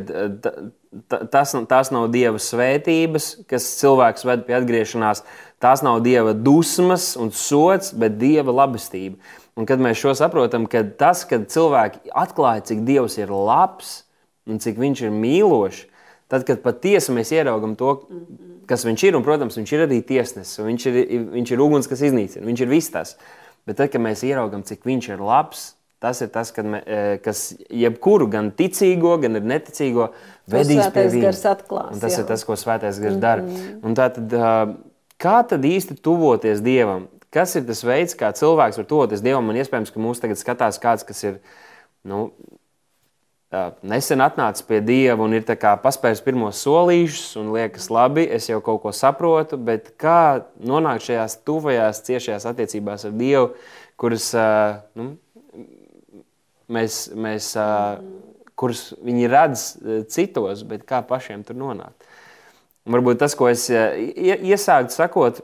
tas, 1.32 1.52
tās 1.68 1.90
nav 1.92 2.08
Dieva 2.14 2.40
svētības, 2.40 3.32
kas 3.50 3.66
cilvēks 3.82 4.24
ved 4.24 4.46
pie 4.48 4.56
atgriešanās. 4.56 5.26
Tās 5.60 5.84
nav 5.84 6.00
Dieva 6.06 6.32
dusmas 6.34 7.12
un 7.20 7.34
sots, 7.36 7.92
bet 7.92 8.16
Dieva 8.22 8.56
labestība. 8.62 9.20
Un 9.60 9.68
kad 9.68 9.82
mēs 9.84 10.00
šo 10.00 10.14
saprotam, 10.16 10.70
ka 10.72 10.86
tas, 10.98 11.26
kad 11.28 11.50
cilvēki 11.52 12.14
atklāja, 12.16 12.64
cik 12.70 12.86
Dievs 12.88 13.18
ir 13.20 13.34
labs 13.34 14.06
un 14.48 14.62
cik 14.64 14.80
Viņš 14.80 15.02
ir 15.04 15.12
mīlošs, 15.12 15.82
tad, 16.32 16.46
kad 16.48 16.64
patiesi 16.64 17.12
mēs 17.12 17.34
ieraugam 17.36 17.76
to, 17.76 17.98
kas 18.70 18.88
Viņš 18.88 19.04
ir, 19.10 19.18
un, 19.20 19.26
protams, 19.28 19.60
Viņš 19.60 19.74
ir 19.76 19.84
arī 19.84 20.00
tiesnesis, 20.00 20.62
viņš 20.64 20.88
ir, 20.88 21.02
viņš 21.36 21.52
ir 21.52 21.66
uguns, 21.66 21.92
kas 21.92 22.06
iznīcina, 22.08 22.48
Viņš 22.48 22.64
ir 22.64 22.72
viss 22.72 22.96
tas. 22.96 23.18
Bet 23.68 23.82
tad, 23.82 23.92
kad 23.92 24.00
mēs 24.02 24.24
ieraugam, 24.24 24.64
cik 24.64 24.88
Viņš 24.88 25.12
ir 25.12 25.28
labs, 25.28 25.74
Tas 26.00 26.22
ir 26.24 26.30
tas, 26.32 26.54
me, 26.64 26.80
e, 26.88 27.18
kas 27.24 27.54
jebkuru, 27.76 28.30
gan 28.32 28.54
ticīgo, 28.56 29.18
gan 29.20 29.36
neticīgo, 29.44 30.10
vedīs 30.48 30.86
pie 30.96 31.08
viņa. 31.12 31.32
Tas 32.00 32.16
jā. 32.16 32.22
ir 32.22 32.30
tas, 32.30 32.46
ko 32.48 32.56
svētais 32.60 33.02
gars 33.04 33.18
dara. 33.20 33.44
Mm 33.44 33.56
-hmm. 33.56 33.82
Un 33.84 33.98
tā 34.00 34.08
tad, 34.16 34.38
kā 35.20 35.38
tad 35.48 35.66
īsti 35.66 36.00
tuvoties 36.02 36.64
Dievam? 36.64 37.10
Kas 37.30 37.56
ir 37.56 37.66
tas 37.68 37.84
veids, 37.84 38.16
kā 38.16 38.32
cilvēks 38.32 38.78
var 38.78 38.86
tuvoties 38.86 39.22
Dievam? 39.22 39.46
Man 39.46 39.60
iespējams, 39.60 39.92
ka 39.92 40.00
mūsu 40.00 40.22
tagad 40.22 40.38
skatās 40.38 40.80
kāds, 40.80 41.04
kas 41.06 41.24
ir 41.24 41.40
nu, 42.04 42.32
nesen 43.82 44.22
atnācis 44.22 44.66
pie 44.66 44.80
Dieva 44.86 45.26
un 45.26 45.34
ir 45.34 45.46
paspējis 45.46 46.22
pirmos 46.22 46.62
solīšus, 46.62 47.38
un 47.42 47.52
liekas, 47.56 47.90
labi, 47.90 48.28
es 48.30 48.50
jau 48.50 48.62
kaut 48.62 48.84
ko 48.84 48.92
saprotu, 48.94 49.58
bet 49.58 49.96
kā 49.98 50.46
nonākt 50.62 51.08
šajās 51.08 51.40
tuvajās, 51.48 52.04
ciešajās 52.06 52.46
attiecībās 52.46 53.08
ar 53.10 53.16
Dievu, 53.18 53.50
kuras 54.00 54.30
nu, 54.96 55.16
mēs, 56.72 57.02
mēs 57.16 57.52
kurus 58.60 58.90
viņi 59.06 59.30
redz 59.32 59.66
citos, 60.12 60.66
bet 60.68 60.86
kā 60.88 61.02
pašiem 61.06 61.46
tur 61.48 61.58
nonākt. 61.60 62.08
Varbūt 62.90 63.20
tas, 63.22 63.36
ko 63.38 63.50
es 63.52 63.68
iesāku 63.70 64.94
sakot, 64.94 65.44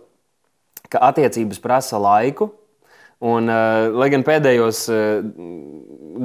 ka 0.89 1.01
attiecības 1.09 1.59
prasa 1.61 1.99
laiku, 2.01 2.49
Un, 3.26 3.47
uh, 3.49 3.89
lai 3.97 4.11
gan 4.13 4.21
pēdējos 4.26 4.80
uh, 4.93 5.23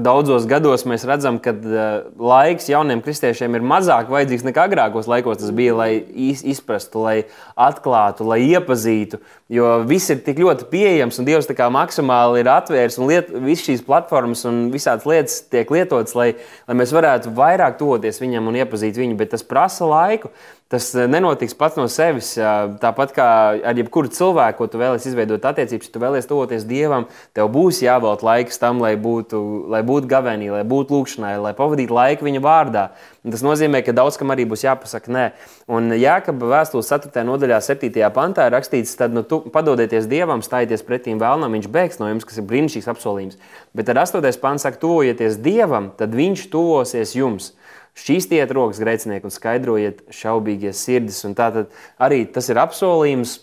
daudzos 0.04 0.44
gados 0.50 0.84
mēs 0.84 1.06
redzam, 1.08 1.38
ka 1.40 1.54
uh, 1.54 1.86
laiks 2.20 2.68
jauniem 2.68 3.00
kristiešiem 3.04 3.56
ir 3.56 3.64
mazāk 3.64 4.10
vajadzīgs 4.12 4.44
nekā 4.44 4.66
agrākos 4.68 5.08
laikos 5.08 5.40
tas 5.40 5.54
bija, 5.56 5.76
lai 5.78 5.88
izprastu, 6.20 7.00
lai 7.06 7.16
atklātu, 7.56 8.26
lai 8.28 8.42
iepazītu. 8.50 9.22
Jo 9.50 9.78
viss 9.88 10.12
ir 10.12 10.20
tik 10.26 10.42
ļoti 10.42 10.68
pieejams, 10.70 11.22
un 11.22 11.30
Dievs 11.30 11.48
maksimāli 11.72 12.44
ir 12.44 12.52
atvērs, 12.52 13.00
un 13.00 13.08
liet, 13.08 13.32
visas 13.32 13.64
šīs 13.70 13.86
platformas 13.86 14.44
un 14.50 14.66
visādas 14.74 15.08
lietas 15.08 15.40
tiek 15.48 15.70
lietotas, 15.72 16.14
lai, 16.18 16.34
lai 16.68 16.76
mēs 16.78 16.92
varētu 16.94 17.32
vairāk 17.34 17.80
tuvoties 17.80 18.20
viņam 18.20 18.52
un 18.52 18.60
iepazīt 18.60 19.00
viņu, 19.00 19.16
bet 19.18 19.32
tas 19.32 19.46
prasa 19.46 19.88
laiku. 19.88 20.34
Tas 20.70 20.92
eh, 20.94 21.08
nenotiks 21.10 21.56
pats 21.58 21.74
no 21.80 21.88
sevis. 21.90 22.36
Tāpat 22.82 23.14
kā 23.16 23.26
ar 23.66 23.78
jebkuru 23.80 24.12
cilvēku, 24.14 24.60
ko 24.60 24.68
tu 24.70 24.78
vēlēsies 24.78 25.10
izveidot 25.10 25.48
attiecības, 25.50 25.88
ja 25.88 25.94
tu 25.94 26.02
vēlēsies 26.02 26.30
tuvoties 26.30 26.66
Dievam, 26.68 27.08
tev 27.34 27.50
būs 27.50 27.80
jāvelta 27.82 28.28
laiks 28.28 28.60
tam, 28.62 28.78
lai 28.84 28.92
būtu, 28.94 29.40
lai 29.72 29.80
būtu 29.86 30.06
gavenī, 30.10 30.52
lai 30.54 30.62
būtu 30.62 30.94
lūkšanai, 30.94 31.32
lai 31.42 31.52
pavadītu 31.58 31.96
laiku 31.96 32.28
viņa 32.28 32.42
vārdā. 32.44 32.84
Un 33.26 33.34
tas 33.34 33.42
nozīmē, 33.44 33.82
ka 33.84 33.92
daudz 33.92 34.16
kam 34.16 34.30
arī 34.30 34.46
būs 34.48 34.62
jāpasaka 34.62 35.10
nē. 35.12 35.26
Un 35.74 35.90
Jākapa 35.92 36.52
vēstules 36.54 36.88
4. 36.88 37.26
nodaļā, 37.26 37.58
7. 37.66 37.90
pantā 38.14 38.46
ir 38.46 38.54
rakstīts, 38.54 38.94
tad 38.96 39.12
nu, 39.12 39.26
padodieties 39.26 40.06
Dievam, 40.08 40.40
stājieties 40.46 40.86
pretīm 40.86 41.18
vēlnam, 41.20 41.52
viņš 41.58 41.66
bēgs 41.66 41.98
no 42.00 42.08
jums, 42.08 42.24
kas 42.24 42.38
ir 42.38 42.46
brīnišķīgs 42.46 42.88
apsolījums. 42.94 43.42
Bet 43.76 43.90
ar 43.90 44.04
8. 44.06 44.22
pants 44.40 44.64
saka, 44.64 44.80
tuvojieties 44.86 45.42
Dievam, 45.42 45.90
tad 45.98 46.14
viņš 46.16 46.46
tuvosies 46.54 47.18
jums. 47.18 47.52
Šķīstiet 47.98 48.52
rokas 48.54 48.80
grēcinieku 48.82 49.28
un 49.28 49.34
skaidrojiet 49.34 50.04
šaubīgie 50.14 50.72
sirdis. 50.76 51.22
Un 51.26 51.34
tātad 51.38 51.72
arī 52.00 52.22
tas 52.30 52.48
ir 52.52 52.60
apsolījums, 52.62 53.40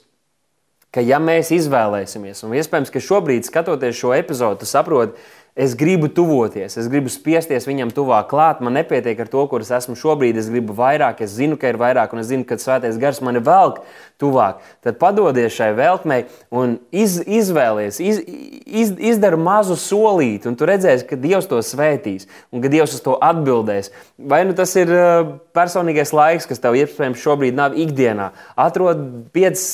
ka 0.94 1.04
ja 1.04 1.20
mēs 1.22 1.52
izvēlēsimies, 1.54 2.42
un 2.48 2.56
iespējams, 2.58 2.92
ka 2.94 3.04
šobrīd 3.04 3.48
skatoties 3.48 4.00
šo 4.00 4.14
epizodu, 4.16 4.66
saprotat, 4.66 5.20
Es 5.58 5.74
gribu 5.74 6.06
tuvoties, 6.14 6.76
es 6.78 6.86
gribu 6.86 7.10
spiesties 7.10 7.66
viņam 7.66 7.90
tuvāk 7.90 8.28
klāt. 8.30 8.60
Man 8.62 8.76
nepietiek 8.78 9.18
ar 9.24 9.30
to, 9.32 9.42
kur 9.50 9.64
es 9.66 9.72
esmu 9.74 9.96
šobrīd. 9.98 10.38
Es 10.38 10.52
gribu 10.54 10.76
vairāk, 10.78 11.24
es 11.26 11.34
zinu, 11.34 11.58
ka 11.58 11.72
ir 11.72 11.80
vairāk, 11.82 12.14
un 12.14 12.22
es 12.22 12.28
zinu, 12.30 12.46
ka 12.46 12.60
svētais 12.62 13.00
gars 13.02 13.18
mani 13.26 13.42
velk 13.42 13.80
tuvāk. 14.22 14.60
Tad 14.86 15.00
padodies 15.02 15.56
šai 15.56 15.72
velkmei 15.80 16.28
un 16.54 16.76
iz, 16.94 17.18
izvēlies, 17.26 17.98
iz, 17.98 18.22
iz, 18.70 18.94
izdara 19.10 19.40
mazu 19.42 19.80
solīti, 19.82 20.46
un 20.46 20.60
tu 20.60 20.70
redzēsi, 20.70 21.08
ka 21.10 21.18
Dievs 21.26 21.50
to 21.50 21.64
svētīs 21.66 22.30
un 22.54 22.62
ka 22.62 22.70
Dievs 22.70 22.94
uz 22.94 23.02
to 23.02 23.18
atbildēs. 23.18 23.90
Vai 24.30 24.44
nu 24.46 24.54
tas 24.54 24.78
ir 24.78 24.94
uh, 24.94 25.34
personīgais 25.58 26.14
laiks, 26.14 26.46
kas 26.46 26.62
tev 26.62 26.78
iespējams 26.78 27.26
šobrīd 27.26 27.58
nav 27.58 27.74
ikdienā, 27.82 28.30
atrod 28.62 29.02
5 29.34 29.66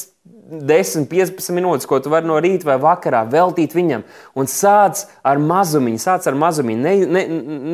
10, 0.43 1.05
15 1.07 1.55
minūtes, 1.55 1.87
ko 1.87 1.99
tu 2.03 2.11
vari 2.11 2.27
no 2.27 2.35
rīta 2.43 2.67
vai 2.67 2.75
vakarā 2.81 3.21
veltīt 3.31 3.75
viņam. 3.75 4.03
Un 4.39 4.49
sāc 4.51 5.05
ar 5.25 5.39
mazumiņu, 5.39 6.01
sāc 6.03 6.27
ar 6.29 6.37
mazumiņu. 6.39 6.81
Ne, 6.83 6.93
ne, 7.07 7.23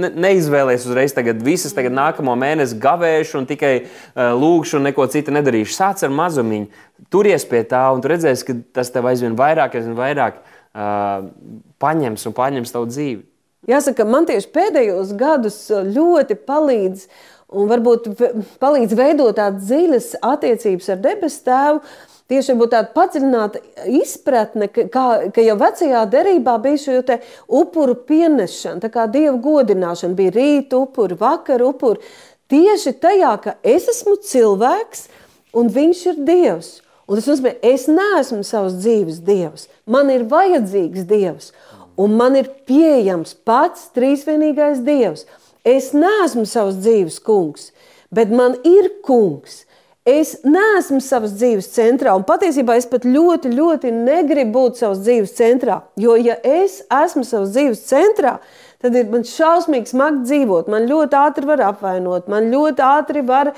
ne, 0.04 0.12
neizvēlies 0.28 0.86
uzreiz 0.88 1.16
tagad 1.18 1.42
visas 1.46 1.74
tagad 1.78 1.96
nākamo 1.98 2.36
mēnesi 2.40 2.78
gavēšu 2.82 3.42
un 3.42 3.50
tikai 3.50 3.74
uh, 3.82 4.30
lūgšu 4.38 4.78
un 4.80 4.86
neko 4.90 5.08
citu 5.12 5.34
nedarīšu. 5.36 5.74
Sāc 5.76 6.06
ar 6.06 6.14
mazumiņu, 6.14 6.70
turies 7.14 7.48
pie 7.50 7.64
tā 7.70 7.82
un 7.96 8.04
tu 8.06 8.12
redzēsi, 8.14 8.46
ka 8.46 8.58
tas 8.80 8.94
tev 8.94 9.10
aizvien 9.10 9.38
vairāk, 9.40 9.80
aizvien 9.80 9.98
vairāk 9.98 10.40
uh, 10.44 11.26
paņems 11.82 12.30
un 12.30 12.38
paņems 12.38 12.76
tavu 12.76 12.92
dzīvi. 12.94 13.26
Jāsaka, 13.70 14.06
man 14.08 14.30
tieši 14.30 14.54
pēdējos 14.56 15.12
gadus 15.20 15.58
ļoti 15.70 16.38
palīdz 16.48 17.10
un 17.60 17.70
varbūt 17.70 18.08
palīdz 18.62 18.96
veidot 18.98 19.36
tādas 19.38 19.66
dziļas 19.68 20.10
attiecības 20.26 20.90
ar 20.94 21.02
debesu 21.04 21.42
tēvu 21.48 21.82
Tieši 22.30 22.54
tāda 22.62 22.84
padziļināta 22.94 23.60
izpratne, 23.90 24.68
ka, 24.70 24.84
kā, 24.94 25.06
ka 25.34 25.42
jau 25.42 25.56
vecajā 25.58 26.04
derībā 26.12 26.60
bija 26.62 26.82
šo 26.84 27.00
upuru 27.62 27.96
pienešana, 28.06 28.84
tā 28.84 28.92
kā 28.94 29.08
dievu 29.10 29.40
godināšana, 29.42 30.14
bija 30.14 30.36
rīta 30.36 30.78
upuri, 30.78 31.18
vakar 31.18 31.64
upuri. 31.66 32.04
Tieši 32.50 32.94
tajā, 33.02 33.32
ka 33.42 33.56
es 33.66 33.88
esmu 33.90 34.20
cilvēks 34.26 35.08
un 35.58 35.72
viņš 35.74 36.04
ir 36.12 36.22
dievs. 36.28 36.70
Un 37.10 37.18
tas 37.18 37.26
nozīmē, 37.32 37.56
es 37.66 37.88
neesmu 37.90 38.44
savs 38.46 38.76
dzīves 38.78 39.24
dievs. 39.26 39.66
Man 39.90 40.12
ir 40.14 40.28
vajadzīgs 40.30 41.08
dievs, 41.10 41.50
un 41.98 42.14
man 42.20 42.38
ir 42.38 42.52
pieejams 42.70 43.34
pats 43.42 43.88
trīsvienīgais 43.98 44.84
dievs. 44.86 45.26
Es 45.66 45.90
neesmu 45.98 46.46
savs 46.46 46.78
dzīves 46.78 47.18
kungs, 47.26 47.72
bet 48.14 48.30
man 48.30 48.60
ir 48.62 48.92
kungs. 49.06 49.64
Es 50.10 50.40
neesmu 50.42 50.98
savas 51.06 51.36
dzīves 51.38 51.68
centrā, 51.70 52.16
un 52.18 52.24
patiesībā 52.26 52.80
es 52.80 52.88
pat 52.90 53.04
ļoti, 53.06 53.52
ļoti 53.54 53.92
negribu 53.94 54.56
būt 54.56 54.80
savas 54.80 55.04
dzīves 55.04 55.36
centrā. 55.38 55.76
Jo, 56.02 56.16
ja 56.18 56.40
es 56.42 56.80
esmu 56.88 57.22
savas 57.28 57.52
dzīves 57.54 57.84
centrā, 57.86 58.40
tad 58.40 58.69
ir 58.88 59.10
man 59.12 59.26
šausmīgi 59.28 59.92
smagi 59.92 60.22
dzīvot. 60.24 60.70
Man 60.72 60.86
ļoti 60.88 61.18
ātri 61.20 61.48
var 61.50 61.60
apvainot, 61.68 62.30
man 62.32 62.46
ļoti 62.48 62.84
ātri 62.86 63.24
var, 63.28 63.50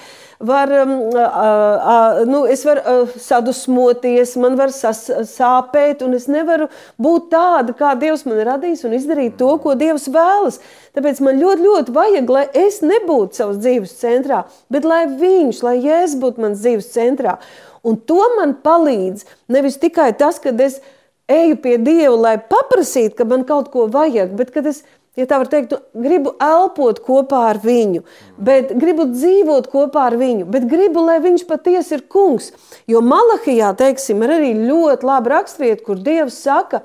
var 0.42 0.72
um, 0.80 0.94
uh, 1.14 1.20
uh, 1.22 2.22
nu, 2.26 2.40
es 2.50 2.64
varu 2.66 2.82
uh, 2.82 3.12
sadusmoties, 3.22 4.34
man 4.42 4.56
var 4.58 4.74
sas, 4.74 5.04
sāpēt, 5.30 6.02
un 6.02 6.16
es 6.18 6.26
nevaru 6.26 6.72
būt 6.98 7.28
tāda, 7.36 7.76
kā 7.78 7.92
Dievs 8.02 8.26
man 8.26 8.42
ir 8.42 8.50
radījis, 8.50 8.82
un 8.88 8.96
izdarīt 8.98 9.36
to, 9.38 9.52
ko 9.62 9.76
Dievs 9.78 10.08
vēlas. 10.10 10.58
Tāpēc 10.98 11.22
man 11.22 11.38
ļoti, 11.38 11.68
ļoti 11.68 11.94
vajag, 12.00 12.32
lai 12.34 12.46
es 12.58 12.80
nebūtu 12.82 13.38
savas 13.38 13.60
dzīves 13.62 13.94
centrā, 14.00 14.48
bet 14.74 14.88
lai 14.90 15.04
Viņš, 15.22 15.60
lai 15.68 15.76
Jēzus 15.84 16.18
būtu 16.24 16.42
mans 16.42 16.64
dzīves 16.64 16.88
centrā. 16.96 17.36
Un 17.86 18.00
to 18.10 18.18
man 18.40 18.56
palīdz 18.66 19.28
nevis 19.54 19.78
tikai 19.82 20.10
tas, 20.18 20.42
ka 20.42 20.50
es 20.66 20.80
eju 21.30 21.60
pie 21.62 21.78
Dieva, 21.78 22.18
lai 22.18 22.34
paprasītu, 22.42 23.14
ka 23.22 23.30
man 23.30 23.46
kaut 23.46 23.70
ko 23.74 23.86
vajag, 23.92 24.34
bet 24.38 24.50
kad 24.56 24.66
es 24.70 24.82
ja 25.20 25.28
tā 25.28 25.40
var 25.42 25.50
teikt, 25.52 25.74
nu, 25.76 26.04
gribu 26.06 26.34
elpot 26.42 27.02
kopā 27.04 27.44
ar 27.52 27.60
viņu, 27.64 28.04
bet 28.40 28.72
gribu 28.80 29.08
dzīvot 29.12 29.68
kopā 29.72 30.08
ar 30.12 30.18
viņu, 30.20 30.48
bet 30.52 30.68
gribu, 30.72 31.04
lai 31.08 31.20
viņš 31.24 31.48
patiesi 31.50 31.98
ir 31.98 32.06
kungs. 32.12 32.52
Jo 32.90 33.04
Malahijā, 33.06 33.74
teiksim, 33.80 34.24
ir 34.24 34.36
arī 34.38 34.54
ļoti 34.60 35.08
laba 35.08 35.36
rakstvieta, 35.36 35.84
kur 35.88 36.00
Dievs 36.00 36.40
saka, 36.46 36.84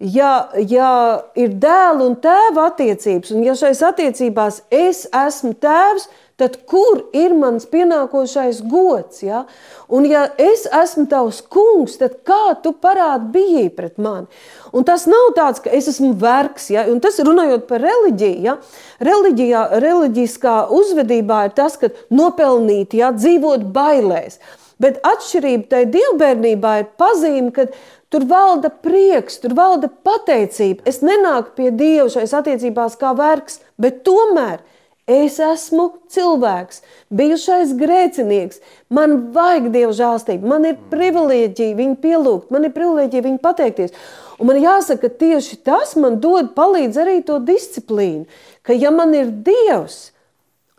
ja, 0.00 0.48
ja 0.56 0.92
ir 1.36 1.52
dēla 1.60 2.06
un 2.06 2.16
tēva 2.24 2.70
attiecības, 2.72 3.34
un 3.36 3.44
ja 3.44 3.56
šais 3.58 3.84
attiecībās 3.90 4.62
es 4.72 5.04
esmu 5.12 5.52
tēvs, 5.60 6.08
tad 6.40 6.56
kur 6.70 7.02
ir 7.16 7.34
mans 7.36 7.66
pienākošais 7.70 8.62
gods? 8.70 9.20
Ja? 9.24 9.44
Un 9.92 10.06
ja 10.08 10.24
es 10.40 10.64
esmu 10.64 11.04
tavs 11.10 11.42
kungs, 11.52 11.98
tad 12.00 12.20
kā 12.26 12.56
tu 12.64 12.72
parādi 12.72 13.30
bijī 13.34 13.66
pret 13.76 14.00
mani? 14.00 14.26
Un 14.72 14.86
tas 14.86 15.04
nav 15.10 15.32
tāds, 15.36 15.60
ka 15.60 15.72
es 15.74 15.90
esmu 15.92 16.14
vergs, 16.20 16.70
ja? 16.72 16.86
un 16.90 17.02
tas 17.04 17.20
runājot 17.20 17.68
par 17.68 17.84
reliģiju. 17.84 18.40
Ja? 18.46 18.56
Reliģijā, 19.04 19.66
reliģiskā 19.84 20.56
uzvedībā 20.80 21.44
ir 21.48 21.54
tas, 21.58 21.76
ka 21.80 21.92
nopelnīt, 22.14 22.96
ja? 22.96 23.12
dzīvot 23.16 23.68
bailēs. 23.74 24.40
Bet 24.80 25.02
atšķirība 25.04 25.68
tai 25.68 25.84
dievbijībā 25.92 26.76
ir 26.80 26.92
pazīme, 26.96 27.50
ka 27.52 27.66
tur 28.10 28.24
valda 28.30 28.70
prieks, 28.72 29.38
tur 29.42 29.54
valda 29.58 29.90
pateicība. 30.06 30.86
Es 30.88 31.02
nenāku 31.04 31.54
pie 31.58 31.70
Dieva 31.70 32.08
šais 32.12 32.32
attiecībās 32.38 32.96
kā 33.00 33.12
vergs, 33.18 33.60
bet 33.80 34.00
tomēr 34.08 34.62
Es 35.10 35.40
esmu 35.42 35.88
cilvēks, 36.12 36.84
bijušais 37.10 37.72
grēcinieks. 37.74 38.60
Man 38.94 39.32
vajag 39.34 39.70
dievu 39.74 39.94
žēlstību, 39.96 40.46
man 40.46 40.68
ir 40.68 40.76
privilēģija 40.92 41.78
viņu 41.78 41.96
pielūgt, 42.04 42.52
man 42.54 42.68
ir 42.68 42.74
privilēģija 42.76 43.24
viņu 43.24 43.40
pateikties. 43.42 43.96
Un 44.38 44.52
man 44.52 44.60
jāsaka, 44.62 45.08
ka 45.08 45.22
tieši 45.24 45.58
tas 45.66 45.96
man 45.98 46.20
dod, 46.22 46.52
palīdz 46.54 47.00
arī 47.02 47.16
to 47.26 47.40
disciplīnu, 47.42 48.28
ka 48.62 48.76
ja 48.76 48.92
man 48.94 49.16
ir 49.18 49.32
dievs, 49.48 50.12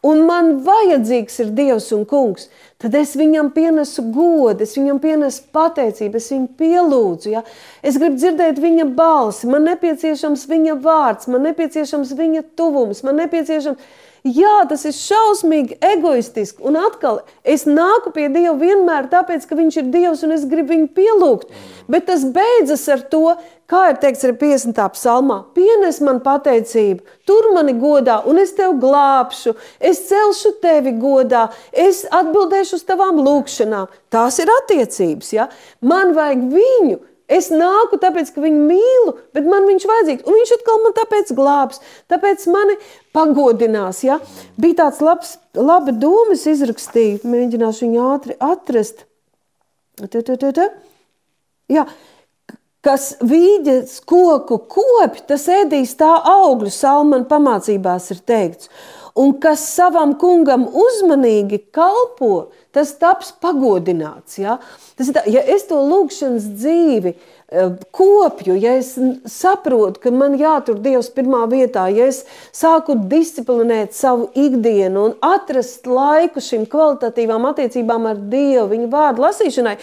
un 0.08 0.24
man 0.26 0.54
vajadzīgs 0.64 1.42
ir 1.44 1.50
dievs 1.58 1.90
un 1.98 2.06
kungs, 2.10 2.48
tad 2.82 2.96
es 2.98 3.12
viņam 3.20 3.52
pienesu 3.54 4.06
godu, 4.16 4.64
es 4.64 4.78
viņam 4.80 5.02
pienesu 5.04 5.44
pateicību, 5.54 6.22
es 6.22 6.30
viņu 6.32 6.48
pielūdzu. 6.62 7.34
Ja? 7.36 7.44
Es 7.84 8.00
gribu 8.00 8.16
dzirdēt 8.16 8.64
viņa 8.64 8.88
balsi, 8.96 9.50
man 9.52 9.68
nepieciešams 9.68 10.48
viņa 10.50 10.78
vārds, 10.88 11.28
man 11.28 11.46
nepieciešams 11.50 12.16
viņa 12.18 12.46
tuvums, 12.56 13.04
man 13.06 13.20
nepieciešams 13.22 14.00
Jā, 14.22 14.60
tas 14.70 14.84
ir 14.86 14.94
šausmīgi 14.94 15.80
egoistiski. 15.82 16.62
Un 16.70 16.76
atkal, 16.78 17.24
es 17.42 17.64
nāku 17.66 18.12
pie 18.14 18.28
Dieva 18.30 18.54
vienmēr 18.60 19.08
tāpēc, 19.10 19.48
ka 19.50 19.58
Viņš 19.58 19.80
ir 19.82 19.88
Dievs 19.90 20.22
un 20.28 20.36
es 20.36 20.44
gribu 20.46 20.76
viņu 20.76 20.92
pielūgt. 20.94 21.50
Bet 21.90 22.06
tas 22.06 22.28
beidzas 22.30 22.86
ar 22.94 23.02
to, 23.10 23.34
kā 23.66 23.88
ir 23.90 23.98
teikts 24.04 24.28
arī 24.28 24.38
50. 24.44 24.78
psalmā, 24.94 25.40
pienes 25.58 25.98
man 26.06 26.22
pateicību, 26.22 27.02
tur 27.26 27.50
mani 27.56 27.74
godā, 27.82 28.20
un 28.30 28.38
es 28.38 28.54
tevi 28.54 28.78
glābšu, 28.84 29.56
es 29.80 30.04
celšu 30.12 30.54
tevi 30.62 30.94
godā, 31.02 31.48
es 31.74 32.04
atbildēšu 32.06 32.78
uz 32.78 32.86
tavām 32.86 33.24
lūgšanām. 33.26 33.90
Tās 34.14 34.38
ir 34.44 34.54
attiecības. 34.62 35.34
Ja? 35.34 35.50
Man 35.82 36.14
vajag 36.14 36.46
viņu. 36.54 37.00
Es 37.32 37.48
nāku 37.54 38.00
tāpēc, 38.02 38.34
ka 38.36 38.44
viņu 38.44 38.66
mīlu, 38.68 39.14
bet 39.36 39.48
man 39.48 39.68
viņš 39.70 39.88
vajadzīgs. 39.88 40.28
Un 40.28 40.36
viņš 40.36 40.54
atkal 40.58 40.82
man 40.84 40.96
tāpēc 40.98 41.34
glābs, 41.38 41.82
tāpēc 42.12 42.44
mani 42.52 42.76
pagodinās. 43.16 44.04
Ja? 44.04 44.20
Bija 44.60 44.82
tāds 44.84 45.00
labs, 45.06 45.38
laba 45.56 45.96
domas 45.96 46.44
izrakstīt, 46.52 47.24
mēģināšu 47.28 47.88
viņu 47.88 48.08
ātri 48.12 48.38
atrast. 48.44 49.06
Tā, 50.02 50.10
tā, 50.12 50.36
tā, 50.36 50.52
tā. 50.56 50.68
Jā, 51.72 51.86
kas 52.84 53.14
vīģes 53.24 54.02
koku 54.10 54.58
kopi, 54.72 55.24
tas 55.30 55.48
ēdīs 55.52 55.94
tā 56.00 56.12
augļu, 56.34 56.72
salman 56.74 57.28
pamācībās 57.30 58.10
ir 58.16 58.24
teikts. 58.28 58.72
Un 59.16 59.34
kas 59.44 59.64
savam 59.74 60.14
kungam 60.20 60.64
uzmanīgi 60.72 61.60
kalpo, 61.76 62.52
tas 62.72 62.94
taps 63.00 63.34
pagodināts. 63.44 64.38
Ja, 64.40 64.58
tas 64.96 65.12
tā, 65.12 65.26
ja 65.28 65.44
es 65.44 65.66
to 65.68 65.82
lūgšanas 65.84 66.46
dzīvi 66.56 67.12
eh, 67.12 67.74
kopju, 67.92 68.56
ja 68.56 68.78
es 68.80 68.94
saprotu, 69.28 70.00
ka 70.06 70.14
man 70.16 70.38
jātur 70.40 70.80
Dievs 70.80 71.12
pirmā 71.12 71.44
vietā, 71.52 71.90
ja 71.92 72.08
es 72.08 72.24
sāku 72.56 72.96
disciplinēt 73.12 73.98
savu 73.98 74.30
ikdienu 74.32 75.10
un 75.10 75.18
atrast 75.34 75.90
laiku 75.90 76.44
šīm 76.44 76.64
kvalitatīvām 76.72 77.50
attiecībām 77.52 78.08
ar 78.14 78.24
Dievu, 78.32 78.70
viņa 78.72 78.90
vārdu 78.96 79.28
lasīšanai, 79.28 79.76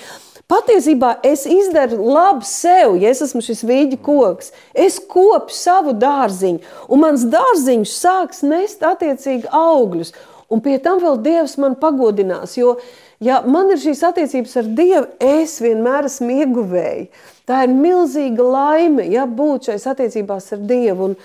Patiesībā 0.48 1.18
es 1.28 1.42
izdaru 1.44 1.98
labu 2.08 2.46
sev, 2.48 2.94
ja 2.96 3.10
es 3.12 3.20
esmu 3.20 3.42
šis 3.44 3.60
vīģi 3.68 3.98
koks. 4.00 4.48
Es 4.72 4.96
kopu 4.96 5.52
savu 5.52 5.92
dārziņu, 5.92 6.62
un 6.88 7.02
mans 7.02 7.26
dārziņš 7.28 7.92
sāks 7.92 8.40
nest 8.48 8.86
attiecīgi 8.86 9.50
augļus. 9.52 10.14
Un 10.48 10.62
pie 10.64 10.78
tam 10.80 11.02
vēl 11.02 11.18
Dievs 11.20 11.58
man 11.60 11.74
pagodinās, 11.76 12.56
jo, 12.56 12.78
ja 13.20 13.42
man 13.44 13.68
ir 13.74 13.82
šīs 13.82 14.00
attiecības 14.08 14.56
ar 14.62 14.70
Dievu, 14.78 15.04
es 15.20 15.58
vienmēr 15.60 16.08
esmu 16.08 16.38
ieguvēji. 16.40 17.04
Tā 17.44 17.66
ir 17.66 17.76
milzīga 17.76 18.48
laime, 18.48 19.04
ja 19.12 19.28
būt 19.28 19.68
šais 19.68 19.84
attiecībās 19.92 20.48
ar 20.56 20.64
Dievu. 20.70 21.10
Un 21.10 21.18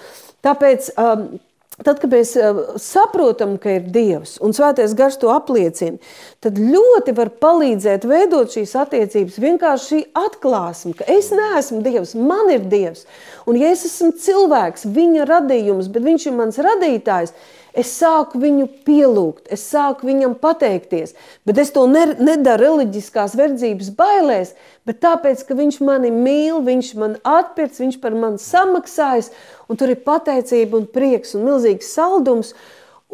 tāpēc 0.43 0.91
um, 0.99 1.29
Tad, 1.83 1.99
kad 2.01 2.11
mēs 2.13 2.33
uh, 2.39 2.61
saprotam, 2.81 3.57
ka 3.61 3.77
ir 3.77 3.87
Dievs 3.93 4.37
un 4.43 4.55
Svētais 4.55 4.95
Gars 4.97 5.19
to 5.21 5.31
apliecina, 5.33 5.99
tad 6.43 6.59
ļoti 6.59 7.15
var 7.17 7.33
palīdzēt 7.43 8.07
veidot 8.09 8.53
šīs 8.53 8.75
attiecības. 8.83 9.39
Vienkārši 9.43 9.89
šī 9.89 10.03
atklāsme, 10.23 10.93
ka 10.99 11.07
es 11.11 11.31
neesmu 11.35 11.81
Dievs, 11.85 12.15
man 12.15 12.51
ir 12.53 12.69
Dievs. 12.71 13.03
Un 13.49 13.59
ja 13.59 13.73
es 13.75 13.83
esmu 13.89 14.13
cilvēks, 14.23 14.87
viņa 14.95 15.27
radījums, 15.29 15.91
bet 15.91 16.07
viņš 16.07 16.29
ir 16.29 16.39
mans 16.39 16.61
radītājs, 16.63 17.35
Es 17.73 17.89
sāku 17.97 18.37
viņu 18.37 18.67
pielūgt, 18.85 19.47
es 19.53 19.63
sāku 19.65 20.05
viņam 20.05 20.35
pateikties, 20.37 21.15
bet 21.41 21.57
es 21.57 21.71
to 21.73 21.87
ne, 21.89 22.03
nedaru 22.21 22.67
reliģiskās 22.67 23.33
verdzības 23.39 23.89
bailēs, 23.97 24.51
bet 24.87 25.01
tāpēc, 25.03 25.43
ka 25.47 25.57
viņš 25.57 25.79
mani 25.85 26.11
mīl, 26.13 26.61
viņš 26.65 26.93
man 27.01 27.17
atpirks, 27.27 27.81
viņš 27.83 27.99
par 28.03 28.15
mani 28.17 28.41
samaksājas, 28.41 29.31
un 29.67 29.79
tur 29.79 29.93
ir 29.93 30.03
pateicība 30.05 30.79
un 30.79 30.87
prieks 30.87 31.35
un 31.37 31.47
milzīgs 31.47 31.93
saldums, 31.95 32.53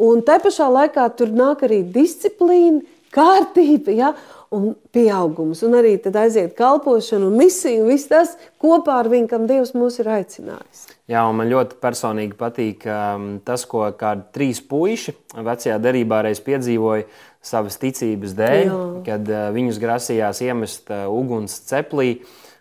un 0.00 0.24
tai 0.26 0.40
pašā 0.42 0.68
laikā 0.70 1.06
tur 1.18 1.32
nāk 1.34 1.66
arī 1.68 1.82
disciplīna, 1.94 2.82
kārtība, 3.14 3.94
ja? 3.94 4.14
un 4.50 4.72
pieaugums, 4.90 5.60
un 5.62 5.76
arī 5.78 5.92
tad 6.02 6.16
aiziet 6.18 6.56
kalpošana 6.58 7.28
un 7.28 7.36
misija, 7.38 7.84
un 7.84 7.90
viss 7.92 8.08
tas 8.10 8.32
kopā 8.58 8.96
ar 8.98 9.08
viņu, 9.12 9.28
kam 9.30 9.44
Dievs 9.46 9.76
mūs 9.78 10.00
ir 10.02 10.10
aicinājis. 10.10 10.88
Jā, 11.10 11.22
un 11.30 11.38
man 11.38 11.50
ļoti 11.52 11.78
personīgi 11.82 12.34
patīk 12.38 12.86
um, 12.90 13.28
tas, 13.46 13.62
ko 13.70 13.84
kādi 13.98 14.26
trīs 14.34 14.58
puiši 14.66 15.14
vecajā 15.38 15.78
derībā 15.82 16.24
reiz 16.26 16.42
piedzīvoja 16.42 17.06
savas 17.44 17.78
ticības 17.80 18.34
dēļ, 18.36 18.66
Jā. 18.68 18.80
kad 19.06 19.30
uh, 19.32 19.48
viņus 19.54 19.80
grasījās 19.80 20.42
iemest 20.44 20.92
uh, 20.92 21.06
uguns 21.08 21.56
ceplī, 21.70 22.20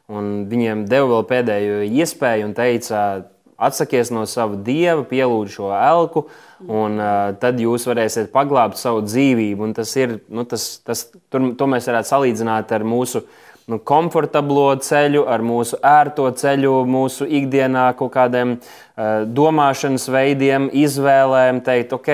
un 0.10 0.48
viņiem 0.50 0.86
deva 0.90 1.10
vēl 1.14 1.28
pēdējo 1.30 1.82
iespēju 1.90 2.48
un 2.48 2.56
teica, 2.58 3.02
atsakies 3.60 4.12
no 4.16 4.24
sava 4.30 4.56
dieva, 4.64 5.04
pielūdz 5.08 5.52
šo 5.58 5.74
elku, 5.76 6.26
un 6.64 6.96
uh, 6.96 7.36
tad 7.42 7.60
jūs 7.60 7.86
varēsiet 7.90 8.32
paglābt 8.34 8.80
savu 8.80 9.04
dzīvību. 9.04 9.68
Un 9.68 9.76
tas 9.76 9.92
ir, 10.00 10.22
nu, 10.32 10.48
tas, 10.48 10.72
tas, 10.88 11.06
tur, 11.32 11.52
to 11.60 11.70
mēs 11.70 11.90
varētu 11.92 12.14
salīdzināt 12.14 12.72
ar 12.76 12.88
mūsu 12.88 13.26
nu, 13.70 13.80
komfortablo 13.86 14.67
ceļu, 14.84 15.24
ar 15.30 15.43
mūsu 15.45 15.80
ērto 15.86 16.28
ceļu, 16.36 16.74
mūsu 16.89 17.28
ikdienā 17.39 17.89
kaut 17.99 18.13
kādiem 18.15 18.55
uh, 18.57 19.26
domāšanas 19.26 20.07
veidiem, 20.11 20.70
izvēlēm, 20.74 21.61
teikt, 21.65 21.93
ok, 21.95 22.11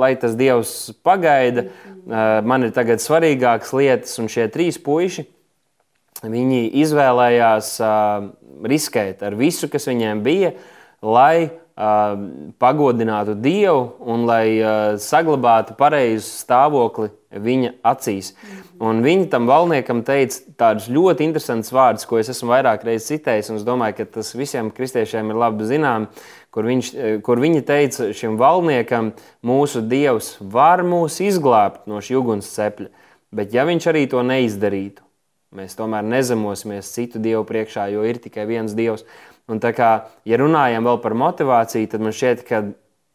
lai 0.00 0.14
tas 0.20 0.34
dievs 0.38 0.74
pagaida, 1.06 1.68
uh, 1.68 2.40
man 2.46 2.66
ir 2.66 2.74
tagad 2.76 3.02
svarīgākas 3.02 3.74
lietas, 3.76 4.18
un 4.22 4.30
šie 4.32 4.48
trīs 4.52 4.80
puiši. 4.82 5.28
Viņi 6.20 6.66
izvēlējās 6.82 7.72
uh, 7.84 8.28
riskēt 8.68 9.22
ar 9.24 9.38
visu, 9.38 9.70
kas 9.72 9.88
viņiem 9.88 10.24
bija, 10.26 10.54
lai 11.00 11.59
pagodinātu 12.60 13.34
Dievu 13.40 13.94
un 14.12 14.26
lai 14.28 14.58
uh, 14.58 14.98
saglabātu 15.00 15.76
pareizu 15.78 16.26
stāvokli 16.26 17.08
viņa 17.30 17.72
acīs. 17.86 18.32
Un 18.82 19.02
viņi 19.04 19.28
tam 19.32 19.46
valniekam 19.48 20.02
teica 20.04 20.40
tādus 20.60 20.88
ļoti 20.92 21.24
interesantus 21.28 21.72
vārdus, 21.72 22.06
ko 22.08 22.18
es 22.20 22.32
esmu 22.32 22.50
vairāk 22.52 22.84
reizes 22.84 23.10
citējis, 23.12 23.52
un 23.52 23.60
es 23.60 23.66
domāju, 23.66 24.00
ka 24.00 24.08
tas 24.18 24.32
visiem 24.36 24.72
kristiešiem 24.74 25.30
ir 25.30 25.40
labi 25.40 25.68
zinām, 25.68 26.08
kur, 26.52 26.66
viņš, 26.68 26.94
kur 27.26 27.40
viņi 27.42 27.62
teica 27.68 28.10
šim 28.16 28.40
valniekam, 28.40 29.12
mūsu 29.46 29.84
Dievs 29.86 30.34
var 30.40 30.82
mūs 30.86 31.20
izglābt 31.24 31.86
no 31.90 32.02
šī 32.02 32.18
ugunscepļa, 32.18 32.90
bet 33.30 33.54
ja 33.54 33.68
viņš 33.68 33.92
arī 33.92 34.08
to 34.10 34.26
neizdarītu, 34.26 35.06
Mēs 35.50 35.72
tomēr 35.74 36.04
nezemosimies 36.06 36.92
citu 36.94 37.18
dievu 37.18 37.42
priekšā, 37.42 37.88
jo 37.90 38.04
ir 38.06 38.20
tikai 38.22 38.44
viens 38.46 38.70
dievs. 38.78 39.02
Un 39.50 39.58
tā 39.62 39.72
kā, 39.74 39.90
ja 40.28 40.38
runājam 40.38 40.86
vēl 40.86 41.00
par 41.02 41.16
motivāciju, 41.18 41.88
tad 41.90 42.04
man 42.04 42.14
šķiet, 42.14 42.44
ka 42.46 42.62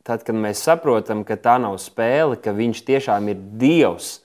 tad, 0.05 0.23
kad 0.25 0.37
mēs 0.37 0.61
saprotam, 0.65 1.23
ka 1.25 1.37
tā 1.41 1.57
nav 1.61 1.77
spēle, 1.81 2.37
ka 2.41 2.53
viņš 2.55 2.83
tiešām 2.87 3.31
ir 3.31 3.41
dievs, 3.61 4.19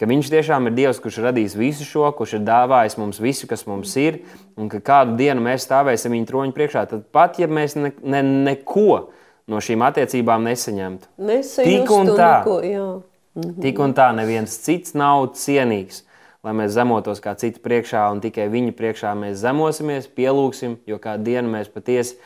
ka 0.00 0.08
viņš 0.08 0.30
tiešām 0.32 0.70
ir 0.70 0.76
dievs, 0.78 1.00
kurš 1.02 1.20
radījis 1.26 1.56
visu 1.60 1.84
šo, 1.84 2.06
kurš 2.16 2.38
ir 2.38 2.44
dāvājis 2.46 2.96
mums 3.00 3.20
visu, 3.20 3.48
kas 3.50 3.66
mums 3.68 3.92
ir, 4.00 4.22
un 4.56 4.70
ka 4.72 4.80
kādu 4.84 5.18
dienu 5.20 5.44
mēs 5.44 5.66
stāvēsim 5.68 6.16
viņa 6.16 6.30
troņa 6.30 6.56
priekšā, 6.56 6.86
tad 6.88 7.04
pat 7.12 7.40
ja 7.42 7.50
mēs 7.50 7.76
ne, 7.76 7.92
ne, 8.00 8.22
neko 8.48 9.10
no 9.50 9.60
šīm 9.60 9.84
attiecībām 9.84 10.46
nesaņemtu, 10.48 11.10
tik 11.58 11.92
un 11.92 12.14
tā, 12.14 12.32
neko, 12.46 12.60
mhm. 13.36 13.58
tik 13.60 13.82
un 13.84 13.96
tā 13.98 14.08
neviens 14.16 14.56
cits 14.64 14.96
nav 14.96 15.32
cienīgs 15.36 16.06
lai 16.46 16.54
mēs 16.56 16.74
zemotos 16.76 17.20
kā 17.24 17.34
citi 17.38 17.62
priekšā, 17.62 18.06
un 18.12 18.22
tikai 18.24 18.48
viņa 18.52 18.76
priekšā 18.78 19.14
mēs 19.18 19.40
zemosimies, 19.42 20.08
pielūgsim, 20.16 20.78
jo 20.88 21.00
kādu 21.02 21.28
dienu 21.32 21.52
mēs 21.52 21.72
patiesi 21.72 22.16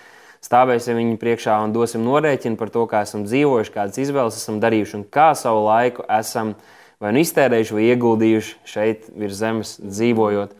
stāvēsim 0.44 0.98
viņa 1.00 1.18
priekšā 1.20 1.56
un 1.64 1.72
dosim 1.74 2.04
norēķinu 2.04 2.60
par 2.60 2.72
to, 2.72 2.84
kā 2.90 3.04
esam 3.06 3.24
dzīvojuši, 3.26 3.74
kādas 3.74 4.00
izvēles 4.02 4.38
esam 4.40 4.60
darījuši 4.62 4.98
un 5.00 5.04
kā 5.08 5.32
savu 5.38 5.64
laiku 5.66 6.04
esam 6.20 6.54
vai 7.02 7.10
nu 7.12 7.20
iztērējuši, 7.20 7.74
vai 7.74 7.84
ieguldījuši 7.90 8.52
šeit 8.68 9.08
virs 9.18 9.36
zemes 9.36 9.74
dzīvojot. 9.82 10.52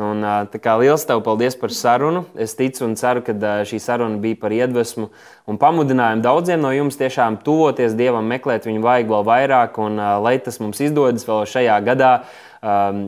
Un, 0.00 0.22
tā 0.52 0.60
kā 0.62 0.76
liels 0.80 1.02
tev 1.04 1.18
paldies 1.26 1.56
par 1.58 1.74
sarunu. 1.74 2.22
Es 2.40 2.54
ticu 2.56 2.86
un 2.86 2.94
ceru, 2.96 3.24
ka 3.26 3.34
šī 3.68 3.80
saruna 3.82 4.20
bija 4.22 4.38
par 4.40 4.54
iedvesmu 4.54 5.08
un 5.50 5.58
pamudinājumu 5.60 6.24
daudziem 6.24 6.62
no 6.62 6.70
jums 6.72 6.96
tiešām 7.00 7.40
tuvoties 7.44 7.96
Dievam, 7.98 8.28
meklēt 8.30 8.68
viņu 8.70 8.84
vajag 8.86 9.10
vēl 9.10 9.26
vairāk, 9.28 9.80
un 9.82 10.00
lai 10.24 10.38
tas 10.40 10.60
mums 10.62 10.80
izdodas 10.80 11.26
vēl 11.28 11.42
šajā 11.50 11.80
gadā 11.90 12.12
um, 12.62 12.98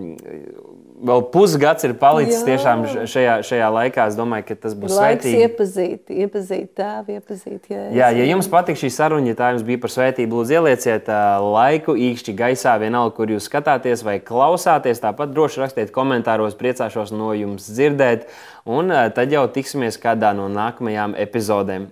vēl 1.02 1.24
pusgads 1.32 1.86
ir 1.86 1.94
palicis 2.00 2.42
tiešām 2.46 2.84
šajā, 3.10 3.34
šajā 3.46 3.68
laikā. 3.76 4.06
Es 4.10 4.16
domāju, 4.18 4.46
ka 4.48 4.56
tas 4.64 4.76
būs 4.78 4.94
svētīgi. 4.96 5.42
Iepazīt, 5.46 6.12
iepazīt 6.24 6.68
tēvu, 6.78 7.16
iepazīt. 7.18 7.70
Jā, 7.72 7.86
jā, 7.96 8.10
ja 8.20 8.28
jums 8.30 8.48
patīk 8.52 8.80
šī 8.80 8.92
saruna, 8.94 9.32
ja 9.32 9.38
tā 9.38 9.52
jums 9.54 9.66
bija 9.66 9.82
par 9.82 9.94
svētību, 9.94 10.40
lūdzu 10.40 10.58
ielieciet 10.58 11.10
uh, 11.12 11.42
laiku 11.56 11.96
īkšķi 12.08 12.36
gaisā, 12.38 12.76
vienalga, 12.82 13.16
kur 13.18 13.34
jūs 13.34 13.48
skatāties 13.50 14.04
vai 14.06 14.18
klausāties. 14.22 15.02
Tāpat 15.02 15.34
droši 15.34 15.64
rakstiet 15.64 15.94
komentāros, 15.94 16.56
priecāšos 16.58 17.14
no 17.16 17.32
jums 17.36 17.68
dzirdēt. 17.72 18.28
Un 18.68 18.94
uh, 18.94 19.08
tad 19.14 19.34
jau 19.34 19.44
tiksimies 19.50 20.00
kādā 20.00 20.34
no 20.38 20.48
nākamajām 20.52 21.18
epizodēm. 21.18 21.90